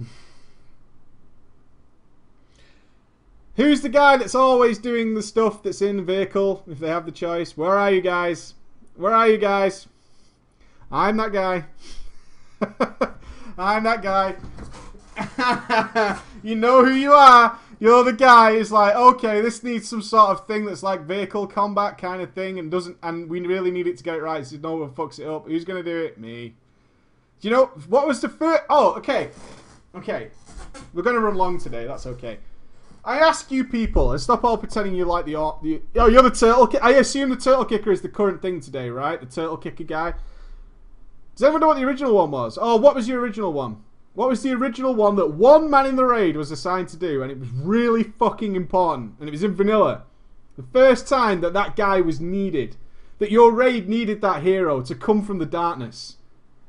Who's 3.54 3.82
the 3.82 3.88
guy 3.88 4.16
that's 4.16 4.34
always 4.34 4.78
doing 4.78 5.14
the 5.14 5.22
stuff 5.22 5.62
that's 5.62 5.80
in 5.80 5.98
the 5.98 6.02
vehicle 6.02 6.64
if 6.68 6.80
they 6.80 6.88
have 6.88 7.06
the 7.06 7.12
choice? 7.12 7.56
Where 7.56 7.78
are 7.78 7.92
you 7.92 8.00
guys? 8.00 8.54
Where 8.96 9.14
are 9.14 9.28
you 9.28 9.38
guys? 9.38 9.86
I'm 10.90 11.18
that 11.18 11.32
guy. 11.32 11.66
I'm 13.56 13.84
that 13.84 14.02
guy. 14.02 14.34
you 16.42 16.56
know 16.56 16.84
who 16.84 16.94
you 16.94 17.12
are. 17.12 17.56
You're 17.80 18.02
the 18.02 18.12
guy 18.12 18.54
who's 18.54 18.72
like, 18.72 18.94
okay, 18.94 19.40
this 19.40 19.62
needs 19.62 19.88
some 19.88 20.02
sort 20.02 20.30
of 20.30 20.46
thing 20.46 20.66
that's 20.66 20.82
like 20.82 21.02
vehicle 21.02 21.46
combat 21.46 21.96
kind 21.96 22.20
of 22.20 22.32
thing 22.32 22.58
and 22.58 22.70
doesn't 22.70 22.96
and 23.02 23.30
we 23.30 23.40
really 23.40 23.70
need 23.70 23.86
it 23.86 23.96
to 23.98 24.04
get 24.04 24.16
it 24.16 24.22
right 24.22 24.44
so 24.44 24.56
no 24.56 24.76
one 24.76 24.90
fucks 24.90 25.20
it 25.20 25.28
up. 25.28 25.46
Who's 25.46 25.64
gonna 25.64 25.82
do 25.82 25.96
it? 25.96 26.18
Me. 26.18 26.54
Do 27.40 27.48
you 27.48 27.54
know 27.54 27.66
what 27.88 28.08
was 28.08 28.20
the 28.20 28.28
first 28.28 28.64
oh, 28.68 28.94
okay. 28.94 29.30
Okay. 29.94 30.30
We're 30.92 31.02
gonna 31.02 31.20
run 31.20 31.36
long 31.36 31.58
today, 31.58 31.86
that's 31.86 32.06
okay. 32.06 32.38
I 33.04 33.20
ask 33.20 33.50
you 33.50 33.64
people, 33.64 34.12
and 34.12 34.20
stop 34.20 34.44
all 34.44 34.58
pretending 34.58 34.94
you 34.94 35.04
like 35.04 35.24
the, 35.24 35.32
the 35.62 35.80
oh, 35.96 36.08
you're 36.08 36.22
the 36.22 36.30
turtle. 36.30 36.70
I 36.82 36.94
assume 36.94 37.30
the 37.30 37.36
turtle 37.36 37.64
kicker 37.64 37.92
is 37.92 38.02
the 38.02 38.08
current 38.08 38.42
thing 38.42 38.60
today, 38.60 38.90
right? 38.90 39.18
The 39.18 39.26
turtle 39.26 39.56
kicker 39.56 39.84
guy. 39.84 40.14
Does 41.34 41.44
anyone 41.44 41.60
know 41.60 41.68
what 41.68 41.78
the 41.78 41.84
original 41.84 42.16
one 42.16 42.32
was? 42.32 42.58
Oh, 42.60 42.76
what 42.76 42.94
was 42.94 43.06
the 43.06 43.14
original 43.14 43.52
one? 43.52 43.82
What 44.18 44.30
was 44.30 44.42
the 44.42 44.52
original 44.52 44.96
one 44.96 45.14
that 45.14 45.34
one 45.34 45.70
man 45.70 45.86
in 45.86 45.94
the 45.94 46.04
raid 46.04 46.36
was 46.36 46.50
assigned 46.50 46.88
to 46.88 46.96
do, 46.96 47.22
and 47.22 47.30
it 47.30 47.38
was 47.38 47.50
really 47.50 48.02
fucking 48.02 48.56
important, 48.56 49.14
and 49.20 49.28
it 49.28 49.30
was 49.30 49.44
in 49.44 49.54
vanilla. 49.54 50.06
The 50.56 50.64
first 50.72 51.06
time 51.06 51.40
that 51.40 51.52
that 51.52 51.76
guy 51.76 52.00
was 52.00 52.20
needed, 52.20 52.74
that 53.20 53.30
your 53.30 53.52
raid 53.52 53.88
needed 53.88 54.20
that 54.22 54.42
hero 54.42 54.82
to 54.82 54.94
come 54.96 55.22
from 55.24 55.38
the 55.38 55.46
darkness. 55.46 56.16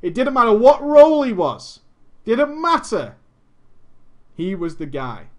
It 0.03 0.13
didn't 0.13 0.35
matter 0.35 0.53
what 0.53 0.79
role 0.83 1.23
he 1.23 1.33
was. 1.33 1.79
Didn't 2.23 2.61
matter. 2.61 3.15
He 4.35 4.53
was 4.53 4.75
the 4.75 4.85
guy. 4.85 5.29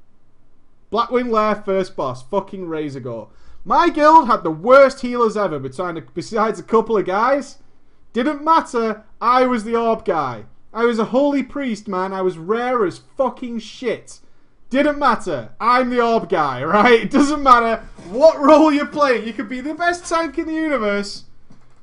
Blackwing 0.91 1.31
Lair 1.31 1.63
first 1.65 1.95
boss, 1.95 2.25
fucking 2.25 2.67
Razor 2.67 3.03
Razorgore. 3.03 3.29
My 3.65 3.89
guild 3.89 4.27
had 4.27 4.43
the 4.43 4.51
worst 4.51 5.03
healers 5.03 5.37
ever 5.37 5.61
besides 5.61 6.59
a 6.59 6.65
couple 6.65 6.99
of 6.99 7.07
guys. 7.07 7.59
Didn't 8.13 8.43
matter, 8.43 9.05
I 9.21 9.47
was 9.47 9.63
the 9.63 9.77
orb 9.77 10.05
guy. 10.05 10.47
I 10.73 10.85
was 10.85 10.99
a 10.99 11.07
holy 11.07 11.43
priest, 11.43 11.89
man. 11.89 12.13
I 12.13 12.23
was 12.23 12.39
rare 12.39 12.85
as 12.87 12.99
fucking 13.17 13.59
shit. 13.59 14.21
Didn't 14.71 15.01
matter. 15.01 15.51
I'm 15.61 15.91
the 15.91 16.01
orb 16.01 16.29
guy, 16.29 16.63
right? 16.65 17.03
It 17.03 17.11
doesn't 17.11 17.43
matter 17.43 17.85
what 18.09 18.39
role 18.39 18.73
you're 18.73 18.87
playing. 18.87 19.27
You 19.27 19.33
could 19.33 19.49
be 19.49 19.61
the 19.61 19.75
best 19.75 20.09
tank 20.09 20.39
in 20.39 20.47
the 20.47 20.55
universe. 20.55 21.25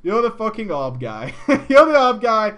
You're 0.02 0.22
the 0.22 0.30
fucking 0.30 0.70
orb 0.70 1.00
guy. 1.00 1.34
you're 1.68 1.86
the 1.86 2.00
orb 2.00 2.22
guy. 2.22 2.54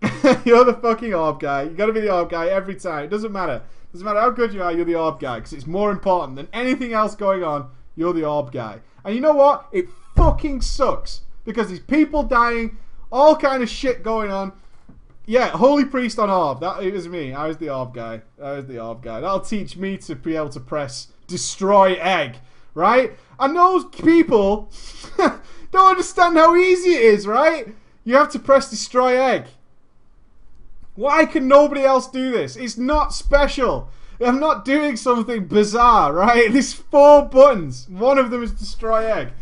you're 0.44 0.64
the 0.64 0.78
fucking 0.80 1.12
orb 1.12 1.40
guy. 1.40 1.62
You 1.62 1.70
gotta 1.70 1.92
be 1.92 2.00
the 2.00 2.14
orb 2.14 2.30
guy 2.30 2.46
every 2.46 2.76
time. 2.76 3.04
It 3.04 3.10
doesn't 3.10 3.32
matter. 3.32 3.62
It 3.88 3.92
Doesn't 3.92 4.04
matter 4.04 4.20
how 4.20 4.30
good 4.30 4.52
you 4.52 4.62
are, 4.62 4.72
you're 4.72 4.84
the 4.84 4.94
orb 4.94 5.18
guy. 5.18 5.36
Because 5.36 5.52
it's 5.52 5.66
more 5.66 5.90
important 5.90 6.36
than 6.36 6.46
anything 6.52 6.92
else 6.92 7.16
going 7.16 7.42
on. 7.42 7.68
You're 7.96 8.12
the 8.12 8.24
orb 8.24 8.52
guy. 8.52 8.78
And 9.04 9.14
you 9.14 9.20
know 9.20 9.32
what? 9.32 9.66
It 9.72 9.88
fucking 10.14 10.60
sucks. 10.60 11.22
Because 11.44 11.68
these 11.68 11.80
people 11.80 12.22
dying, 12.22 12.76
all 13.10 13.34
kind 13.34 13.62
of 13.62 13.68
shit 13.68 14.04
going 14.04 14.30
on. 14.30 14.52
Yeah, 15.28 15.48
Holy 15.50 15.84
Priest 15.84 16.18
on 16.18 16.30
Orb. 16.30 16.60
That 16.60 16.82
it 16.82 16.94
was 16.94 17.06
me. 17.06 17.34
I 17.34 17.46
was 17.46 17.58
the 17.58 17.68
Orb 17.68 17.92
guy. 17.92 18.22
I 18.42 18.52
was 18.52 18.66
the 18.66 18.82
Orb 18.82 19.02
guy. 19.02 19.20
That'll 19.20 19.40
teach 19.40 19.76
me 19.76 19.98
to 19.98 20.14
be 20.14 20.34
able 20.34 20.48
to 20.48 20.60
press 20.60 21.08
Destroy 21.26 21.96
Egg. 21.96 22.36
Right? 22.72 23.12
And 23.38 23.54
those 23.54 23.84
people 23.84 24.72
don't 25.18 25.90
understand 25.90 26.38
how 26.38 26.56
easy 26.56 26.92
it 26.92 27.02
is, 27.02 27.26
right? 27.26 27.74
You 28.04 28.14
have 28.14 28.30
to 28.30 28.38
press 28.38 28.70
Destroy 28.70 29.20
Egg. 29.20 29.48
Why 30.94 31.26
can 31.26 31.46
nobody 31.46 31.82
else 31.82 32.08
do 32.08 32.30
this? 32.30 32.56
It's 32.56 32.78
not 32.78 33.12
special. 33.12 33.90
I'm 34.22 34.40
not 34.40 34.64
doing 34.64 34.96
something 34.96 35.44
bizarre, 35.44 36.14
right? 36.14 36.50
There's 36.52 36.72
four 36.72 37.26
buttons. 37.26 37.86
One 37.90 38.16
of 38.16 38.30
them 38.30 38.42
is 38.42 38.52
destroy 38.52 39.04
egg. 39.04 39.32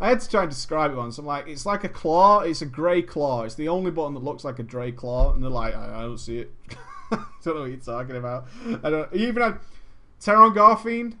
I 0.00 0.08
had 0.08 0.20
to 0.20 0.28
try 0.28 0.42
and 0.42 0.50
describe 0.50 0.92
it 0.92 0.96
once. 0.96 1.18
I'm 1.18 1.26
like, 1.26 1.48
it's 1.48 1.66
like 1.66 1.84
a 1.84 1.88
claw. 1.88 2.40
It's 2.40 2.62
a 2.62 2.66
grey 2.66 3.02
claw. 3.02 3.42
It's 3.42 3.54
the 3.54 3.68
only 3.68 3.90
button 3.90 4.14
that 4.14 4.22
looks 4.22 4.44
like 4.44 4.58
a 4.58 4.62
grey 4.62 4.92
claw. 4.92 5.32
And 5.32 5.42
they're 5.42 5.50
like, 5.50 5.74
I, 5.74 6.00
I 6.00 6.02
don't 6.02 6.18
see 6.18 6.38
it. 6.38 6.52
I 7.10 7.24
don't 7.44 7.54
know 7.54 7.60
what 7.62 7.70
you're 7.70 7.76
talking 7.78 8.16
about. 8.16 8.46
I 8.82 8.90
don't. 8.90 9.14
You 9.14 9.28
even 9.28 9.42
had 9.42 9.58
Terran 10.20 10.52
Garfiend. 10.52 11.14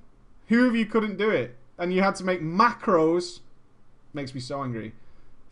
Who 0.48 0.66
of 0.68 0.76
you 0.76 0.86
couldn't 0.86 1.16
do 1.16 1.30
it? 1.30 1.56
And 1.78 1.92
you 1.92 2.02
had 2.02 2.14
to 2.16 2.24
make 2.24 2.40
macros. 2.40 3.40
Makes 4.12 4.34
me 4.34 4.40
so 4.40 4.62
angry 4.62 4.92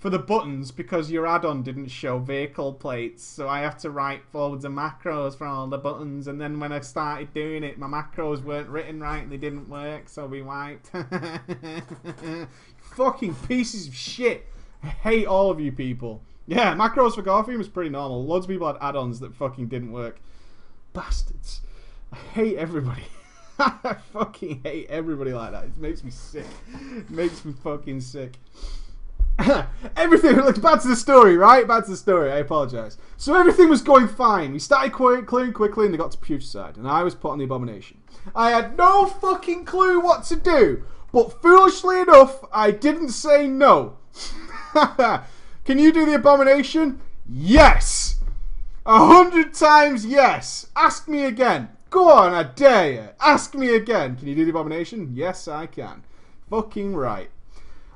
for 0.04 0.10
the 0.10 0.18
buttons 0.18 0.70
because 0.70 1.10
your 1.10 1.26
add-on 1.26 1.62
didn't 1.62 1.88
show 1.88 2.18
vehicle 2.18 2.74
plates 2.74 3.24
so 3.24 3.48
I 3.48 3.60
have 3.60 3.78
to 3.78 3.88
write 3.88 4.20
forwards 4.30 4.66
and 4.66 4.76
macros 4.76 5.34
for 5.34 5.46
all 5.46 5.66
the 5.66 5.78
buttons 5.78 6.28
and 6.28 6.38
then 6.38 6.60
when 6.60 6.72
I 6.72 6.80
started 6.80 7.32
doing 7.32 7.64
it 7.64 7.78
my 7.78 7.86
macros 7.86 8.44
weren't 8.44 8.68
written 8.68 9.00
right 9.00 9.22
and 9.22 9.32
they 9.32 9.38
didn't 9.38 9.66
work 9.66 10.10
so 10.10 10.26
we 10.26 10.42
wiped 10.42 10.90
fucking 12.94 13.34
pieces 13.46 13.88
of 13.88 13.94
shit 13.94 14.46
I 14.82 14.88
hate 14.88 15.26
all 15.26 15.50
of 15.50 15.60
you 15.60 15.72
people 15.72 16.22
yeah 16.46 16.74
macros 16.74 17.14
for 17.14 17.22
Garfield 17.22 17.58
was 17.58 17.68
pretty 17.68 17.90
normal 17.90 18.24
loads 18.24 18.46
of 18.46 18.50
people 18.50 18.66
had 18.66 18.76
add-ons 18.80 19.20
that 19.20 19.34
fucking 19.34 19.68
didn't 19.68 19.92
work 19.92 20.20
bastards 20.92 21.60
I 22.12 22.16
hate 22.16 22.56
everybody 22.56 23.04
I 23.58 23.96
fucking 24.12 24.60
hate 24.62 24.88
everybody 24.88 25.32
like 25.32 25.52
that 25.52 25.64
it 25.64 25.76
makes 25.78 26.04
me 26.04 26.10
sick 26.10 26.46
it 26.72 27.10
makes 27.10 27.44
me 27.44 27.52
fucking 27.62 28.00
sick 28.00 28.38
everything 29.96 30.36
looks 30.36 30.58
back 30.58 30.80
to 30.82 30.88
the 30.88 30.96
story, 30.96 31.36
right? 31.36 31.66
Back 31.66 31.84
to 31.84 31.90
the 31.90 31.96
story. 31.96 32.30
I 32.30 32.38
apologize. 32.38 32.98
So 33.16 33.34
everything 33.34 33.68
was 33.68 33.82
going 33.82 34.08
fine. 34.08 34.52
We 34.52 34.58
started 34.58 34.92
clearing 34.92 35.24
quickly, 35.24 35.86
and 35.86 35.94
they 35.94 35.98
got 35.98 36.12
to 36.12 36.18
Putricide, 36.18 36.76
and 36.76 36.86
I 36.86 37.02
was 37.02 37.14
put 37.14 37.30
on 37.30 37.38
the 37.38 37.44
abomination. 37.44 37.98
I 38.34 38.50
had 38.50 38.76
no 38.76 39.06
fucking 39.06 39.64
clue 39.64 40.00
what 40.00 40.24
to 40.24 40.36
do, 40.36 40.84
but 41.14 41.40
foolishly 41.40 42.00
enough, 42.00 42.44
I 42.52 42.72
didn't 42.72 43.10
say 43.10 43.46
no. 43.46 43.98
Can 45.64 45.78
you 45.78 45.92
do 45.92 46.04
the 46.04 46.16
abomination? 46.16 47.00
Yes! 47.28 48.16
A 48.84 49.06
hundred 49.06 49.54
times 49.54 50.04
yes! 50.04 50.66
Ask 50.74 51.06
me 51.06 51.24
again. 51.24 51.68
Go 51.88 52.10
on, 52.10 52.34
I 52.34 52.42
dare 52.42 52.92
you. 52.92 53.08
Ask 53.20 53.54
me 53.54 53.76
again. 53.76 54.16
Can 54.16 54.26
you 54.26 54.34
do 54.34 54.44
the 54.44 54.50
abomination? 54.50 55.12
Yes, 55.14 55.46
I 55.46 55.66
can. 55.66 56.02
Fucking 56.50 56.96
right. 56.96 57.30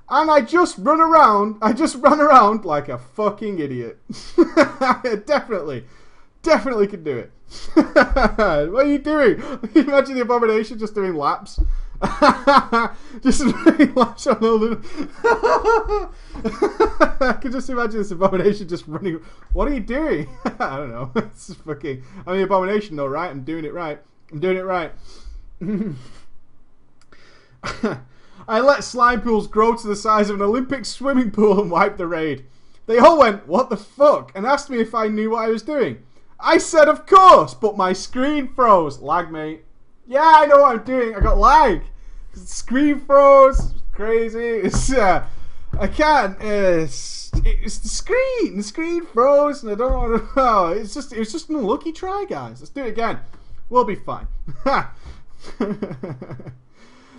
And 0.09 0.31
I 0.31 0.41
just 0.41 0.79
run 0.79 1.01
around. 1.01 1.57
I 1.61 1.73
just 1.73 1.97
run 1.97 2.21
around 2.21 2.65
like 2.65 2.89
a 2.89 2.99
fucking 2.99 3.59
idiot. 3.59 3.99
definitely. 5.27 5.85
Definitely 6.43 6.87
can 6.87 7.03
do 7.03 7.19
it. 7.19 7.33
what 7.75 8.87
are 8.87 8.87
you 8.87 8.99
doing? 8.99 9.43
Imagine 9.75 10.15
the 10.15 10.23
abomination 10.23 10.79
just 10.79 10.95
doing 10.95 11.17
laps. 11.17 11.59
just 13.23 13.41
laps 13.97 14.27
on 14.29 14.41
the. 14.41 16.09
I 17.21 17.33
can 17.41 17.51
just 17.51 17.69
imagine 17.69 17.99
this 17.99 18.13
abomination 18.13 18.69
just 18.69 18.87
running. 18.87 19.21
What 19.53 19.67
are 19.67 19.75
you 19.75 19.81
doing? 19.81 20.29
I 20.61 20.77
don't 20.77 20.91
know. 20.91 21.11
It's 21.17 21.55
fucking. 21.55 22.05
I'm 22.27 22.37
the 22.37 22.45
abomination 22.45 22.95
though, 22.95 23.07
right? 23.07 23.31
I'm 23.31 23.43
doing 23.43 23.65
it 23.65 23.75
right. 23.75 24.01
I'm 24.31 24.39
doing 24.39 24.57
it 24.57 24.65
right. 24.65 24.93
I 28.49 28.61
let 28.61 28.85
slime 28.85 29.21
pools 29.23 29.49
grow 29.49 29.75
to 29.75 29.87
the 29.87 29.97
size 29.97 30.31
of 30.31 30.37
an 30.37 30.43
Olympic 30.43 30.85
swimming 30.85 31.33
pool 31.33 31.61
and 31.61 31.71
wipe 31.71 31.97
the 31.97 32.07
raid. 32.07 32.45
They 32.87 32.99
all 32.99 33.19
went, 33.19 33.49
What 33.49 33.71
the 33.71 33.77
fuck? 33.77 34.31
and 34.37 34.47
asked 34.47 34.71
me 34.71 34.79
if 34.79 34.95
I 34.95 35.09
knew 35.09 35.31
what 35.31 35.45
I 35.45 35.49
was 35.49 35.63
doing. 35.63 36.05
I 36.39 36.59
said, 36.59 36.87
Of 36.89 37.07
course, 37.07 37.55
but 37.55 37.77
my 37.77 37.93
screen 37.93 38.47
froze. 38.47 39.01
Lag, 39.01 39.33
mate. 39.33 39.65
Yeah, 40.09 40.23
I 40.25 40.47
know 40.47 40.63
what 40.63 40.75
I'm 40.75 40.85
doing. 40.85 41.15
I 41.15 41.21
got 41.21 41.37
lag. 41.37 41.83
Screen 42.33 42.99
froze. 43.01 43.75
Crazy. 43.93 44.39
It's, 44.65 44.91
uh, 44.93 45.27
I 45.79 45.87
can't. 45.87 46.41
It's, 46.41 47.31
it's 47.45 47.79
the 47.79 47.89
screen. 47.89 48.57
The 48.57 48.63
screen 48.63 49.05
froze, 49.05 49.63
and 49.63 49.71
I 49.71 49.75
don't 49.75 50.11
know. 50.11 50.29
Oh, 50.37 50.69
it's 50.69 50.95
just. 50.95 51.13
It's 51.13 51.31
just 51.31 51.51
an 51.51 51.57
unlucky 51.57 51.93
try, 51.93 52.25
guys. 52.29 52.61
Let's 52.61 52.71
do 52.71 52.85
it 52.85 52.89
again. 52.89 53.21
We'll 53.69 53.85
be 53.85 53.97
fine. 53.97 54.27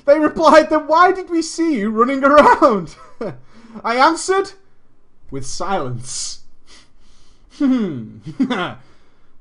they 0.06 0.20
replied, 0.20 0.72
"Then 0.72 0.88
why 0.88 1.12
did 1.12 1.30
we 1.30 1.44
see 1.44 1.78
you 1.78 1.92
running 1.92 2.24
around?" 2.24 2.96
I 3.84 3.98
answered 3.98 4.54
with 5.30 5.46
silence. 5.46 6.42
Hmm. 7.54 8.18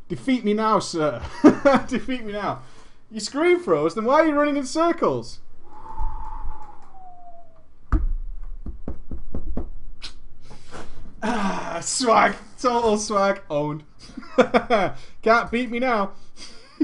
Defeat 0.08 0.44
me 0.44 0.52
now, 0.52 0.80
sir. 0.80 1.22
Defeat 1.88 2.24
me 2.24 2.32
now. 2.32 2.62
Your 3.10 3.20
screen 3.20 3.58
froze, 3.58 3.94
then 3.94 4.04
why 4.04 4.20
are 4.20 4.26
you 4.26 4.34
running 4.34 4.56
in 4.56 4.66
circles? 4.66 5.40
Ah, 11.22 11.78
swag. 11.80 12.36
Total 12.60 12.98
swag. 12.98 13.42
Owned. 13.48 13.84
Can't 15.22 15.50
beat 15.50 15.70
me 15.70 15.78
now. 15.78 16.12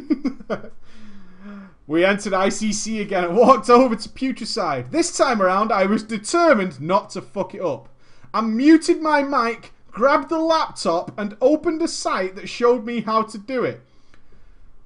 we 1.86 2.04
entered 2.04 2.32
ICC 2.32 3.02
again 3.02 3.24
and 3.24 3.36
walked 3.36 3.68
over 3.68 3.94
to 3.94 4.08
Putricide. 4.08 4.90
This 4.90 5.16
time 5.16 5.42
around, 5.42 5.72
I 5.72 5.84
was 5.86 6.02
determined 6.02 6.80
not 6.80 7.10
to 7.10 7.20
fuck 7.20 7.54
it 7.54 7.60
up. 7.60 7.88
I 8.32 8.40
muted 8.40 9.00
my 9.00 9.22
mic, 9.22 9.72
grabbed 9.90 10.30
the 10.30 10.38
laptop, 10.38 11.16
and 11.18 11.36
opened 11.40 11.82
a 11.82 11.88
site 11.88 12.34
that 12.36 12.48
showed 12.48 12.84
me 12.84 13.02
how 13.02 13.22
to 13.22 13.38
do 13.38 13.62
it. 13.62 13.82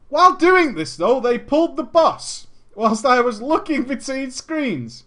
While 0.08 0.36
doing 0.36 0.74
this, 0.74 0.96
though, 0.96 1.20
they 1.20 1.38
pulled 1.38 1.76
the 1.76 1.82
boss 1.82 2.46
whilst 2.74 3.04
I 3.04 3.20
was 3.20 3.42
looking 3.42 3.82
between 3.82 4.30
screens. 4.30 5.04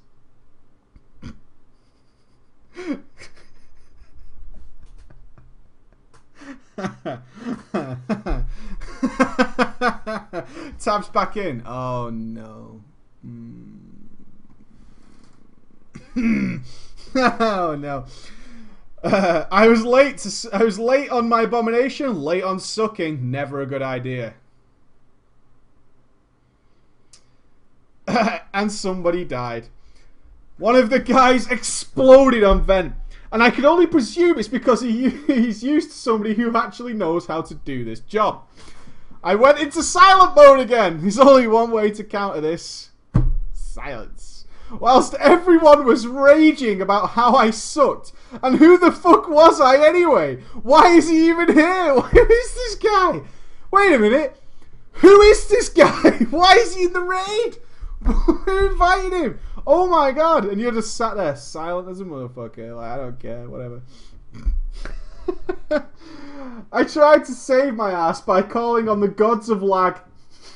Tabs 10.80 11.10
back 11.10 11.38
in. 11.38 11.64
Oh 11.66 12.10
no. 12.10 12.82
Mm. 13.26 13.78
oh 17.16 17.76
no. 17.80 18.06
Uh, 19.04 19.46
I 19.52 19.68
was 19.68 19.84
late. 19.84 20.18
To, 20.20 20.50
I 20.54 20.64
was 20.64 20.78
late 20.78 21.10
on 21.10 21.28
my 21.28 21.44
abomination. 21.44 22.22
Late 22.22 22.44
on 22.44 22.60
sucking. 22.60 23.32
Never 23.32 23.62
a 23.62 23.66
good 23.66 23.82
idea. 23.82 24.34
and 28.54 28.72
somebody 28.72 29.26
died. 29.26 29.68
One 30.58 30.76
of 30.76 30.90
the 30.90 31.00
guys 31.00 31.50
exploded 31.50 32.44
on 32.44 32.64
vent. 32.64 32.94
And 33.32 33.42
I 33.42 33.50
can 33.50 33.66
only 33.66 33.88
presume 33.88 34.38
it's 34.38 34.48
because 34.48 34.82
he, 34.82 35.10
he's 35.28 35.64
used 35.64 35.92
to 35.92 35.98
somebody 35.98 36.34
who 36.34 36.56
actually 36.56 36.94
knows 36.94 37.28
how 37.28 37.42
to 37.42 37.56
do 37.56 37.84
this 37.84 38.02
job. 38.02 38.44
I 39.24 39.36
went 39.36 39.60
into 39.60 39.84
silent 39.84 40.36
mode 40.36 40.60
again. 40.60 41.02
There's 41.02 41.20
only 41.20 41.48
one 41.48 41.72
way 41.72 41.92
to 41.92 42.04
counter 42.04 42.42
this. 42.42 42.90
Silence. 43.54 44.46
Whilst 44.80 45.14
everyone 45.16 45.86
was 45.86 46.08
raging 46.08 46.82
about 46.82 47.12
how 47.12 47.36
I 47.36 47.52
sucked. 47.52 48.14
And 48.42 48.58
who 48.58 48.78
the 48.78 48.92
fuck 48.92 49.30
was 49.30 49.60
I 49.62 49.86
anyway? 49.86 50.38
Why 50.64 50.96
is 50.96 51.10
he 51.10 51.30
even 51.30 51.54
here? 51.54 51.94
Who 52.00 52.20
is 52.20 52.54
this 52.54 52.76
guy? 52.76 53.22
Wait 53.70 53.94
a 53.94 54.00
minute. 54.00 54.42
Who 54.94 55.22
is 55.22 55.48
this 55.48 55.70
guy? 55.70 56.10
Why 56.30 56.56
is 56.56 56.76
he 56.76 56.86
in 56.86 56.94
the 56.94 57.02
raid? 57.02 57.58
Who 58.06 58.68
invited 58.70 59.14
him? 59.14 59.40
Oh 59.68 59.88
my 59.88 60.12
god! 60.12 60.46
And 60.46 60.60
you're 60.60 60.72
just 60.72 60.96
sat 60.96 61.18
there 61.18 61.36
silent 61.36 61.88
as 61.88 62.02
a 62.02 62.06
motherfucker. 62.06 62.76
Like, 62.76 62.92
I 62.92 62.98
don't 62.98 63.20
care, 63.20 63.48
whatever. 63.48 63.82
I 66.72 66.84
tried 66.84 67.26
to 67.26 67.32
save 67.34 67.76
my 67.76 67.92
ass 67.92 68.22
by 68.22 68.42
calling 68.42 68.90
on 68.90 69.02
the 69.02 69.08
gods 69.08 69.50
of 69.50 69.62
lag. 69.62 70.00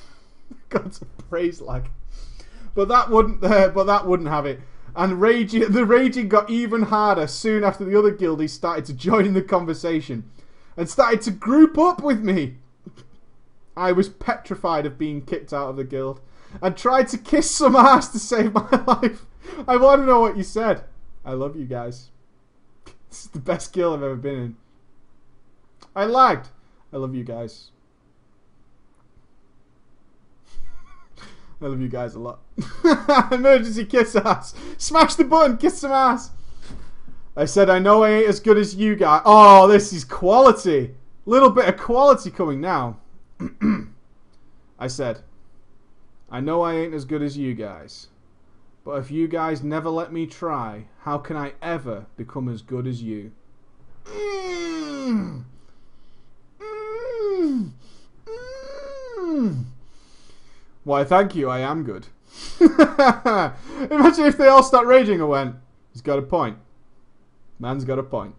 gods 0.69 1.01
of 1.01 1.29
praise 1.29 1.61
lag. 1.61 1.89
But 2.73 2.87
that 2.87 3.11
wouldn't 3.11 3.43
uh, 3.43 3.69
but 3.69 3.85
that 3.85 4.07
wouldn't 4.07 4.29
have 4.29 4.47
it. 4.47 4.61
And 4.95 5.21
raging 5.21 5.71
the 5.71 5.85
raging 5.85 6.27
got 6.27 6.49
even 6.49 6.83
harder 6.83 7.27
soon 7.27 7.63
after 7.63 7.85
the 7.85 7.97
other 7.97 8.11
guildies 8.11 8.53
started 8.53 8.85
to 8.85 8.93
join 8.93 9.25
in 9.25 9.33
the 9.33 9.41
conversation 9.43 10.31
and 10.75 10.89
started 10.89 11.21
to 11.23 11.31
group 11.31 11.77
up 11.77 12.01
with 12.01 12.21
me. 12.21 12.55
I 13.77 13.91
was 13.91 14.09
petrified 14.09 14.85
of 14.85 14.97
being 14.97 15.21
kicked 15.21 15.53
out 15.53 15.69
of 15.69 15.75
the 15.75 15.83
guild 15.83 16.21
and 16.61 16.75
tried 16.77 17.07
to 17.09 17.17
kiss 17.17 17.49
some 17.49 17.75
ass 17.75 18.09
to 18.09 18.19
save 18.19 18.53
my 18.53 18.69
life. 18.87 19.25
I 19.67 19.77
want 19.77 20.01
to 20.01 20.05
know 20.05 20.19
what 20.19 20.37
you 20.37 20.43
said. 20.43 20.83
I 21.23 21.33
love 21.33 21.55
you 21.55 21.65
guys. 21.65 22.09
This 23.09 23.25
is 23.25 23.31
the 23.31 23.39
best 23.39 23.73
kill 23.73 23.93
I've 23.93 24.03
ever 24.03 24.15
been 24.15 24.39
in. 24.39 24.57
I 25.95 26.05
lagged. 26.05 26.49
I 26.91 26.97
love 26.97 27.15
you 27.15 27.23
guys. 27.23 27.71
I 31.61 31.65
love 31.65 31.79
you 31.79 31.89
guys 31.89 32.15
a 32.15 32.19
lot. 32.19 32.39
Emergency 33.31 33.85
kiss 33.85 34.15
ass. 34.15 34.53
Smash 34.77 35.15
the 35.15 35.23
button, 35.23 35.57
kiss 35.57 35.79
some 35.79 35.91
ass. 35.91 36.31
I 37.37 37.45
said 37.45 37.69
I 37.69 37.79
know 37.79 38.03
I 38.03 38.11
ain't 38.11 38.29
as 38.29 38.39
good 38.39 38.57
as 38.57 38.75
you 38.75 38.95
guys. 38.95 39.21
Oh, 39.25 39.67
this 39.67 39.91
is 39.91 40.05
quality. 40.05 40.95
Little 41.25 41.49
bit 41.49 41.67
of 41.67 41.77
quality 41.77 42.31
coming 42.31 42.61
now. 42.61 42.99
I 44.79 44.87
said, 44.87 45.21
I 46.35 46.41
know 46.41 46.63
I 46.63 46.73
ain't 46.73 46.93
as 46.93 47.05
good 47.05 47.21
as 47.21 47.37
you 47.37 47.53
guys. 47.53 48.07
But 48.83 48.99
if 48.99 49.09
you 49.09 49.25
guys 49.25 49.63
never 49.63 49.89
let 49.89 50.11
me 50.11 50.27
try, 50.27 50.83
how 51.03 51.17
can 51.17 51.37
I 51.37 51.53
ever 51.61 52.07
become 52.17 52.49
as 52.49 52.61
good 52.61 52.87
as 52.87 53.01
you? 53.01 53.31
Mm. 54.03 55.45
Mm. 56.59 57.71
Mm. 59.17 59.63
Why, 60.83 61.05
thank 61.05 61.35
you, 61.35 61.49
I 61.49 61.59
am 61.59 61.85
good. 61.85 62.07
Imagine 62.59 64.25
if 64.25 64.37
they 64.37 64.49
all 64.49 64.61
start 64.61 64.87
raging 64.87 65.21
and 65.21 65.29
went, 65.29 65.55
he's 65.93 66.01
got 66.01 66.19
a 66.19 66.21
point. 66.21 66.57
Man's 67.59 67.85
got 67.85 67.97
a 67.97 68.03
point. 68.03 68.35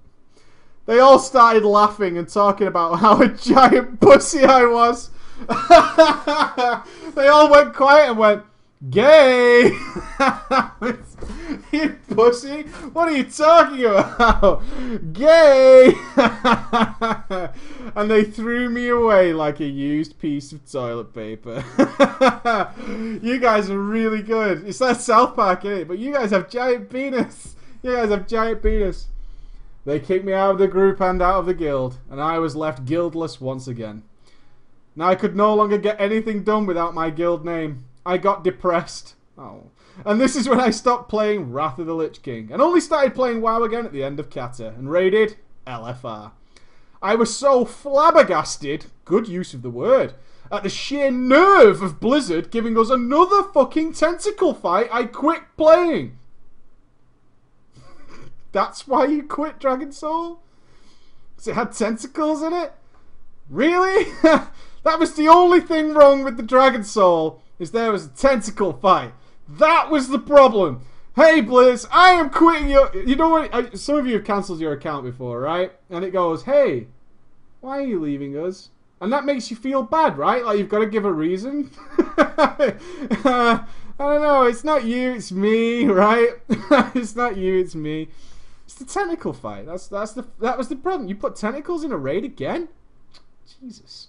They 0.84 0.98
all 0.98 1.18
started 1.18 1.64
laughing 1.64 2.18
and 2.18 2.28
talking 2.28 2.66
about 2.66 2.96
how 2.98 3.22
a 3.22 3.28
giant 3.28 4.02
pussy 4.02 4.44
I 4.44 4.66
was. 4.66 5.08
they 7.14 7.28
all 7.28 7.50
went 7.50 7.74
quiet 7.74 8.10
and 8.10 8.18
went, 8.18 8.42
gay! 8.90 9.64
you 11.72 11.98
pussy! 12.08 12.62
What 12.92 13.08
are 13.08 13.16
you 13.16 13.24
talking 13.24 13.84
about? 13.84 14.62
Gay! 15.12 15.94
and 17.94 18.10
they 18.10 18.24
threw 18.24 18.70
me 18.70 18.88
away 18.88 19.32
like 19.32 19.60
a 19.60 19.66
used 19.66 20.18
piece 20.18 20.52
of 20.52 20.70
toilet 20.70 21.14
paper. 21.14 21.64
you 23.22 23.38
guys 23.38 23.70
are 23.70 23.80
really 23.80 24.22
good. 24.22 24.66
It's 24.66 24.78
that 24.78 25.00
South 25.00 25.36
Park, 25.36 25.64
is 25.64 25.80
it? 25.80 25.88
But 25.88 25.98
you 25.98 26.12
guys 26.12 26.30
have 26.30 26.48
giant 26.48 26.90
penis. 26.90 27.56
You 27.82 27.92
guys 27.92 28.10
have 28.10 28.26
giant 28.26 28.62
penis. 28.62 29.08
They 29.84 30.00
kicked 30.00 30.24
me 30.24 30.32
out 30.32 30.50
of 30.50 30.58
the 30.58 30.66
group 30.66 31.00
and 31.00 31.22
out 31.22 31.40
of 31.40 31.46
the 31.46 31.54
guild, 31.54 31.98
and 32.10 32.20
I 32.20 32.40
was 32.40 32.56
left 32.56 32.86
guildless 32.86 33.40
once 33.40 33.68
again. 33.68 34.02
Now 34.96 35.08
I 35.08 35.14
could 35.14 35.36
no 35.36 35.54
longer 35.54 35.76
get 35.76 36.00
anything 36.00 36.42
done 36.42 36.66
without 36.66 36.94
my 36.94 37.10
guild 37.10 37.44
name. 37.44 37.84
I 38.04 38.16
got 38.16 38.42
depressed. 38.42 39.14
Oh. 39.36 39.64
And 40.04 40.20
this 40.20 40.34
is 40.36 40.48
when 40.48 40.60
I 40.60 40.70
stopped 40.70 41.08
playing 41.08 41.52
Wrath 41.52 41.78
of 41.78 41.86
the 41.86 41.94
Lich 41.94 42.22
King 42.22 42.48
and 42.50 42.62
only 42.62 42.80
started 42.80 43.14
playing 43.14 43.42
WoW 43.42 43.62
again 43.62 43.84
at 43.84 43.92
the 43.92 44.02
end 44.02 44.18
of 44.18 44.30
Cata 44.30 44.68
and 44.68 44.90
raided 44.90 45.36
LFR. 45.66 46.32
I 47.02 47.14
was 47.14 47.36
so 47.36 47.64
flabbergasted, 47.64 48.86
good 49.04 49.28
use 49.28 49.52
of 49.54 49.62
the 49.62 49.70
word, 49.70 50.14
at 50.50 50.62
the 50.62 50.68
sheer 50.68 51.10
nerve 51.10 51.82
of 51.82 52.00
Blizzard 52.00 52.50
giving 52.50 52.78
us 52.78 52.90
another 52.90 53.42
fucking 53.42 53.92
tentacle 53.92 54.54
fight, 54.54 54.88
I 54.92 55.04
quit 55.04 55.42
playing. 55.56 56.18
That's 58.52 58.86
why 58.86 59.06
you 59.06 59.22
quit 59.22 59.58
Dragon 59.58 59.92
Soul? 59.92 60.40
Because 61.34 61.48
it 61.48 61.54
had 61.54 61.72
tentacles 61.72 62.42
in 62.42 62.52
it? 62.52 62.72
Really? 63.48 64.12
that 64.86 65.00
was 65.00 65.14
the 65.14 65.28
only 65.28 65.60
thing 65.60 65.94
wrong 65.94 66.22
with 66.22 66.36
the 66.36 66.42
Dragon 66.44 66.84
Soul, 66.84 67.42
is 67.58 67.72
there 67.72 67.90
was 67.90 68.06
a 68.06 68.10
tentacle 68.10 68.72
fight. 68.72 69.12
That 69.48 69.90
was 69.90 70.08
the 70.08 70.18
problem. 70.18 70.82
Hey 71.16 71.42
Blizz, 71.42 71.86
I 71.90 72.12
am 72.12 72.30
quitting 72.30 72.70
your. 72.70 72.94
You 72.94 73.16
know 73.16 73.30
what? 73.30 73.78
Some 73.78 73.96
of 73.96 74.06
you 74.06 74.14
have 74.14 74.24
cancelled 74.24 74.60
your 74.60 74.72
account 74.72 75.04
before, 75.04 75.40
right? 75.40 75.72
And 75.90 76.04
it 76.04 76.12
goes, 76.12 76.44
hey, 76.44 76.86
why 77.60 77.78
are 77.78 77.86
you 77.86 77.98
leaving 77.98 78.38
us? 78.38 78.70
And 79.00 79.12
that 79.12 79.24
makes 79.24 79.50
you 79.50 79.56
feel 79.56 79.82
bad, 79.82 80.18
right? 80.18 80.44
Like 80.44 80.58
you've 80.58 80.68
got 80.68 80.78
to 80.78 80.86
give 80.86 81.04
a 81.04 81.12
reason. 81.12 81.70
uh, 81.98 82.76
I 83.24 83.64
don't 83.98 84.22
know. 84.22 84.44
It's 84.44 84.62
not 84.62 84.84
you. 84.84 85.14
It's 85.14 85.32
me, 85.32 85.86
right? 85.86 86.30
it's 86.94 87.16
not 87.16 87.36
you. 87.36 87.58
It's 87.58 87.74
me. 87.74 88.08
It's 88.66 88.74
the 88.74 88.84
tentacle 88.84 89.32
fight. 89.32 89.66
That's 89.66 89.88
that's 89.88 90.12
the 90.12 90.26
that 90.40 90.56
was 90.56 90.68
the 90.68 90.76
problem. 90.76 91.08
You 91.08 91.16
put 91.16 91.34
tentacles 91.34 91.82
in 91.82 91.90
a 91.90 91.96
raid 91.96 92.24
again? 92.24 92.68
Jesus. 93.60 94.05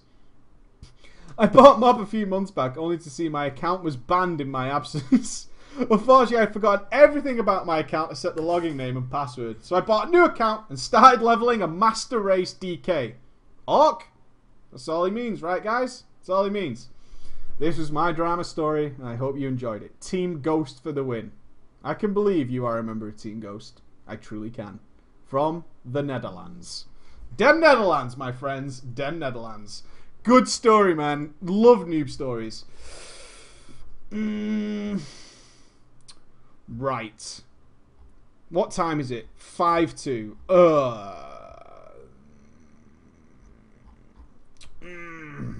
I 1.38 1.46
bought 1.46 1.78
MoP 1.78 2.02
a 2.02 2.06
few 2.06 2.26
months 2.26 2.50
back 2.50 2.76
only 2.76 2.98
to 2.98 3.08
see 3.08 3.28
my 3.28 3.46
account 3.46 3.84
was 3.84 3.96
banned 3.96 4.40
in 4.40 4.50
my 4.50 4.68
absence. 4.74 5.46
Unfortunately, 5.78 6.38
I'd 6.38 6.52
forgotten 6.52 6.88
everything 6.90 7.38
about 7.38 7.64
my 7.64 7.78
account 7.78 8.10
except 8.10 8.34
the 8.34 8.42
login 8.42 8.74
name 8.74 8.96
and 8.96 9.08
password. 9.08 9.64
So 9.64 9.76
I 9.76 9.80
bought 9.80 10.08
a 10.08 10.10
new 10.10 10.24
account 10.24 10.68
and 10.68 10.78
started 10.78 11.22
leveling 11.22 11.62
a 11.62 11.68
Master 11.68 12.18
Race 12.18 12.52
DK. 12.52 13.14
Orc? 13.68 14.08
That's 14.72 14.88
all 14.88 15.04
he 15.04 15.12
means, 15.12 15.40
right, 15.40 15.62
guys? 15.62 16.02
That's 16.18 16.28
all 16.28 16.42
he 16.42 16.50
means. 16.50 16.88
This 17.60 17.78
was 17.78 17.92
my 17.92 18.10
drama 18.10 18.42
story, 18.42 18.94
and 18.98 19.06
I 19.06 19.14
hope 19.14 19.38
you 19.38 19.46
enjoyed 19.46 19.82
it. 19.82 20.00
Team 20.00 20.40
Ghost 20.40 20.82
for 20.82 20.90
the 20.90 21.04
win. 21.04 21.30
I 21.84 21.94
can 21.94 22.12
believe 22.12 22.50
you 22.50 22.66
are 22.66 22.78
a 22.78 22.82
member 22.82 23.06
of 23.06 23.16
Team 23.16 23.38
Ghost. 23.38 23.80
I 24.08 24.16
truly 24.16 24.50
can. 24.50 24.80
From 25.24 25.64
the 25.84 26.02
Netherlands. 26.02 26.86
Den 27.36 27.60
Netherlands, 27.60 28.16
my 28.16 28.32
friends. 28.32 28.80
Den 28.80 29.20
Netherlands. 29.20 29.84
Good 30.28 30.46
story, 30.46 30.94
man. 30.94 31.32
Love 31.40 31.86
noob 31.86 32.10
stories. 32.10 32.66
Mm. 34.12 35.00
Right. 36.68 37.40
What 38.50 38.70
time 38.70 39.00
is 39.00 39.10
it? 39.10 39.28
5 39.36 39.96
2. 39.96 40.36
Ugh. 40.50 41.94
Mm. 44.82 45.54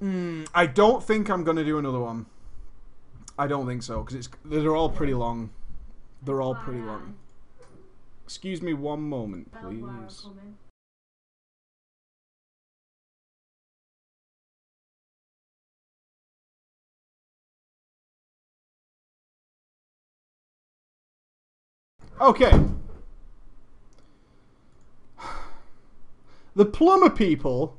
Mm. 0.00 0.48
I 0.54 0.66
don't 0.66 1.02
think 1.02 1.28
I'm 1.28 1.42
going 1.42 1.56
to 1.56 1.64
do 1.64 1.78
another 1.78 1.98
one. 1.98 2.26
I 3.36 3.48
don't 3.48 3.66
think 3.66 3.82
so, 3.82 4.04
because 4.04 4.14
it's 4.14 4.28
they're 4.44 4.76
all 4.76 4.88
pretty 4.88 5.14
long. 5.14 5.50
They're 6.24 6.40
all 6.40 6.54
pretty 6.54 6.82
long. 6.82 7.16
Excuse 8.24 8.62
me 8.62 8.74
one 8.74 9.02
moment, 9.02 9.50
please. 9.60 10.24
Okay. 22.22 22.52
The 26.54 26.64
plumber 26.64 27.10
people 27.10 27.76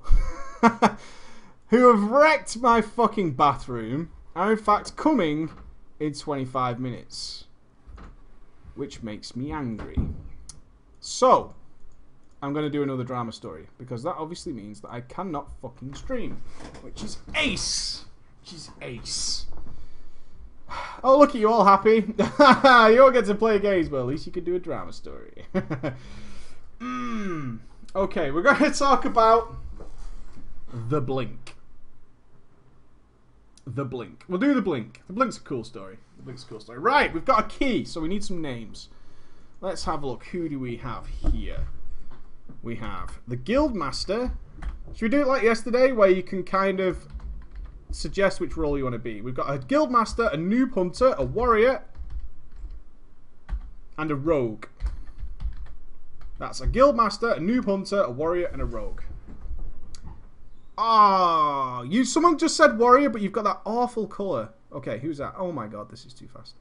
who 1.69 1.87
have 1.87 2.11
wrecked 2.11 2.57
my 2.57 2.81
fucking 2.81 3.35
bathroom 3.35 4.11
are 4.35 4.51
in 4.51 4.57
fact 4.57 4.97
coming 4.97 5.49
in 5.99 6.13
25 6.13 6.77
minutes 6.79 7.45
which 8.75 9.01
makes 9.01 9.33
me 9.33 9.51
angry. 9.51 9.95
So, 10.99 11.55
I'm 12.41 12.51
going 12.51 12.65
to 12.65 12.69
do 12.69 12.83
another 12.83 13.05
drama 13.05 13.31
story 13.31 13.67
because 13.77 14.03
that 14.03 14.15
obviously 14.17 14.51
means 14.51 14.81
that 14.81 14.91
I 14.91 15.01
cannot 15.01 15.51
fucking 15.61 15.93
stream, 15.93 16.41
which 16.81 17.01
is 17.01 17.17
ace. 17.35 18.03
Which 18.41 18.53
is 18.53 18.71
ace. 18.81 19.45
Oh, 21.03 21.17
look 21.19 21.31
at 21.31 21.35
you 21.35 21.51
all 21.51 21.65
happy. 21.65 22.05
you 22.93 23.03
all 23.03 23.11
get 23.11 23.25
to 23.25 23.35
play 23.35 23.59
games, 23.59 23.89
but 23.89 23.99
at 23.99 24.05
least 24.05 24.25
you 24.25 24.31
can 24.31 24.43
do 24.43 24.55
a 24.55 24.59
drama 24.59 24.93
story. 24.93 25.45
mm. 26.79 27.59
Okay, 27.95 28.31
we're 28.31 28.41
going 28.41 28.57
to 28.71 28.71
talk 28.71 29.05
about 29.05 29.55
The 30.73 31.01
Blink. 31.01 31.55
The 33.67 33.85
Blink. 33.85 34.23
We'll 34.27 34.39
do 34.39 34.53
The 34.53 34.61
Blink. 34.61 35.01
The 35.07 35.13
Blink's 35.13 35.37
a 35.37 35.41
cool 35.41 35.63
story. 35.63 35.97
The 36.17 36.23
Blink's 36.23 36.43
a 36.43 36.47
cool 36.47 36.59
story. 36.59 36.79
Right, 36.79 37.13
we've 37.13 37.25
got 37.25 37.45
a 37.45 37.47
key, 37.47 37.85
so 37.85 38.01
we 38.01 38.07
need 38.07 38.23
some 38.23 38.41
names. 38.41 38.89
Let's 39.61 39.85
have 39.85 40.03
a 40.03 40.07
look. 40.07 40.25
Who 40.25 40.49
do 40.49 40.59
we 40.59 40.77
have 40.77 41.07
here? 41.07 41.67
We 42.61 42.75
have 42.77 43.19
the 43.27 43.37
Guildmaster. 43.37 44.31
Should 44.93 45.01
we 45.01 45.09
do 45.09 45.21
it 45.21 45.27
like 45.27 45.43
yesterday, 45.43 45.91
where 45.91 46.09
you 46.09 46.23
can 46.23 46.43
kind 46.43 46.79
of 46.79 47.07
suggest 47.93 48.39
which 48.39 48.57
role 48.57 48.77
you 48.77 48.83
want 48.83 48.93
to 48.93 48.99
be? 48.99 49.21
We've 49.21 49.35
got 49.35 49.53
a 49.53 49.59
Guildmaster, 49.59 50.33
a 50.33 50.37
Noob 50.37 50.73
Hunter, 50.73 51.13
a 51.17 51.23
Warrior, 51.23 51.83
and 53.97 54.11
a 54.11 54.15
Rogue. 54.15 54.65
That's 56.39 56.61
a 56.61 56.67
Guildmaster, 56.67 57.37
a 57.37 57.39
Noob 57.39 57.65
Hunter, 57.65 58.01
a 58.01 58.11
Warrior, 58.11 58.47
and 58.47 58.61
a 58.61 58.65
Rogue. 58.65 59.01
Ah, 60.77 61.83
you. 61.83 62.03
Someone 62.03 62.37
just 62.37 62.57
said 62.57 62.77
warrior, 62.79 63.09
but 63.09 63.21
you've 63.21 63.31
got 63.31 63.43
that 63.43 63.61
awful 63.63 64.07
color. 64.07 64.49
Okay, 64.71 64.97
who's 64.97 65.19
that? 65.19 65.35
Oh 65.37 65.51
my 65.51 65.67
god, 65.67 65.91
this 65.91 66.05
is 66.05 66.13
too 66.13 66.27
fast. 66.27 66.55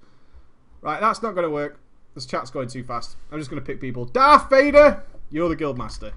Right, 0.83 1.01
that's 1.01 1.22
not 1.22 1.33
going 1.35 1.45
to 1.45 1.51
work. 1.51 1.80
This 2.14 2.26
chat's 2.26 2.51
going 2.51 2.68
too 2.68 2.85
fast. 2.85 3.16
I'm 3.30 3.39
just 3.39 3.49
going 3.49 3.62
to 3.62 3.66
pick 3.66 3.80
people. 3.80 4.05
Darth 4.05 4.51
Vader, 4.51 5.03
you're 5.30 5.49
the 5.49 5.57
guildmaster. 5.57 6.12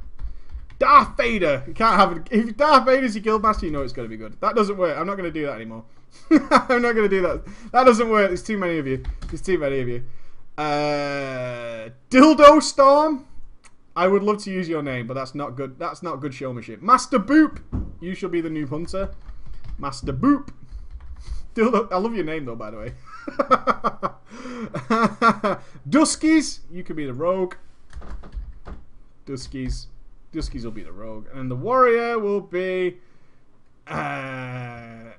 Darth 0.80 1.17
Vader. 1.17 1.63
You 1.67 1.73
can't 1.73 1.95
have 1.95 2.17
it. 2.17 2.28
If 2.32 2.57
Darth 2.57 2.86
Vader's 2.86 3.15
your 3.15 3.39
guildmaster, 3.39 3.63
you 3.63 3.71
know 3.71 3.82
it's 3.82 3.93
going 3.93 4.07
to 4.07 4.09
be 4.09 4.17
good. 4.17 4.39
That 4.41 4.55
doesn't 4.55 4.78
work. 4.78 4.97
I'm 4.97 5.07
not 5.07 5.15
going 5.15 5.32
to 5.32 5.39
do 5.39 5.45
that 5.45 5.55
anymore. 5.55 5.86
I'm 6.32 6.82
not 6.82 6.93
going 6.93 6.95
to 6.95 7.09
do 7.09 7.21
that. 7.21 7.43
That 7.71 7.86
doesn't 7.86 8.09
work. 8.09 8.30
There's 8.30 8.43
too 8.43 8.57
many 8.57 8.78
of 8.78 8.88
you. 8.88 9.03
There's 9.28 9.41
too 9.41 9.57
many 9.57 9.80
of 9.80 9.88
you. 9.88 10.03
Uh, 10.57 11.89
Dildo 12.09 12.61
Storm. 12.61 13.28
I 13.97 14.07
would 14.07 14.23
love 14.23 14.43
to 14.43 14.51
use 14.51 14.67
your 14.67 14.84
name, 14.84 15.07
but 15.07 15.13
that's 15.13 15.34
not 15.34 15.55
good. 15.55 15.80
That's 15.80 16.03
not 16.03 16.17
good 16.17 16.34
showmanship. 16.34 16.82
Master 16.82 17.17
Boop. 17.17 17.61
You 18.01 18.13
shall 18.13 18.30
be 18.30 18.41
the 18.41 18.49
new 18.49 18.67
hunter. 18.67 19.11
Master 19.78 20.11
Boop. 20.11 20.49
Dildo. 21.53 21.89
I 21.91 21.97
love 21.97 22.13
your 22.13 22.26
name 22.26 22.45
though, 22.45 22.55
by 22.55 22.71
the 22.71 22.78
way. 22.78 22.93
Duskies. 25.89 26.59
You 26.69 26.84
could 26.84 26.97
be 26.97 27.05
the 27.05 27.13
rogue. 27.13 27.55
Duskies. 29.26 29.88
Duskies 30.36 30.66
will 30.66 30.72
be 30.72 30.84
the 30.84 30.92
rogue, 30.92 31.28
and 31.34 31.50
the 31.50 31.56
warrior 31.56 32.20
will 32.20 32.42
be 32.42 32.98
uh, 33.88 35.12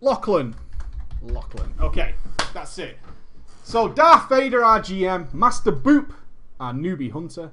Lachlan. 0.00 0.56
Lachlan. 1.22 1.72
Okay, 1.80 2.14
that's 2.52 2.76
it. 2.78 2.98
So 3.62 3.88
Darth 3.88 4.28
Vader, 4.28 4.64
our 4.64 4.80
GM, 4.80 5.32
Master 5.32 5.70
Boop, 5.70 6.12
our 6.58 6.72
newbie 6.72 7.12
hunter, 7.12 7.52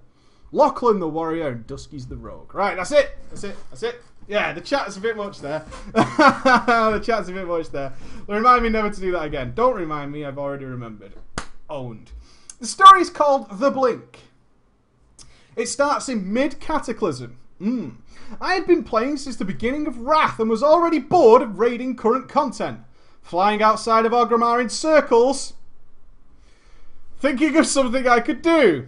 Lachlan 0.51 0.99
the 0.99 1.07
warrior, 1.07 1.49
and 1.49 1.67
Duskies 1.67 2.09
the 2.09 2.17
rogue. 2.17 2.55
Right, 2.55 2.75
that's 2.75 2.91
it. 2.91 3.11
That's 3.29 3.43
it. 3.43 3.55
That's 3.69 3.83
it. 3.83 4.01
Yeah, 4.27 4.51
the 4.53 4.61
chat's 4.61 4.97
a 4.97 5.01
bit 5.01 5.15
much 5.15 5.41
there. 5.41 5.63
the 5.93 7.01
chat's 7.03 7.29
a 7.29 7.33
bit 7.33 7.45
much 7.45 7.69
there. 7.69 7.93
Remind 8.27 8.63
me 8.63 8.69
never 8.69 8.89
to 8.89 8.99
do 8.99 9.11
that 9.11 9.25
again. 9.25 9.53
Don't 9.53 9.75
remind 9.75 10.11
me, 10.11 10.25
I've 10.25 10.39
already 10.39 10.65
remembered. 10.65 11.13
Owned. 11.69 12.11
The 12.59 12.65
story 12.65 13.01
is 13.01 13.11
called 13.11 13.59
The 13.59 13.69
Blink. 13.69 14.19
It 15.55 15.67
starts 15.67 16.09
in 16.09 16.31
mid 16.31 16.59
Cataclysm. 16.59 17.37
Mm. 17.61 17.95
I 18.41 18.55
had 18.55 18.67
been 18.67 18.83
playing 18.83 19.17
since 19.17 19.35
the 19.35 19.45
beginning 19.45 19.87
of 19.87 19.99
Wrath 19.99 20.39
and 20.39 20.49
was 20.49 20.63
already 20.63 20.99
bored 20.99 21.41
of 21.41 21.59
raiding 21.59 21.95
current 21.95 22.27
content. 22.27 22.79
Flying 23.21 23.61
outside 23.61 24.05
of 24.05 24.11
Orgrimmar 24.11 24.61
in 24.61 24.69
circles. 24.69 25.53
Thinking 27.19 27.55
of 27.55 27.65
something 27.65 28.07
I 28.07 28.19
could 28.19 28.41
do. 28.41 28.87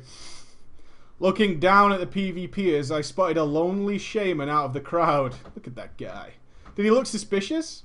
Looking 1.20 1.60
down 1.60 1.94
at 1.94 2.02
the 2.02 2.08
PvPers, 2.08 2.94
I 2.94 3.00
spotted 3.00 3.38
a 3.38 3.46
lonely 3.46 3.98
shaman 3.98 4.50
out 4.50 4.66
of 4.66 4.74
the 4.74 4.82
crowd. 4.82 5.36
Look 5.56 5.68
at 5.68 5.76
that 5.76 5.98
guy. 5.98 6.34
Did 6.76 6.84
he 6.84 6.92
look 6.92 7.06
suspicious? 7.06 7.84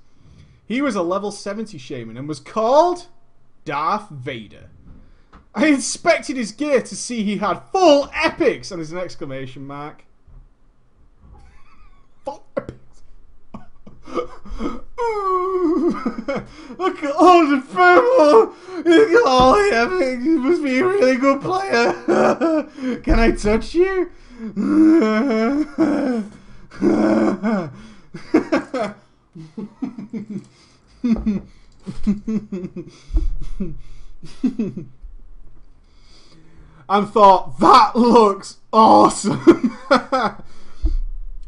He 0.67 0.83
was 0.83 0.97
a 0.97 1.03
level 1.03 1.31
70 1.31 1.79
shaman 1.79 2.17
and 2.17 2.27
was 2.27 2.41
called 2.41 3.07
Darth 3.65 4.09
Vader. 4.09 4.71
I 5.55 5.67
inspected 5.67 6.37
his 6.37 6.53
gear 6.53 6.81
to 6.81 6.97
see 6.97 7.23
he 7.23 7.39
had 7.39 7.61
full 7.73 8.09
epics, 8.15 8.71
and 8.71 8.79
there's 8.79 8.93
an 8.93 8.99
exclamation 8.99 9.67
mark. 9.67 10.05
full 12.25 12.45
epics. 12.57 12.77
Look 16.79 17.03
at 17.03 17.13
all 17.13 17.47
the 17.47 17.63
purple 17.73 18.55
Oh, 18.87 19.69
yeah, 19.71 19.89
you 20.21 20.39
must 20.39 20.63
be 20.63 20.79
a 20.79 20.87
really 20.87 21.17
good 21.17 21.41
player. 21.41 21.93
Can 23.03 23.19
I 23.19 23.33
touch 23.33 23.75
you? 23.75 24.11
And 36.91 37.09
thought, 37.09 37.61
that 37.61 37.95
looks 37.95 38.57
awesome. 38.73 39.79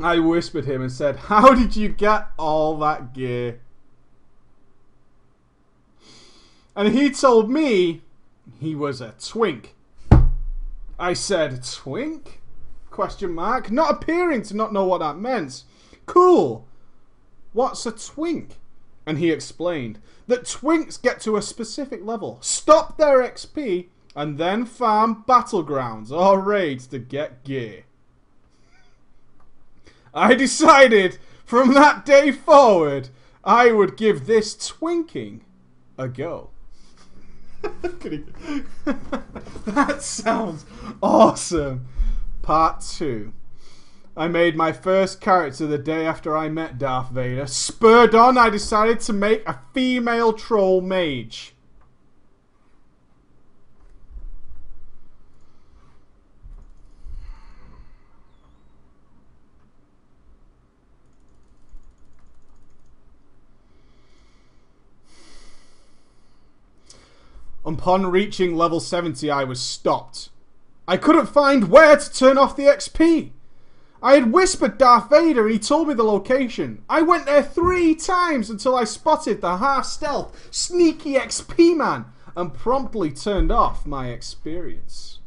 I 0.01 0.19
whispered 0.21 0.67
him 0.67 0.81
and 0.81 0.91
said, 0.91 1.17
How 1.17 1.53
did 1.53 1.75
you 1.75 1.89
get 1.89 2.29
all 2.39 2.79
that 2.79 3.13
gear? 3.13 3.61
And 6.77 6.95
he 6.95 7.11
told 7.11 7.51
me 7.51 8.03
he 8.61 8.77
was 8.77 9.01
a 9.01 9.15
twink. 9.21 9.75
I 10.99 11.13
said, 11.13 11.65
Twink? 11.65 12.41
Question 12.91 13.33
mark. 13.33 13.71
Not 13.71 13.91
appearing 13.91 14.43
to 14.45 14.57
not 14.57 14.73
know 14.73 14.85
what 14.85 14.99
that 14.99 15.19
meant. 15.19 15.65
Cool. 16.07 16.69
What's 17.53 17.85
a 17.85 17.91
twink? 17.91 18.59
And 19.05 19.19
he 19.19 19.33
explained 19.33 19.99
that 20.29 20.45
twinks 20.45 21.03
get 21.03 21.21
to 21.23 21.37
a 21.37 21.43
specific 21.43 22.05
level, 22.05 22.39
stop 22.41 22.97
their 22.97 23.19
XP, 23.19 23.89
and 24.15 24.39
then 24.39 24.65
farm 24.65 25.25
battlegrounds 25.27 26.11
or 26.11 26.41
raids 26.41 26.87
to 26.89 26.99
get 26.99 27.45
gear. 27.45 27.85
I 30.15 30.35
decided 30.35 31.19
from 31.45 31.75
that 31.75 32.05
day 32.05 32.33
forward 32.33 33.09
I 33.45 33.73
would 33.73 33.97
give 33.97 34.27
this 34.27 34.55
twinking 34.55 35.41
a 35.99 36.09
go. 36.09 36.51
that 39.65 40.03
sounds 40.03 40.67
awesome. 41.03 41.87
Part 42.43 42.81
2. 42.81 43.33
I 44.17 44.29
made 44.29 44.57
my 44.57 44.73
first 44.73 45.21
character 45.21 45.67
the 45.67 45.79
day 45.79 46.05
after 46.05 46.37
I 46.37 46.49
met 46.49 46.79
Darth 46.79 47.11
Vader. 47.11 47.47
Spurred 47.47 48.15
on, 48.15 48.37
I 48.37 48.51
decided 48.51 49.01
to 49.01 49.13
make 49.13 49.49
a 49.49 49.61
female 49.73 50.33
troll 50.33 50.83
mage. 50.83 51.55
Upon 67.65 68.07
reaching 68.07 68.57
level 68.57 68.81
70, 68.81 69.31
I 69.31 69.45
was 69.45 69.61
stopped. 69.61 70.31
I 70.89 70.97
couldn't 70.97 71.27
find 71.27 71.69
where 71.69 71.97
to 71.97 72.13
turn 72.13 72.37
off 72.37 72.57
the 72.57 72.65
XP. 72.65 73.31
I 74.03 74.15
had 74.15 74.33
whispered 74.33 74.79
Darth 74.79 75.09
Vader 75.11 75.45
and 75.45 75.53
he 75.53 75.59
told 75.61 75.87
me 75.87 75.95
the 75.95 76.03
location. 76.03 76.83
I 76.89 77.03
went 77.03 77.27
there 77.27 77.43
three 77.43 77.95
times 77.95 78.51
until 78.51 78.75
I 78.75 78.83
spotted 78.83 79.41
the 79.41 79.59
half 79.59 79.87
stealth, 79.87 80.49
sneaky 80.51 81.15
XP 81.15 81.77
man 81.77 82.07
and 82.37 82.53
promptly 82.53 83.13
turned 83.13 83.53
off 83.53 83.87
my 83.87 84.09
experience. 84.09 85.21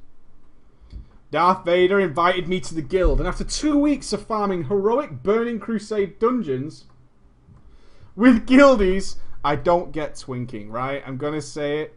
Darth 1.32 1.66
Vader 1.66 2.00
invited 2.00 2.48
me 2.48 2.60
to 2.62 2.76
the 2.76 2.82
guild, 2.82 3.20
and 3.20 3.28
after 3.28 3.44
two 3.44 3.78
weeks 3.78 4.14
of 4.14 4.26
farming 4.26 4.66
heroic 4.66 5.24
Burning 5.24 5.60
Crusade 5.60 6.20
dungeons 6.20 6.86
with 8.16 8.46
guildies, 8.46 9.16
I 9.44 9.56
don't 9.56 9.92
get 9.92 10.16
twinking, 10.16 10.72
right? 10.72 11.04
I'm 11.06 11.18
gonna 11.18 11.42
say 11.42 11.82
it. 11.82 11.96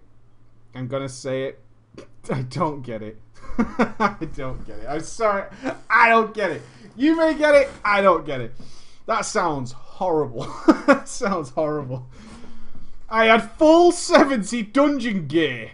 I'm 0.74 0.86
gonna 0.86 1.08
say 1.08 1.44
it. 1.44 1.60
I 2.30 2.42
don't 2.42 2.82
get 2.82 3.02
it. 3.02 3.20
I 3.58 4.16
don't 4.34 4.64
get 4.66 4.78
it. 4.78 4.86
I'm 4.88 5.00
sorry. 5.00 5.44
I 5.88 6.08
don't 6.08 6.34
get 6.34 6.50
it. 6.50 6.62
You 6.96 7.16
may 7.16 7.34
get 7.34 7.54
it. 7.54 7.68
I 7.84 8.00
don't 8.02 8.26
get 8.26 8.40
it. 8.40 8.54
That 9.06 9.24
sounds 9.24 9.72
horrible. 9.72 10.46
that 10.86 11.08
sounds 11.08 11.50
horrible. 11.50 12.08
I 13.08 13.26
had 13.26 13.50
full 13.52 13.92
70 13.92 14.62
dungeon 14.64 15.26
gear. 15.26 15.70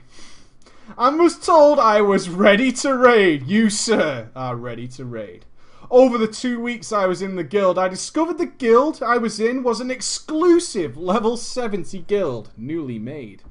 And 0.96 1.18
was 1.18 1.38
told 1.38 1.78
I 1.78 2.00
was 2.00 2.28
ready 2.28 2.70
to 2.72 2.96
raid. 2.96 3.46
You, 3.46 3.70
sir, 3.70 4.30
are 4.36 4.54
ready 4.54 4.86
to 4.88 5.04
raid. 5.04 5.46
Over 5.90 6.18
the 6.18 6.28
two 6.28 6.60
weeks 6.60 6.92
I 6.92 7.06
was 7.06 7.22
in 7.22 7.36
the 7.36 7.44
guild, 7.44 7.78
I 7.78 7.88
discovered 7.88 8.38
the 8.38 8.46
guild 8.46 9.02
I 9.02 9.18
was 9.18 9.40
in 9.40 9.62
was 9.62 9.80
an 9.80 9.90
exclusive 9.90 10.96
level 10.96 11.36
70 11.36 11.98
guild, 12.02 12.50
newly 12.56 12.98
made 12.98 13.42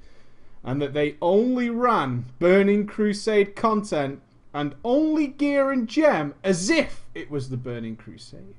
and 0.64 0.82
that 0.82 0.94
they 0.94 1.16
only 1.22 1.70
ran 1.70 2.26
Burning 2.40 2.88
Crusade 2.88 3.56
content 3.56 4.22
and 4.54 4.76
only 4.84 5.28
gear 5.28 5.72
and 5.72 5.88
gem 5.88 6.36
as 6.44 6.70
if 6.70 7.06
it 7.14 7.30
was 7.30 7.50
the 7.50 7.58
Burning 7.58 7.96
Crusade. 7.96 8.56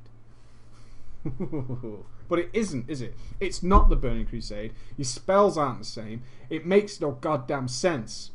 but 2.28 2.38
it 2.38 2.50
isn't, 2.52 2.90
is 2.90 3.00
it? 3.00 3.14
It's 3.40 3.62
not 3.62 3.88
the 3.88 3.96
Burning 3.96 4.26
Crusade. 4.26 4.72
Your 4.96 5.04
spells 5.04 5.56
aren't 5.56 5.78
the 5.78 5.84
same. 5.84 6.22
It 6.50 6.66
makes 6.66 7.00
no 7.00 7.12
goddamn 7.12 7.68
sense. 7.68 8.30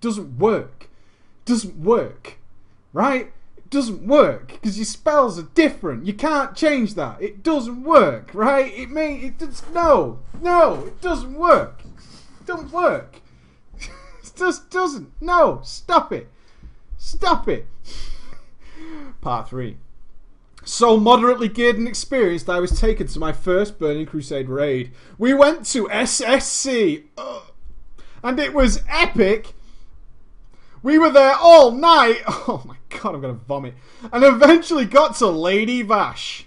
Doesn't 0.00 0.38
work. 0.38 0.88
Doesn't 1.44 1.78
work. 1.78 2.38
Right? 2.92 3.32
Doesn't 3.74 4.06
work 4.06 4.46
because 4.48 4.78
your 4.78 4.84
spells 4.84 5.36
are 5.36 5.48
different. 5.54 6.06
You 6.06 6.14
can't 6.14 6.54
change 6.54 6.94
that. 6.94 7.20
It 7.20 7.42
doesn't 7.42 7.82
work, 7.82 8.30
right? 8.32 8.72
It 8.72 8.88
may 8.88 9.16
it 9.16 9.38
does 9.38 9.62
no, 9.74 10.20
no, 10.40 10.84
it 10.86 11.00
doesn't 11.00 11.34
work. 11.34 11.82
It 12.40 12.46
doesn't 12.46 12.70
work. 12.70 13.20
it 13.78 14.32
just 14.36 14.70
doesn't. 14.70 15.10
No, 15.20 15.60
stop 15.64 16.12
it. 16.12 16.28
Stop 16.98 17.48
it. 17.48 17.66
Part 19.20 19.48
three. 19.48 19.78
So 20.64 20.96
moderately 20.96 21.48
geared 21.48 21.76
and 21.76 21.88
experienced, 21.88 22.48
I 22.48 22.60
was 22.60 22.78
taken 22.78 23.08
to 23.08 23.18
my 23.18 23.32
first 23.32 23.78
Burning 23.78 24.06
Crusade 24.06 24.48
raid. 24.48 24.92
We 25.18 25.34
went 25.34 25.66
to 25.72 25.88
SSC, 25.88 27.04
Ugh. 27.18 27.42
and 28.22 28.38
it 28.38 28.54
was 28.54 28.82
epic 28.88 29.52
we 30.84 30.98
were 30.98 31.10
there 31.10 31.34
all 31.34 31.72
night. 31.72 32.22
Oh 32.46 32.62
my 32.66 32.76
god, 32.90 33.14
I'm 33.14 33.20
gonna 33.22 33.32
vomit. 33.32 33.74
And 34.12 34.22
eventually 34.22 34.84
got 34.84 35.16
to 35.16 35.26
Lady 35.26 35.82
Vashj. 35.82 36.44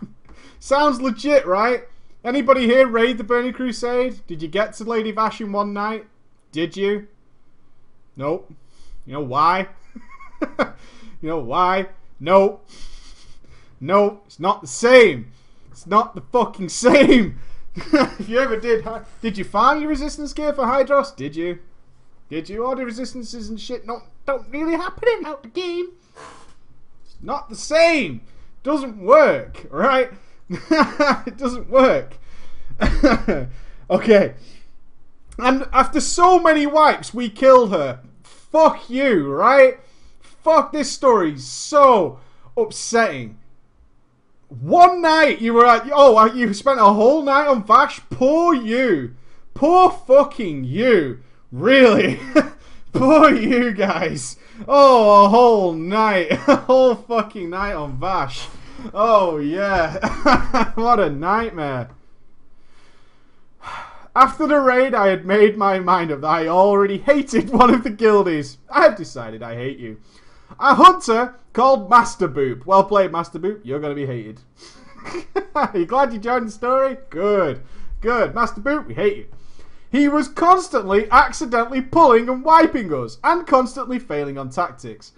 Sounds 0.58 1.00
legit, 1.00 1.46
right? 1.46 1.84
Anybody 2.24 2.66
here 2.66 2.86
raid 2.86 3.18
the 3.18 3.24
Burning 3.24 3.52
Crusade? 3.52 4.26
Did 4.26 4.42
you 4.42 4.48
get 4.48 4.72
to 4.74 4.84
Lady 4.84 5.12
Vashj 5.12 5.42
in 5.42 5.52
one 5.52 5.74
night? 5.74 6.06
Did 6.50 6.76
you? 6.76 7.06
Nope. 8.16 8.50
You 9.04 9.12
know 9.12 9.20
why? 9.20 9.68
you 11.20 11.28
know 11.28 11.40
why? 11.40 11.88
Nope. 12.18 12.66
Nope. 13.78 14.24
It's 14.26 14.40
not 14.40 14.62
the 14.62 14.66
same. 14.66 15.32
It's 15.70 15.86
not 15.86 16.14
the 16.14 16.22
fucking 16.32 16.70
same. 16.70 17.40
if 17.76 18.28
you 18.28 18.38
ever 18.38 18.58
did, 18.58 18.86
did 19.20 19.36
you 19.36 19.44
find 19.44 19.80
your 19.80 19.90
resistance 19.90 20.32
gear 20.32 20.54
for 20.54 20.64
Hydross? 20.64 21.14
Did 21.14 21.36
you? 21.36 21.58
Did 22.28 22.48
you? 22.48 22.64
order 22.64 22.84
resistances 22.84 23.48
and 23.48 23.58
shit 23.58 23.86
not 23.86 24.02
don't 24.26 24.46
really 24.50 24.74
happen 24.74 25.08
in 25.18 25.26
out 25.26 25.42
the 25.42 25.48
game. 25.48 25.92
Not 27.22 27.48
the 27.48 27.56
same. 27.56 28.20
Doesn't 28.62 28.98
work, 28.98 29.66
right? 29.70 30.10
it 30.50 31.38
doesn't 31.38 31.70
work. 31.70 32.18
okay. 33.90 34.34
And 35.38 35.66
after 35.72 36.00
so 36.00 36.38
many 36.38 36.66
wipes, 36.66 37.14
we 37.14 37.30
killed 37.30 37.70
her. 37.70 38.00
Fuck 38.22 38.90
you, 38.90 39.30
right? 39.30 39.78
Fuck 40.20 40.72
this 40.72 40.90
story. 40.90 41.38
So 41.38 42.20
upsetting. 42.56 43.38
One 44.48 45.02
night 45.02 45.40
you 45.40 45.54
were 45.54 45.66
at. 45.66 45.88
Oh, 45.92 46.16
uh, 46.16 46.32
you 46.32 46.52
spent 46.54 46.80
a 46.80 46.84
whole 46.84 47.22
night 47.22 47.46
on 47.46 47.64
Vashj? 47.64 48.02
Poor 48.10 48.54
you. 48.54 49.14
Poor 49.54 49.90
fucking 49.90 50.64
you. 50.64 51.20
Really? 51.50 52.20
Poor 52.92 53.34
you 53.34 53.72
guys. 53.72 54.36
Oh, 54.66 55.24
a 55.24 55.28
whole 55.28 55.72
night. 55.72 56.32
A 56.48 56.56
whole 56.56 56.94
fucking 56.94 57.50
night 57.50 57.74
on 57.74 57.98
Vashj. 57.98 58.48
Oh, 58.92 59.38
yeah. 59.38 60.72
what 60.74 61.00
a 61.00 61.10
nightmare. 61.10 61.90
After 64.16 64.46
the 64.46 64.58
raid, 64.58 64.94
I 64.94 65.08
had 65.08 65.24
made 65.24 65.56
my 65.56 65.78
mind 65.78 66.10
up 66.10 66.22
that 66.22 66.26
I 66.26 66.48
already 66.48 66.98
hated 66.98 67.50
one 67.50 67.72
of 67.72 67.84
the 67.84 67.90
guildies. 67.90 68.56
I 68.70 68.82
have 68.82 68.96
decided 68.96 69.42
I 69.42 69.54
hate 69.54 69.78
you. 69.78 70.00
A 70.58 70.74
hunter 70.74 71.34
called 71.52 71.88
Master 71.88 72.28
Boop. 72.28 72.66
Well 72.66 72.84
played, 72.84 73.12
Master 73.12 73.38
Boop. 73.38 73.60
You're 73.64 73.80
going 73.80 73.94
to 73.94 74.00
be 74.00 74.06
hated. 74.06 74.40
Are 75.54 75.70
you 75.74 75.86
glad 75.86 76.12
you 76.12 76.18
joined 76.18 76.48
the 76.48 76.52
story? 76.52 76.98
Good. 77.10 77.62
Good. 78.00 78.34
Master 78.34 78.60
Boop, 78.60 78.86
we 78.86 78.94
hate 78.94 79.16
you. 79.16 79.26
He 79.90 80.08
was 80.08 80.28
constantly 80.28 81.10
accidentally 81.10 81.80
pulling 81.80 82.28
and 82.28 82.42
wiping 82.44 82.92
us, 82.92 83.18
and 83.24 83.46
constantly 83.46 83.98
failing 83.98 84.36
on 84.38 84.50
tactics. 84.50 85.12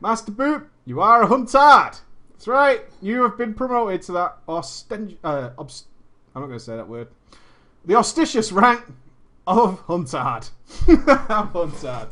Master 0.00 0.32
Boop, 0.32 0.66
you 0.84 1.00
are 1.00 1.22
a 1.22 1.26
huntard. 1.26 1.96
That's 2.32 2.46
right. 2.46 2.82
You 3.00 3.22
have 3.22 3.38
been 3.38 3.54
promoted 3.54 4.02
to 4.02 4.12
that 4.12 4.38
osten- 4.46 5.16
uh, 5.24 5.50
I'm 5.58 5.66
not 6.42 6.46
going 6.46 6.58
to 6.58 6.60
say 6.60 6.76
that 6.76 6.88
word. 6.88 7.08
the 7.84 7.96
auspicious 7.96 8.52
rank 8.52 8.82
of 9.46 9.80
Huntard. 9.80 10.48
Huntard. 10.86 12.08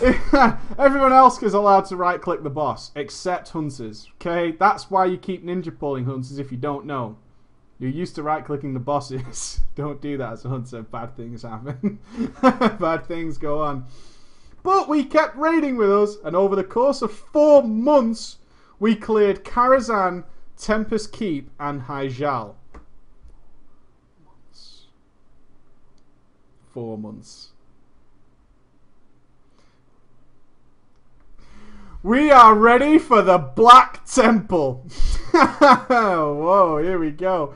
Everyone 0.78 1.12
else 1.12 1.42
is 1.42 1.52
allowed 1.54 1.84
to 1.86 1.96
right 1.96 2.20
click 2.20 2.42
the 2.42 2.50
boss, 2.50 2.90
except 2.96 3.50
hunters. 3.50 4.08
Okay? 4.14 4.52
That's 4.52 4.90
why 4.90 5.04
you 5.06 5.18
keep 5.18 5.44
ninja 5.44 5.76
pulling 5.78 6.04
hunters 6.04 6.38
if 6.38 6.50
you 6.50 6.56
don't 6.58 6.86
know. 6.86 7.16
You're 7.78 7.90
used 7.90 8.14
to 8.14 8.22
right 8.22 8.44
clicking 8.44 8.74
the 8.74 8.80
bosses. 8.80 9.60
don't 9.74 10.00
do 10.00 10.16
that 10.18 10.34
as 10.34 10.44
a 10.44 10.48
hunter. 10.48 10.82
Bad 10.82 11.16
things 11.16 11.42
happen. 11.42 11.98
Bad 12.42 13.06
things 13.06 13.38
go 13.38 13.62
on. 13.62 13.86
But 14.62 14.88
we 14.88 15.04
kept 15.04 15.36
raiding 15.36 15.76
with 15.76 15.92
us, 15.92 16.16
and 16.24 16.34
over 16.34 16.56
the 16.56 16.64
course 16.64 17.02
of 17.02 17.12
four 17.12 17.62
months, 17.62 18.38
we 18.78 18.94
cleared 18.94 19.44
Karazhan, 19.44 20.24
Tempest 20.56 21.12
Keep, 21.12 21.50
and 21.60 21.82
Hyjal. 21.82 22.54
Four 26.72 26.98
months. 26.98 27.50
We 32.04 32.30
are 32.30 32.54
ready 32.54 32.98
for 32.98 33.22
the 33.22 33.38
Black 33.38 34.04
Temple. 34.04 34.86
Whoa, 35.32 36.78
here 36.82 36.98
we 36.98 37.10
go. 37.10 37.54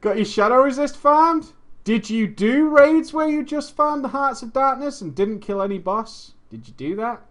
Got 0.00 0.14
your 0.14 0.24
Shadow 0.24 0.62
Resist 0.62 0.96
farmed? 0.96 1.50
Did 1.82 2.08
you 2.08 2.28
do 2.28 2.68
raids 2.68 3.12
where 3.12 3.28
you 3.28 3.42
just 3.42 3.74
farmed 3.74 4.04
the 4.04 4.08
Hearts 4.10 4.42
of 4.42 4.52
Darkness 4.52 5.00
and 5.00 5.12
didn't 5.12 5.40
kill 5.40 5.60
any 5.60 5.78
boss? 5.78 6.34
Did 6.50 6.68
you 6.68 6.74
do 6.74 6.94
that? 6.94 7.22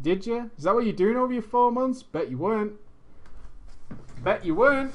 Did 0.00 0.24
you? 0.24 0.52
Is 0.56 0.62
that 0.62 0.74
what 0.76 0.84
you're 0.84 0.94
doing 0.94 1.16
over 1.16 1.32
your 1.32 1.42
four 1.42 1.72
months? 1.72 2.00
Bet 2.00 2.30
you 2.30 2.38
weren't. 2.38 2.74
Bet 4.22 4.44
you 4.44 4.54
weren't. 4.54 4.94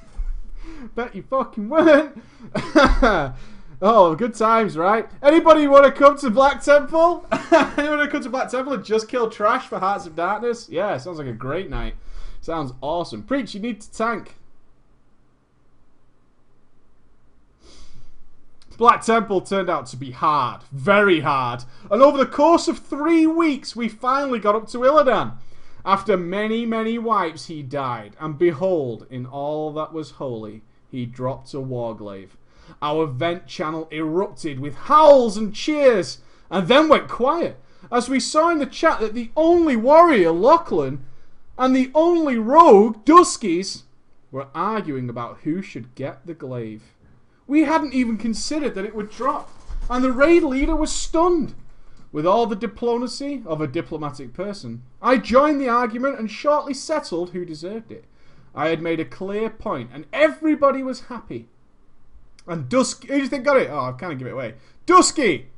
Bet 0.94 1.14
you 1.14 1.24
fucking 1.24 1.68
weren't. 1.68 2.22
Oh, 3.82 4.14
good 4.14 4.34
times, 4.34 4.76
right? 4.76 5.08
Anybody 5.22 5.66
want 5.66 5.84
to 5.84 5.92
come 5.92 6.16
to 6.18 6.30
Black 6.30 6.62
Temple? 6.62 7.26
Anyone 7.52 7.98
want 7.98 8.02
to 8.02 8.08
come 8.08 8.22
to 8.22 8.30
Black 8.30 8.50
Temple 8.50 8.74
and 8.74 8.84
just 8.84 9.08
kill 9.08 9.28
trash 9.28 9.66
for 9.66 9.78
Hearts 9.78 10.06
of 10.06 10.14
Darkness? 10.14 10.68
Yeah, 10.70 10.96
sounds 10.96 11.18
like 11.18 11.26
a 11.26 11.32
great 11.32 11.68
night. 11.68 11.94
Sounds 12.40 12.72
awesome. 12.80 13.22
Preach, 13.22 13.54
you 13.54 13.60
need 13.60 13.80
to 13.80 13.90
tank. 13.90 14.36
Black 18.76 19.02
Temple 19.02 19.40
turned 19.40 19.70
out 19.70 19.86
to 19.86 19.96
be 19.96 20.10
hard. 20.10 20.62
Very 20.72 21.20
hard. 21.20 21.64
And 21.90 22.02
over 22.02 22.18
the 22.18 22.26
course 22.26 22.66
of 22.66 22.78
three 22.78 23.26
weeks, 23.26 23.76
we 23.76 23.88
finally 23.88 24.38
got 24.38 24.56
up 24.56 24.68
to 24.68 24.78
Illidan. 24.78 25.34
After 25.84 26.16
many, 26.16 26.66
many 26.66 26.98
wipes, 26.98 27.46
he 27.46 27.62
died. 27.62 28.16
And 28.18 28.38
behold, 28.38 29.06
in 29.10 29.26
all 29.26 29.72
that 29.74 29.92
was 29.92 30.12
holy, 30.12 30.62
he 30.90 31.06
dropped 31.06 31.54
a 31.54 31.58
Warglaive. 31.58 32.30
Our 32.82 33.06
vent 33.06 33.46
channel 33.46 33.88
erupted 33.90 34.60
with 34.60 34.74
howls 34.74 35.36
and 35.36 35.54
cheers, 35.54 36.18
and 36.50 36.68
then 36.68 36.88
went 36.88 37.08
quiet 37.08 37.58
as 37.90 38.08
we 38.08 38.20
saw 38.20 38.50
in 38.50 38.58
the 38.58 38.66
chat 38.66 39.00
that 39.00 39.14
the 39.14 39.30
only 39.36 39.76
warrior, 39.76 40.32
Lachlan, 40.32 41.04
and 41.56 41.74
the 41.74 41.90
only 41.94 42.36
rogue, 42.36 43.04
Duskies, 43.04 43.82
were 44.30 44.48
arguing 44.54 45.08
about 45.08 45.38
who 45.44 45.62
should 45.62 45.94
get 45.94 46.26
the 46.26 46.34
glaive. 46.34 46.82
We 47.46 47.64
hadn't 47.64 47.94
even 47.94 48.16
considered 48.16 48.74
that 48.74 48.84
it 48.84 48.94
would 48.94 49.10
drop, 49.10 49.50
and 49.88 50.02
the 50.02 50.12
raid 50.12 50.42
leader 50.42 50.74
was 50.74 50.90
stunned. 50.90 51.54
With 52.10 52.26
all 52.26 52.46
the 52.46 52.56
diplomacy 52.56 53.42
of 53.44 53.60
a 53.60 53.66
diplomatic 53.66 54.32
person, 54.32 54.82
I 55.02 55.16
joined 55.18 55.60
the 55.60 55.68
argument 55.68 56.18
and 56.18 56.30
shortly 56.30 56.74
settled 56.74 57.30
who 57.30 57.44
deserved 57.44 57.92
it. 57.92 58.04
I 58.54 58.68
had 58.68 58.80
made 58.82 59.00
a 59.00 59.04
clear 59.04 59.50
point, 59.50 59.90
and 59.92 60.06
everybody 60.12 60.82
was 60.82 61.02
happy. 61.02 61.48
And 62.46 62.68
Dusky, 62.68 63.08
who 63.08 63.14
do 63.14 63.22
you 63.22 63.28
think 63.28 63.44
got 63.44 63.56
it? 63.56 63.70
Oh, 63.70 63.80
I've 63.80 63.98
kind 63.98 64.12
of 64.12 64.18
give 64.18 64.28
it 64.28 64.32
away. 64.32 64.54
Dusky, 64.86 65.48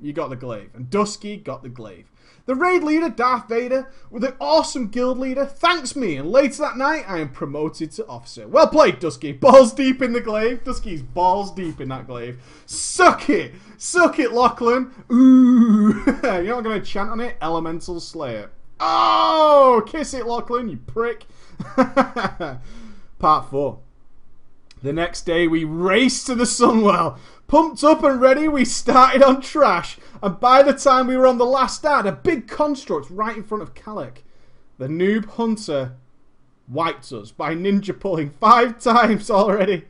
you 0.00 0.12
got 0.12 0.30
the 0.30 0.36
glaive. 0.36 0.70
And 0.74 0.88
Dusky 0.90 1.36
got 1.36 1.62
the 1.62 1.68
glaive. 1.68 2.06
The 2.46 2.54
raid 2.54 2.84
leader, 2.84 3.08
Darth 3.08 3.48
Vader, 3.48 3.90
with 4.08 4.22
an 4.22 4.34
awesome 4.40 4.86
guild 4.86 5.18
leader, 5.18 5.44
thanks 5.44 5.96
me, 5.96 6.14
and 6.14 6.30
later 6.30 6.58
that 6.58 6.76
night 6.76 7.04
I 7.08 7.18
am 7.18 7.30
promoted 7.30 7.90
to 7.92 8.06
officer. 8.06 8.46
Well 8.46 8.68
played, 8.68 9.00
Dusky. 9.00 9.32
Balls 9.32 9.72
deep 9.72 10.00
in 10.00 10.12
the 10.12 10.20
glaive. 10.20 10.62
Dusky's 10.62 11.02
balls 11.02 11.50
deep 11.52 11.80
in 11.80 11.88
that 11.88 12.06
glaive. 12.06 12.38
Suck 12.64 13.28
it! 13.28 13.52
Suck 13.78 14.20
it, 14.20 14.32
Lachlan! 14.32 14.92
Ooh! 15.12 16.04
You're 16.22 16.54
not 16.54 16.62
going 16.62 16.80
to 16.80 16.86
chant 16.86 17.10
on 17.10 17.18
it? 17.18 17.36
Elemental 17.42 17.98
Slayer. 17.98 18.50
Oh! 18.78 19.82
Kiss 19.84 20.14
it, 20.14 20.24
Lachlan, 20.24 20.68
you 20.68 20.76
prick. 20.76 21.24
Part 23.18 23.50
4. 23.50 23.80
The 24.82 24.92
next 24.92 25.22
day 25.22 25.46
we 25.48 25.64
raced 25.64 26.26
to 26.26 26.34
the 26.34 26.44
Sunwell. 26.44 27.18
Pumped 27.46 27.82
up 27.82 28.02
and 28.02 28.20
ready, 28.20 28.46
we 28.46 28.64
started 28.64 29.22
on 29.22 29.40
trash. 29.40 29.98
And 30.22 30.38
by 30.38 30.62
the 30.62 30.72
time 30.72 31.06
we 31.06 31.16
were 31.16 31.26
on 31.26 31.38
the 31.38 31.46
last 31.46 31.84
ad, 31.84 32.06
a 32.06 32.12
big 32.12 32.46
construct 32.46 33.08
right 33.10 33.36
in 33.36 33.42
front 33.42 33.62
of 33.62 33.74
Kalec. 33.74 34.18
The 34.78 34.88
noob 34.88 35.26
hunter 35.30 35.92
wiped 36.68 37.10
us 37.12 37.30
by 37.30 37.54
ninja 37.54 37.98
pulling 37.98 38.30
five 38.30 38.78
times 38.82 39.30
already. 39.30 39.84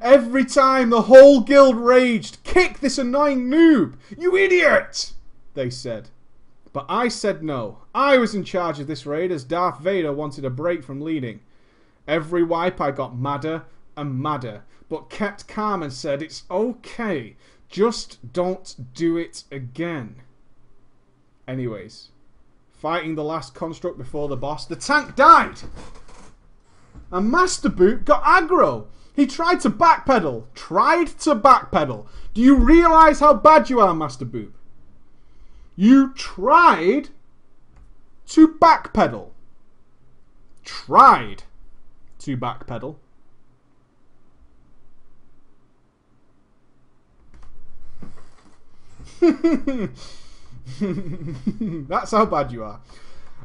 Every 0.00 0.44
time 0.44 0.90
the 0.90 1.02
whole 1.02 1.40
guild 1.40 1.76
raged, 1.76 2.42
kick 2.44 2.80
this 2.80 2.98
annoying 2.98 3.50
noob! 3.50 3.94
You 4.16 4.36
idiot! 4.36 5.12
They 5.54 5.70
said. 5.70 6.08
But 6.72 6.86
I 6.88 7.08
said 7.08 7.42
no. 7.42 7.78
I 7.94 8.16
was 8.16 8.34
in 8.34 8.44
charge 8.44 8.80
of 8.80 8.86
this 8.86 9.06
raid 9.06 9.30
as 9.30 9.44
Darth 9.44 9.80
Vader 9.80 10.12
wanted 10.12 10.44
a 10.44 10.50
break 10.50 10.82
from 10.82 11.00
leading. 11.00 11.40
Every 12.08 12.42
wipe 12.42 12.80
I 12.80 12.90
got 12.90 13.16
madder 13.16 13.64
and 13.96 14.18
madder, 14.18 14.64
but 14.88 15.10
kept 15.10 15.48
calm 15.48 15.82
and 15.82 15.92
said, 15.92 16.22
It's 16.22 16.44
okay, 16.50 17.36
just 17.68 18.32
don't 18.32 18.94
do 18.94 19.16
it 19.16 19.44
again. 19.50 20.22
Anyways, 21.48 22.10
fighting 22.70 23.14
the 23.14 23.24
last 23.24 23.54
construct 23.54 23.98
before 23.98 24.28
the 24.28 24.36
boss, 24.36 24.66
the 24.66 24.76
tank 24.76 25.16
died! 25.16 25.60
And 27.10 27.30
Master 27.30 27.68
Boop 27.68 28.04
got 28.04 28.22
aggro. 28.24 28.86
He 29.14 29.26
tried 29.26 29.60
to 29.60 29.70
backpedal. 29.70 30.44
Tried 30.54 31.08
to 31.20 31.34
backpedal. 31.34 32.06
Do 32.32 32.40
you 32.40 32.56
realise 32.56 33.20
how 33.20 33.34
bad 33.34 33.68
you 33.68 33.80
are, 33.80 33.94
Master 33.94 34.24
Boop? 34.24 34.52
You 35.76 36.14
tried 36.14 37.10
to 38.28 38.48
backpedal. 38.48 39.30
Tried 40.64 41.42
to 42.20 42.36
backpedal. 42.36 42.96
That's 51.88 52.10
how 52.10 52.26
bad 52.26 52.50
you 52.50 52.64
are. 52.64 52.80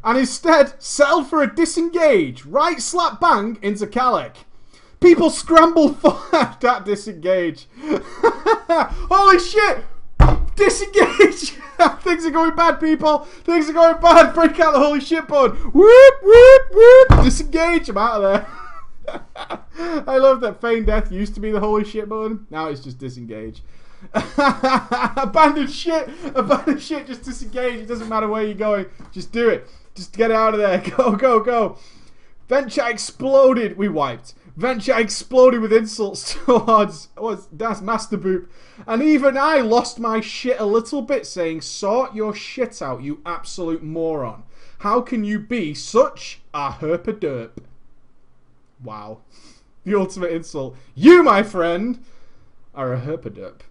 And 0.04 0.18
instead, 0.18 0.82
settled 0.82 1.28
for 1.28 1.44
a 1.44 1.54
disengage, 1.54 2.46
right 2.46 2.82
slap 2.82 3.20
bang 3.20 3.60
into 3.62 3.86
Kalec. 3.86 4.38
People 5.00 5.30
scramble 5.30 5.94
for 5.94 6.20
that 6.62 6.84
disengage. 6.86 7.68
Holy 7.80 9.40
shit! 9.40 9.86
Disengage! 10.56 11.52
Things 12.02 12.26
are 12.26 12.32
going 12.32 12.56
bad, 12.56 12.80
people! 12.80 13.20
Things 13.20 13.70
are 13.70 13.74
going 13.74 14.02
bad! 14.02 14.34
Break 14.34 14.60
out 14.60 14.74
the 14.74 14.80
holy 14.80 15.00
shit 15.00 15.28
button! 15.28 15.56
Whoop, 15.58 16.16
whoop, 16.24 16.62
whoop! 16.72 17.24
Disengage! 17.24 17.90
I'm 17.90 17.98
out 18.00 18.24
of 18.24 18.24
there. 18.24 18.48
I 20.08 20.18
love 20.18 20.42
that 20.42 20.60
feign 20.60 20.86
death 20.86 21.12
used 21.12 21.36
to 21.36 21.40
be 21.40 21.52
the 21.52 21.60
holy 21.60 21.84
shit 21.86 22.10
button. 22.10 22.48
Now 22.50 22.68
it's 22.68 22.82
just 22.82 22.98
disengage. 22.98 23.62
Abandon 25.18 25.68
shit! 25.68 26.10
Abandon 26.36 26.80
shit! 26.80 27.08
Just 27.08 27.24
disengage. 27.24 27.82
It 27.82 27.88
doesn't 27.88 28.10
matter 28.10 28.28
where 28.28 28.44
you're 28.44 28.54
going. 28.54 28.86
Just 29.12 29.32
do 29.32 29.50
it. 29.50 29.68
Just 29.96 30.16
get 30.16 30.32
out 30.32 30.54
of 30.54 30.60
there. 30.60 30.78
Go, 30.98 31.16
go, 31.16 31.40
go. 31.40 31.78
Venture 32.48 32.88
exploded. 32.88 33.78
We 33.78 33.90
wiped. 33.90 34.36
Venture 34.56 34.98
exploded 34.98 35.60
with 35.60 35.74
insults 35.74 36.34
towards 36.46 37.10
was 37.18 37.48
that's 37.52 37.82
Master 37.82 38.18
Boop. 38.18 38.48
And 38.86 39.04
even 39.04 39.38
I 39.38 39.58
lost 39.58 40.00
my 40.00 40.22
shit 40.22 40.60
a 40.60 40.66
little 40.66 41.02
bit 41.02 41.26
saying, 41.26 41.62
sort 41.62 42.16
your 42.16 42.34
shit 42.34 42.82
out, 42.82 43.02
you 43.02 43.22
absolute 43.26 43.84
moron. 43.84 44.44
How 44.80 45.02
can 45.02 45.24
you 45.24 45.40
be 45.40 45.74
such 45.74 46.42
a 46.54 46.72
herpaderp? 46.72 47.52
Wow. 48.84 49.20
The 49.84 49.96
ultimate 49.96 50.32
insult. 50.32 50.76
You, 50.96 51.24
my 51.24 51.44
friend, 51.44 52.04
are 52.76 52.94
a 52.94 53.02
herpaderp 53.02 53.62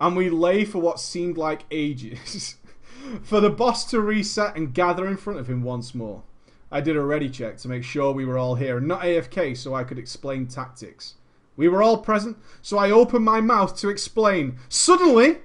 and 0.00 0.16
we 0.16 0.30
lay 0.30 0.64
for 0.64 0.80
what 0.80 1.00
seemed 1.00 1.36
like 1.36 1.64
ages 1.70 2.56
for 3.22 3.40
the 3.40 3.50
boss 3.50 3.84
to 3.90 4.00
reset 4.00 4.56
and 4.56 4.74
gather 4.74 5.06
in 5.06 5.16
front 5.16 5.38
of 5.38 5.48
him 5.48 5.62
once 5.62 5.94
more. 5.94 6.22
I 6.70 6.80
did 6.80 6.96
a 6.96 7.02
ready 7.02 7.30
check 7.30 7.58
to 7.58 7.68
make 7.68 7.84
sure 7.84 8.12
we 8.12 8.24
were 8.24 8.38
all 8.38 8.56
here 8.56 8.78
and 8.78 8.88
not 8.88 9.02
AFK 9.02 9.56
so 9.56 9.74
I 9.74 9.84
could 9.84 9.98
explain 9.98 10.46
tactics. 10.46 11.14
We 11.56 11.68
were 11.68 11.82
all 11.82 11.98
present, 11.98 12.36
so 12.60 12.76
I 12.78 12.90
opened 12.90 13.24
my 13.24 13.40
mouth 13.40 13.76
to 13.78 13.88
explain. 13.88 14.58
Suddenly... 14.68 15.38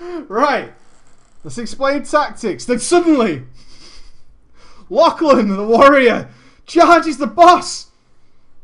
right. 0.28 0.72
Let's 1.44 1.58
explain 1.58 2.02
tactics. 2.02 2.64
Then 2.64 2.80
suddenly... 2.80 3.44
Lachlan, 4.90 5.48
the 5.48 5.66
warrior, 5.66 6.28
charges 6.66 7.16
the 7.18 7.26
boss 7.26 7.90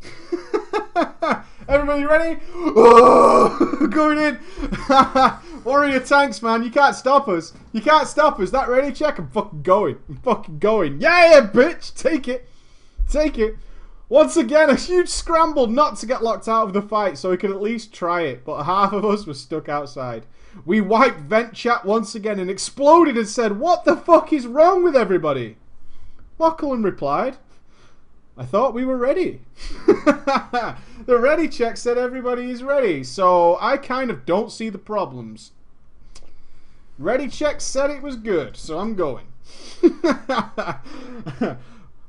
Everybody 1.71 2.05
ready? 2.05 2.41
Oh, 2.53 3.87
going 3.93 4.19
in. 4.19 4.39
Warrior 5.65 6.01
tanks, 6.01 6.43
man. 6.43 6.65
You 6.65 6.71
can't 6.71 6.97
stop 6.97 7.29
us. 7.29 7.53
You 7.73 7.81
can't 7.81 8.09
stop 8.09 8.41
us. 8.41 8.51
That 8.51 8.69
ready? 8.69 8.93
Check. 8.93 9.21
I'm 9.21 9.29
fucking 9.29 9.63
going. 9.63 9.99
I'm 10.09 10.17
fucking 10.17 10.59
going. 10.59 11.01
Yeah, 11.01 11.47
bitch. 11.47 11.95
Take 11.95 12.27
it. 12.27 12.49
Take 13.09 13.39
it. 13.39 13.57
Once 14.09 14.37
again, 14.37 14.69
a 14.69 14.75
huge 14.75 15.09
scramble 15.09 15.69
not 15.69 15.97
to 15.99 16.07
get 16.07 16.25
locked 16.25 16.49
out 16.49 16.67
of 16.67 16.73
the 16.73 16.83
fight 16.83 17.17
so 17.17 17.31
we 17.31 17.37
could 17.37 17.53
at 17.53 17.63
least 17.63 17.95
try 17.95 18.23
it, 18.23 18.45
but 18.45 18.65
half 18.65 18.93
of 18.93 19.05
us 19.05 19.25
were 19.25 19.33
stuck 19.33 19.69
outside. 19.69 20.27
We 20.67 20.81
wiped 20.81 21.21
vent 21.21 21.55
chat 21.55 21.85
once 21.85 22.17
again 22.17 22.41
and 22.41 22.51
exploded 22.51 23.17
and 23.17 23.29
said, 23.29 23.61
What 23.61 23.85
the 23.85 23.97
fuck 23.97 24.33
is 24.33 24.49
wrong 24.49 24.83
with 24.83 24.97
everybody? 24.97 25.57
Lachlan 26.37 26.83
replied, 26.83 27.37
I 28.37 28.45
thought 28.45 28.75
we 28.75 28.85
were 28.85 28.97
ready. 28.97 29.43
the 31.11 31.19
ready 31.19 31.49
check 31.49 31.77
said 31.77 31.99
everybody 31.99 32.53
is 32.53 32.63
ready, 32.63 33.03
so 33.03 33.59
I 33.61 33.79
kind 33.79 34.13
of 34.13 34.25
don't 34.25 34.53
see 34.53 34.69
the 34.69 34.79
problems. 34.79 35.51
Ready 37.01 37.27
check 37.27 37.61
said 37.61 37.91
it 37.91 38.01
was 38.01 38.15
good, 38.15 38.57
so 38.57 38.79
I'm 38.79 38.95
going. 38.95 39.27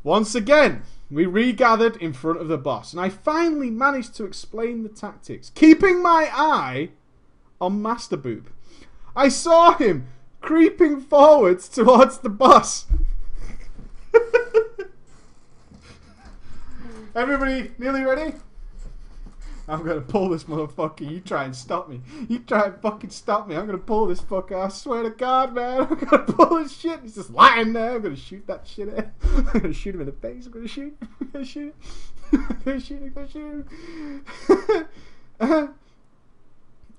Once 0.04 0.36
again, 0.36 0.84
we 1.10 1.26
regathered 1.26 1.96
in 1.96 2.14
front 2.14 2.42
of 2.42 2.48
the 2.48 2.60
boss, 2.60 2.94
and 2.94 3.02
I 3.02 3.10
finally 3.10 3.72
managed 3.72 4.14
to 4.18 4.26
explain 4.26 4.84
the 4.84 4.90
tactics, 4.90 5.52
keeping 5.56 6.04
my 6.04 6.30
eye 6.32 6.90
on 7.60 7.82
Master 7.82 8.18
Boop. 8.18 8.50
I 9.16 9.30
saw 9.30 9.74
him 9.74 10.10
creeping 10.42 11.02
forwards 11.02 11.68
towards 11.68 12.20
the 12.20 12.30
boss. 12.30 12.86
Everybody 17.16 17.72
nearly 17.80 18.04
ready? 18.04 18.36
I'm 19.72 19.86
gonna 19.86 20.02
pull 20.02 20.28
this 20.30 20.44
motherfucker. 20.44 21.10
You 21.10 21.22
try 21.22 21.46
and 21.46 21.56
stop 21.56 21.88
me. 21.88 22.02
You 22.28 22.40
try 22.40 22.66
and 22.66 22.76
fucking 22.82 23.10
stop 23.10 23.48
me. 23.48 23.56
I'm 23.56 23.66
gonna 23.66 23.78
pull 23.78 24.06
this 24.06 24.20
fucker. 24.20 24.66
I 24.66 24.68
swear 24.68 25.04
to 25.04 25.12
God, 25.12 25.54
man. 25.56 25.82
I'm 25.90 25.96
gonna 25.96 26.24
pull 26.24 26.62
this 26.62 26.78
shit. 26.78 27.00
He's 27.02 27.16
just 27.16 27.32
lying 27.32 27.72
there. 27.72 27.96
I'm 27.96 28.02
gonna 28.02 28.18
shoot 28.18 28.46
that 28.48 28.68
shit 28.68 28.90
at 28.90 29.06
him. 29.06 29.12
I'm 29.54 29.62
gonna 29.62 29.74
shoot 29.74 29.96
him 29.96 30.02
in 30.02 30.08
the 30.08 30.12
face. 30.12 30.46
I'm 30.46 30.52
gonna 30.52 30.68
shoot. 30.68 30.98
I'm 31.22 31.30
gonna 31.32 31.46
shoot. 31.46 31.74
I'm 32.34 32.58
gonna 32.66 32.80
shoot. 32.82 33.02
I'm 33.02 33.14
gonna 34.50 34.88
shoot. 35.40 35.70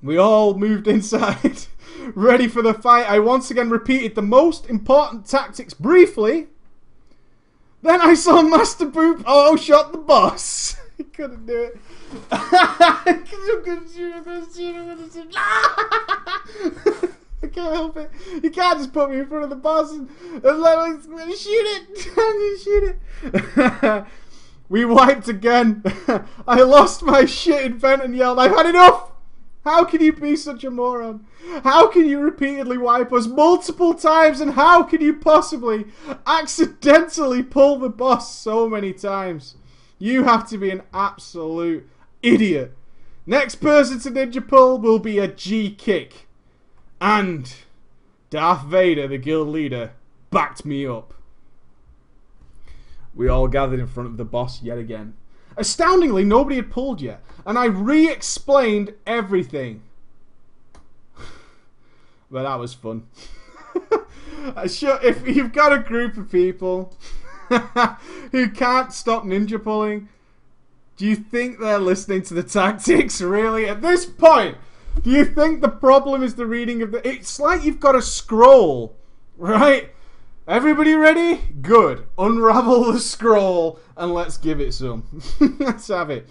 we 0.02 0.16
all 0.16 0.54
moved 0.54 0.88
inside, 0.88 1.66
ready 2.14 2.48
for 2.48 2.62
the 2.62 2.72
fight. 2.72 3.04
I 3.06 3.18
once 3.18 3.50
again 3.50 3.68
repeated 3.68 4.14
the 4.14 4.22
most 4.22 4.70
important 4.70 5.26
tactics 5.26 5.74
briefly. 5.74 6.46
Then 7.82 8.00
I 8.00 8.14
saw 8.14 8.40
Master 8.40 8.86
Boop. 8.86 9.24
Oh, 9.26 9.56
shot 9.56 9.92
the 9.92 9.98
boss. 9.98 10.76
He 11.02 11.10
couldn't 11.10 11.46
do 11.46 11.62
it. 11.62 11.80
I 17.42 17.46
can't 17.48 17.74
help 17.74 17.96
it. 17.96 18.10
You 18.42 18.50
can't 18.50 18.78
just 18.78 18.92
put 18.92 19.10
me 19.10 19.18
in 19.18 19.26
front 19.26 19.42
of 19.44 19.50
the 19.50 19.56
boss 19.56 19.90
and, 19.94 20.08
and 20.44 20.60
let 20.60 21.08
me 21.08 21.34
shoot 21.34 21.66
it. 21.66 21.98
shoot 22.62 22.96
it. 23.24 24.04
we 24.68 24.84
wiped 24.84 25.28
again. 25.28 25.82
I 26.46 26.62
lost 26.62 27.02
my 27.02 27.24
shit 27.24 27.64
in 27.64 27.78
vent 27.78 28.02
and 28.02 28.14
yelled, 28.14 28.38
I've 28.38 28.52
had 28.52 28.66
enough. 28.66 29.10
How 29.64 29.84
can 29.84 30.00
you 30.02 30.12
be 30.12 30.36
such 30.36 30.64
a 30.64 30.70
moron? 30.70 31.26
How 31.62 31.86
can 31.88 32.06
you 32.06 32.20
repeatedly 32.20 32.78
wipe 32.78 33.12
us 33.12 33.26
multiple 33.26 33.94
times 33.94 34.40
and 34.40 34.54
how 34.54 34.82
can 34.82 35.00
you 35.00 35.14
possibly 35.14 35.86
accidentally 36.26 37.42
pull 37.44 37.78
the 37.78 37.88
boss 37.88 38.36
so 38.36 38.68
many 38.68 38.92
times? 38.92 39.56
You 40.02 40.24
have 40.24 40.48
to 40.48 40.58
be 40.58 40.70
an 40.70 40.82
absolute 40.92 41.88
idiot. 42.24 42.76
Next 43.24 43.60
person 43.60 44.00
to 44.00 44.10
ninja 44.10 44.44
pull 44.44 44.78
will 44.78 44.98
be 44.98 45.20
a 45.20 45.28
G 45.28 45.70
kick. 45.70 46.26
And 47.00 47.54
Darth 48.28 48.64
Vader, 48.64 49.06
the 49.06 49.16
guild 49.16 49.46
leader, 49.46 49.92
backed 50.32 50.64
me 50.64 50.84
up. 50.84 51.14
We 53.14 53.28
all 53.28 53.46
gathered 53.46 53.78
in 53.78 53.86
front 53.86 54.08
of 54.08 54.16
the 54.16 54.24
boss 54.24 54.60
yet 54.60 54.76
again. 54.76 55.14
Astoundingly, 55.56 56.24
nobody 56.24 56.56
had 56.56 56.72
pulled 56.72 57.00
yet, 57.00 57.22
and 57.46 57.56
I 57.56 57.66
re 57.66 58.10
explained 58.10 58.94
everything. 59.06 59.84
but 62.28 62.42
that 62.42 62.58
was 62.58 62.74
fun. 62.74 63.06
sure, 64.66 64.98
if 65.00 65.24
you've 65.28 65.52
got 65.52 65.72
a 65.72 65.78
group 65.78 66.16
of 66.16 66.28
people 66.32 66.92
who 68.32 68.50
can't 68.50 68.92
stop 68.92 69.24
ninja 69.24 69.62
pulling, 69.62 70.08
do 70.96 71.06
you 71.06 71.16
think 71.16 71.58
they're 71.58 71.78
listening 71.78 72.22
to 72.22 72.34
the 72.34 72.42
tactics 72.42 73.20
really? 73.20 73.68
At 73.68 73.82
this 73.82 74.06
point, 74.06 74.56
do 75.02 75.10
you 75.10 75.24
think 75.24 75.60
the 75.60 75.68
problem 75.68 76.22
is 76.22 76.34
the 76.34 76.46
reading 76.46 76.82
of 76.82 76.92
the. 76.92 77.06
It's 77.06 77.40
like 77.40 77.64
you've 77.64 77.80
got 77.80 77.94
a 77.96 78.02
scroll, 78.02 78.96
right? 79.36 79.90
Everybody 80.46 80.94
ready? 80.94 81.40
Good. 81.60 82.06
Unravel 82.18 82.92
the 82.92 83.00
scroll 83.00 83.78
and 83.96 84.12
let's 84.12 84.36
give 84.36 84.60
it 84.60 84.74
some. 84.74 85.22
let's 85.58 85.86
have 85.88 86.10
it. 86.10 86.28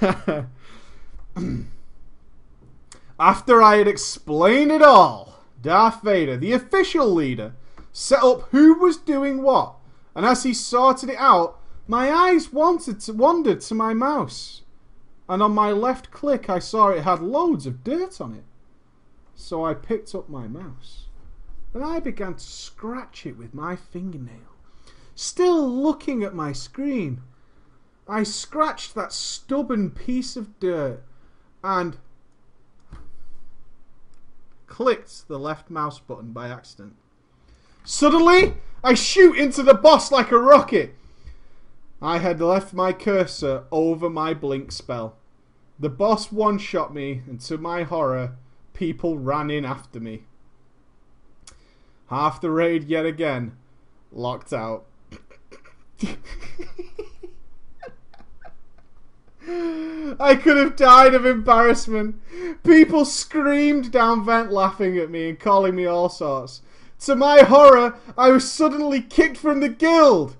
After 3.20 3.62
I 3.62 3.76
had 3.76 3.86
explained 3.86 4.72
it 4.72 4.82
all, 4.82 5.33
Darth 5.64 6.02
Vader, 6.02 6.36
the 6.36 6.52
official 6.52 7.12
leader, 7.12 7.54
set 7.90 8.22
up 8.22 8.42
who 8.50 8.78
was 8.78 8.98
doing 8.98 9.42
what, 9.42 9.76
and 10.14 10.26
as 10.26 10.42
he 10.42 10.52
sorted 10.52 11.08
it 11.08 11.18
out, 11.18 11.58
my 11.88 12.12
eyes 12.12 12.52
wanted 12.52 13.00
to 13.00 13.14
wandered 13.14 13.62
to 13.62 13.74
my 13.74 13.94
mouse, 13.94 14.62
and 15.26 15.42
on 15.42 15.52
my 15.52 15.72
left 15.72 16.10
click 16.10 16.50
I 16.50 16.58
saw 16.58 16.88
it 16.88 17.04
had 17.04 17.20
loads 17.20 17.66
of 17.66 17.82
dirt 17.82 18.20
on 18.20 18.34
it. 18.34 18.44
So 19.34 19.64
I 19.64 19.74
picked 19.74 20.14
up 20.14 20.28
my 20.28 20.46
mouse 20.46 21.06
and 21.72 21.82
I 21.82 21.98
began 21.98 22.34
to 22.34 22.44
scratch 22.44 23.26
it 23.26 23.36
with 23.36 23.52
my 23.52 23.74
fingernail. 23.74 24.54
Still 25.14 25.68
looking 25.68 26.22
at 26.22 26.34
my 26.34 26.52
screen, 26.52 27.22
I 28.06 28.22
scratched 28.22 28.94
that 28.94 29.12
stubborn 29.12 29.90
piece 29.90 30.36
of 30.36 30.60
dirt 30.60 31.02
and 31.64 31.96
clicked 34.66 35.28
the 35.28 35.38
left 35.38 35.70
mouse 35.70 35.98
button 35.98 36.32
by 36.32 36.48
accident. 36.48 36.94
Suddenly, 37.84 38.54
I 38.82 38.94
shoot 38.94 39.36
into 39.36 39.62
the 39.62 39.74
boss 39.74 40.10
like 40.10 40.30
a 40.30 40.38
rocket. 40.38 40.94
I 42.00 42.18
had 42.18 42.40
left 42.40 42.74
my 42.74 42.92
cursor 42.92 43.64
over 43.70 44.10
my 44.10 44.34
blink 44.34 44.72
spell. 44.72 45.16
The 45.78 45.88
boss 45.88 46.30
one 46.30 46.58
shot 46.58 46.94
me, 46.94 47.22
and 47.26 47.40
to 47.42 47.58
my 47.58 47.82
horror, 47.82 48.36
people 48.72 49.18
ran 49.18 49.50
in 49.50 49.64
after 49.64 50.00
me. 50.00 50.24
Half 52.08 52.40
the 52.40 52.50
raid 52.50 52.84
yet 52.84 53.06
again. 53.06 53.56
Locked 54.12 54.52
out. 54.52 54.84
I 59.46 60.38
could 60.40 60.56
have 60.56 60.76
died 60.76 61.14
of 61.14 61.26
embarrassment. 61.26 62.20
People 62.62 63.04
screamed 63.04 63.90
down 63.90 64.24
vent 64.24 64.50
laughing 64.50 64.96
at 64.98 65.10
me 65.10 65.28
and 65.28 65.38
calling 65.38 65.74
me 65.74 65.84
all 65.86 66.08
sorts. 66.08 66.62
To 67.00 67.14
my 67.14 67.40
horror, 67.40 67.96
I 68.16 68.30
was 68.30 68.50
suddenly 68.50 69.02
kicked 69.02 69.36
from 69.36 69.60
the 69.60 69.68
guild. 69.68 70.36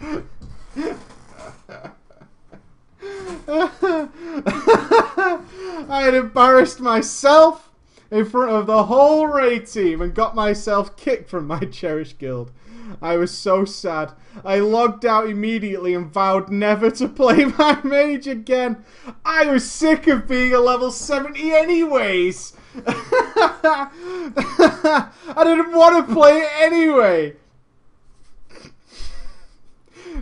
I 5.88 6.02
had 6.02 6.14
embarrassed 6.14 6.80
myself 6.80 7.70
in 8.14 8.24
front 8.24 8.52
of 8.52 8.66
the 8.66 8.84
whole 8.84 9.26
raid 9.26 9.66
team 9.66 10.00
and 10.00 10.14
got 10.14 10.36
myself 10.36 10.96
kicked 10.96 11.28
from 11.28 11.48
my 11.48 11.58
cherished 11.72 12.18
guild. 12.18 12.52
I 13.02 13.16
was 13.16 13.36
so 13.36 13.64
sad. 13.64 14.12
I 14.44 14.60
logged 14.60 15.04
out 15.04 15.28
immediately 15.28 15.94
and 15.94 16.12
vowed 16.12 16.48
never 16.48 16.92
to 16.92 17.08
play 17.08 17.44
my 17.58 17.80
mage 17.82 18.28
again. 18.28 18.84
I 19.24 19.46
was 19.46 19.68
sick 19.68 20.06
of 20.06 20.28
being 20.28 20.54
a 20.54 20.60
level 20.60 20.92
70 20.92 21.52
anyways. 21.52 22.52
I 22.86 23.90
didn't 25.38 25.72
want 25.72 26.06
to 26.06 26.14
play 26.14 26.38
it 26.38 26.50
anyway. 26.60 27.34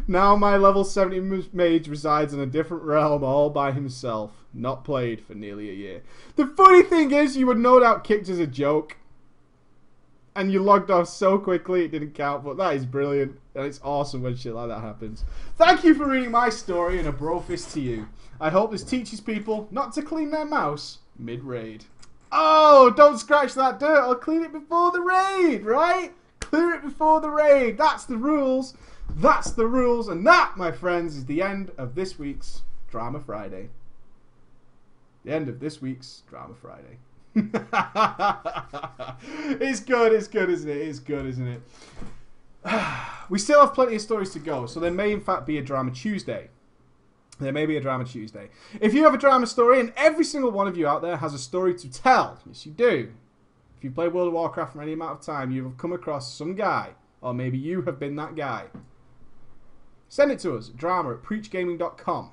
Now 0.09 0.35
my 0.35 0.56
level 0.56 0.85
70 0.85 1.51
mage 1.52 1.89
resides 1.89 2.32
in 2.32 2.40
a 2.40 2.47
different 2.47 2.85
realm 2.85 3.23
all 3.23 3.51
by 3.51 3.73
himself. 3.73 4.41
Not 4.55 4.85
played 4.85 5.24
for 5.24 5.35
nearly 5.35 5.70
a 5.70 5.74
year. 5.74 6.03
The 6.37 6.47
funny 6.47 6.83
thing 6.83 7.11
is, 7.12 7.37
you 7.37 7.47
were 7.47 7.55
no 7.55 7.81
doubt 7.81 8.05
kicked 8.05 8.29
as 8.29 8.39
a 8.39 8.47
joke. 8.47 8.97
And 10.35 10.51
you 10.51 10.62
logged 10.62 10.91
off 10.91 11.09
so 11.09 11.39
quickly 11.39 11.85
it 11.85 11.91
didn't 11.91 12.15
count, 12.15 12.43
but 12.43 12.57
that 12.57 12.74
is 12.74 12.87
brilliant. 12.87 13.39
And 13.55 13.66
it's 13.66 13.81
awesome 13.83 14.23
when 14.23 14.35
shit 14.35 14.55
like 14.55 14.69
that 14.69 14.81
happens. 14.81 15.24
Thank 15.59 15.85
you 15.85 15.95
for 15.95 16.09
reading 16.09 16.31
my 16.31 16.49
story 16.49 16.99
and 16.99 17.09
a 17.09 17.12
brofist 17.12 17.73
to 17.74 17.81
you. 17.81 18.09
I 18.41 18.49
hope 18.49 18.70
this 18.70 18.83
teaches 18.83 19.20
people 19.20 19.69
not 19.70 19.93
to 19.95 20.03
clean 20.03 20.31
their 20.31 20.47
mouse 20.47 20.99
mid-raid. 21.19 21.85
Oh, 22.31 22.91
don't 22.97 23.19
scratch 23.19 23.53
that 23.55 23.79
dirt. 23.79 24.01
I'll 24.01 24.15
clean 24.15 24.43
it 24.43 24.53
before 24.53 24.91
the 24.91 25.03
raid, 25.03 25.65
right? 25.65 26.12
clear 26.53 26.74
it 26.74 26.83
before 26.83 27.19
the 27.23 27.31
raid. 27.31 27.79
That's 27.79 28.05
the 28.05 28.19
rules. 28.19 28.74
That's 29.16 29.53
the 29.53 29.66
rules. 29.66 30.09
And 30.09 30.27
that, 30.27 30.53
my 30.59 30.70
friends, 30.70 31.16
is 31.16 31.24
the 31.24 31.41
end 31.41 31.70
of 31.79 31.95
this 31.95 32.19
week's 32.19 32.61
Drama 32.91 33.20
Friday. 33.20 33.70
The 35.24 35.32
end 35.32 35.49
of 35.49 35.61
this 35.61 35.81
week's 35.81 36.23
Drama 36.28 36.55
Friday. 36.55 36.99
it's 39.61 39.81
good, 39.81 40.12
it's 40.12 40.28
good, 40.28 40.51
isn't 40.51 40.69
it? 40.69 40.77
It's 40.77 40.99
good, 40.99 41.27
isn't 41.27 41.47
it? 41.47 41.62
we 43.31 43.39
still 43.39 43.61
have 43.61 43.74
plenty 43.74 43.94
of 43.97 44.03
stories 44.03 44.31
to 44.31 44.39
go, 44.39 44.66
so 44.66 44.81
there 44.81 44.90
may 44.90 45.12
in 45.12 45.20
fact 45.20 45.47
be 45.47 45.59
a 45.59 45.62
Drama 45.62 45.93
Tuesday. 45.93 46.51
There 47.39 47.53
may 47.53 47.66
be 47.66 47.77
a 47.77 47.81
Drama 47.81 48.05
Tuesday. 48.05 48.51
If 48.81 48.94
you 48.94 49.05
have 49.05 49.15
a 49.15 49.19
drama 49.19 49.47
story, 49.47 49.81
and 49.81 49.93
every 49.97 50.24
single 50.24 50.51
one 50.51 50.69
of 50.69 50.77
you 50.77 50.86
out 50.86 51.03
there 51.03 51.16
has 51.16 51.35
a 51.35 51.39
story 51.39 51.74
to 51.74 51.90
tell, 51.90 52.39
yes, 52.47 52.66
you 52.66 52.73
do. 52.73 53.12
If 53.77 53.85
you 53.85 53.90
play 53.90 54.09
World 54.09 54.28
of 54.28 54.35
Warcraft 54.35 54.74
for 54.74 54.82
any 54.82 54.93
amount 54.93 55.19
of 55.19 55.27
time, 55.27 55.51
you 55.51 55.65
have 55.65 55.77
come 55.77 55.93
across 55.93 56.32
some 56.32 56.55
guy, 56.55 56.90
or 57.20 57.35
maybe 57.35 57.59
you 57.59 57.82
have 57.82 57.99
been 57.99 58.15
that 58.16 58.36
guy. 58.36 58.66
Send 60.09 60.31
it 60.31 60.39
to 60.40 60.57
us, 60.57 60.69
drama 60.69 61.12
at 61.15 61.23
preachgaming.com. 61.23 62.31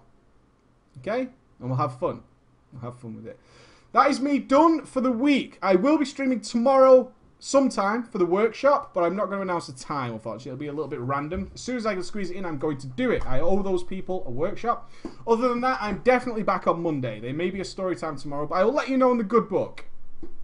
Okay? 0.99 1.21
And 1.59 1.69
we'll 1.69 1.77
have 1.77 1.97
fun. 1.97 2.21
Have 2.81 2.99
fun 2.99 3.15
with 3.15 3.27
it. 3.27 3.39
That 3.91 4.09
is 4.09 4.19
me 4.19 4.39
done 4.39 4.85
for 4.85 5.01
the 5.01 5.11
week. 5.11 5.57
I 5.61 5.75
will 5.75 5.97
be 5.97 6.05
streaming 6.05 6.41
tomorrow 6.41 7.11
sometime 7.39 8.03
for 8.03 8.17
the 8.17 8.25
workshop, 8.25 8.93
but 8.93 9.03
I'm 9.03 9.15
not 9.15 9.27
going 9.27 9.37
to 9.37 9.41
announce 9.41 9.67
the 9.67 9.73
time, 9.73 10.13
unfortunately. 10.13 10.51
It'll 10.51 10.59
be 10.59 10.67
a 10.67 10.73
little 10.73 10.87
bit 10.87 10.99
random. 10.99 11.49
As 11.55 11.61
soon 11.61 11.77
as 11.77 11.85
I 11.85 11.93
can 11.93 12.03
squeeze 12.03 12.29
it 12.29 12.35
in, 12.35 12.45
I'm 12.45 12.57
going 12.57 12.77
to 12.77 12.87
do 12.87 13.11
it. 13.11 13.25
I 13.25 13.39
owe 13.39 13.63
those 13.63 13.83
people 13.83 14.23
a 14.27 14.31
workshop. 14.31 14.91
Other 15.25 15.47
than 15.47 15.61
that, 15.61 15.79
I'm 15.81 15.99
definitely 15.99 16.43
back 16.43 16.67
on 16.67 16.83
Monday. 16.83 17.19
There 17.19 17.33
may 17.33 17.49
be 17.49 17.61
a 17.61 17.65
story 17.65 17.95
time 17.95 18.17
tomorrow, 18.17 18.45
but 18.45 18.55
I 18.55 18.63
will 18.63 18.73
let 18.73 18.89
you 18.89 18.97
know 18.97 19.11
in 19.11 19.17
the 19.17 19.23
good 19.23 19.49
book. 19.49 19.85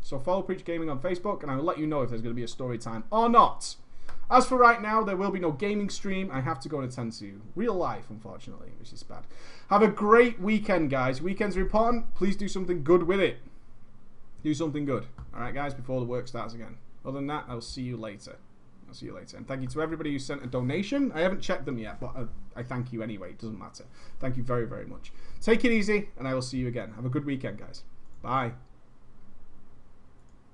So 0.01 0.19
follow 0.19 0.41
Preach 0.41 0.63
Gaming 0.63 0.89
on 0.89 0.99
Facebook, 0.99 1.43
and 1.43 1.51
I 1.51 1.55
will 1.55 1.63
let 1.63 1.77
you 1.77 1.85
know 1.85 2.01
if 2.01 2.09
there's 2.09 2.21
going 2.21 2.33
to 2.33 2.39
be 2.39 2.43
a 2.43 2.47
story 2.47 2.77
time 2.77 3.03
or 3.11 3.27
not. 3.29 3.75
As 4.29 4.47
for 4.47 4.57
right 4.57 4.81
now, 4.81 5.03
there 5.03 5.15
will 5.15 5.31
be 5.31 5.39
no 5.39 5.51
gaming 5.51 5.89
stream. 5.89 6.31
I 6.31 6.41
have 6.41 6.59
to 6.61 6.69
go 6.69 6.79
and 6.79 6.91
attend 6.91 7.13
to 7.13 7.41
real 7.55 7.75
life, 7.75 8.05
unfortunately, 8.09 8.71
which 8.79 8.91
is 8.91 9.03
bad. 9.03 9.23
Have 9.69 9.83
a 9.83 9.87
great 9.87 10.39
weekend, 10.39 10.89
guys. 10.89 11.21
Weekends 11.21 11.55
are 11.55 11.61
important. 11.61 12.13
Please 12.15 12.35
do 12.35 12.47
something 12.47 12.83
good 12.83 13.03
with 13.03 13.19
it. 13.19 13.37
Do 14.43 14.53
something 14.53 14.85
good. 14.85 15.05
All 15.33 15.41
right, 15.41 15.53
guys, 15.53 15.73
before 15.73 15.99
the 15.99 16.05
work 16.05 16.27
starts 16.27 16.53
again. 16.53 16.77
Other 17.05 17.17
than 17.17 17.27
that, 17.27 17.45
I'll 17.47 17.61
see 17.61 17.83
you 17.83 17.97
later. 17.97 18.37
I'll 18.87 18.93
see 18.93 19.07
you 19.07 19.13
later. 19.13 19.37
And 19.37 19.47
thank 19.47 19.61
you 19.61 19.67
to 19.67 19.81
everybody 19.81 20.11
who 20.11 20.19
sent 20.19 20.43
a 20.43 20.47
donation. 20.47 21.11
I 21.13 21.21
haven't 21.21 21.41
checked 21.41 21.65
them 21.65 21.77
yet, 21.77 21.99
but 21.99 22.15
I, 22.15 22.59
I 22.59 22.63
thank 22.63 22.93
you 22.93 23.03
anyway. 23.03 23.31
It 23.31 23.39
doesn't 23.39 23.59
matter. 23.59 23.85
Thank 24.19 24.37
you 24.37 24.43
very, 24.43 24.65
very 24.65 24.85
much. 24.85 25.11
Take 25.41 25.65
it 25.65 25.71
easy, 25.71 26.09
and 26.17 26.27
I 26.27 26.33
will 26.33 26.41
see 26.41 26.57
you 26.57 26.67
again. 26.67 26.93
Have 26.95 27.05
a 27.05 27.09
good 27.09 27.25
weekend, 27.25 27.59
guys. 27.59 27.83
Bye. 28.21 28.53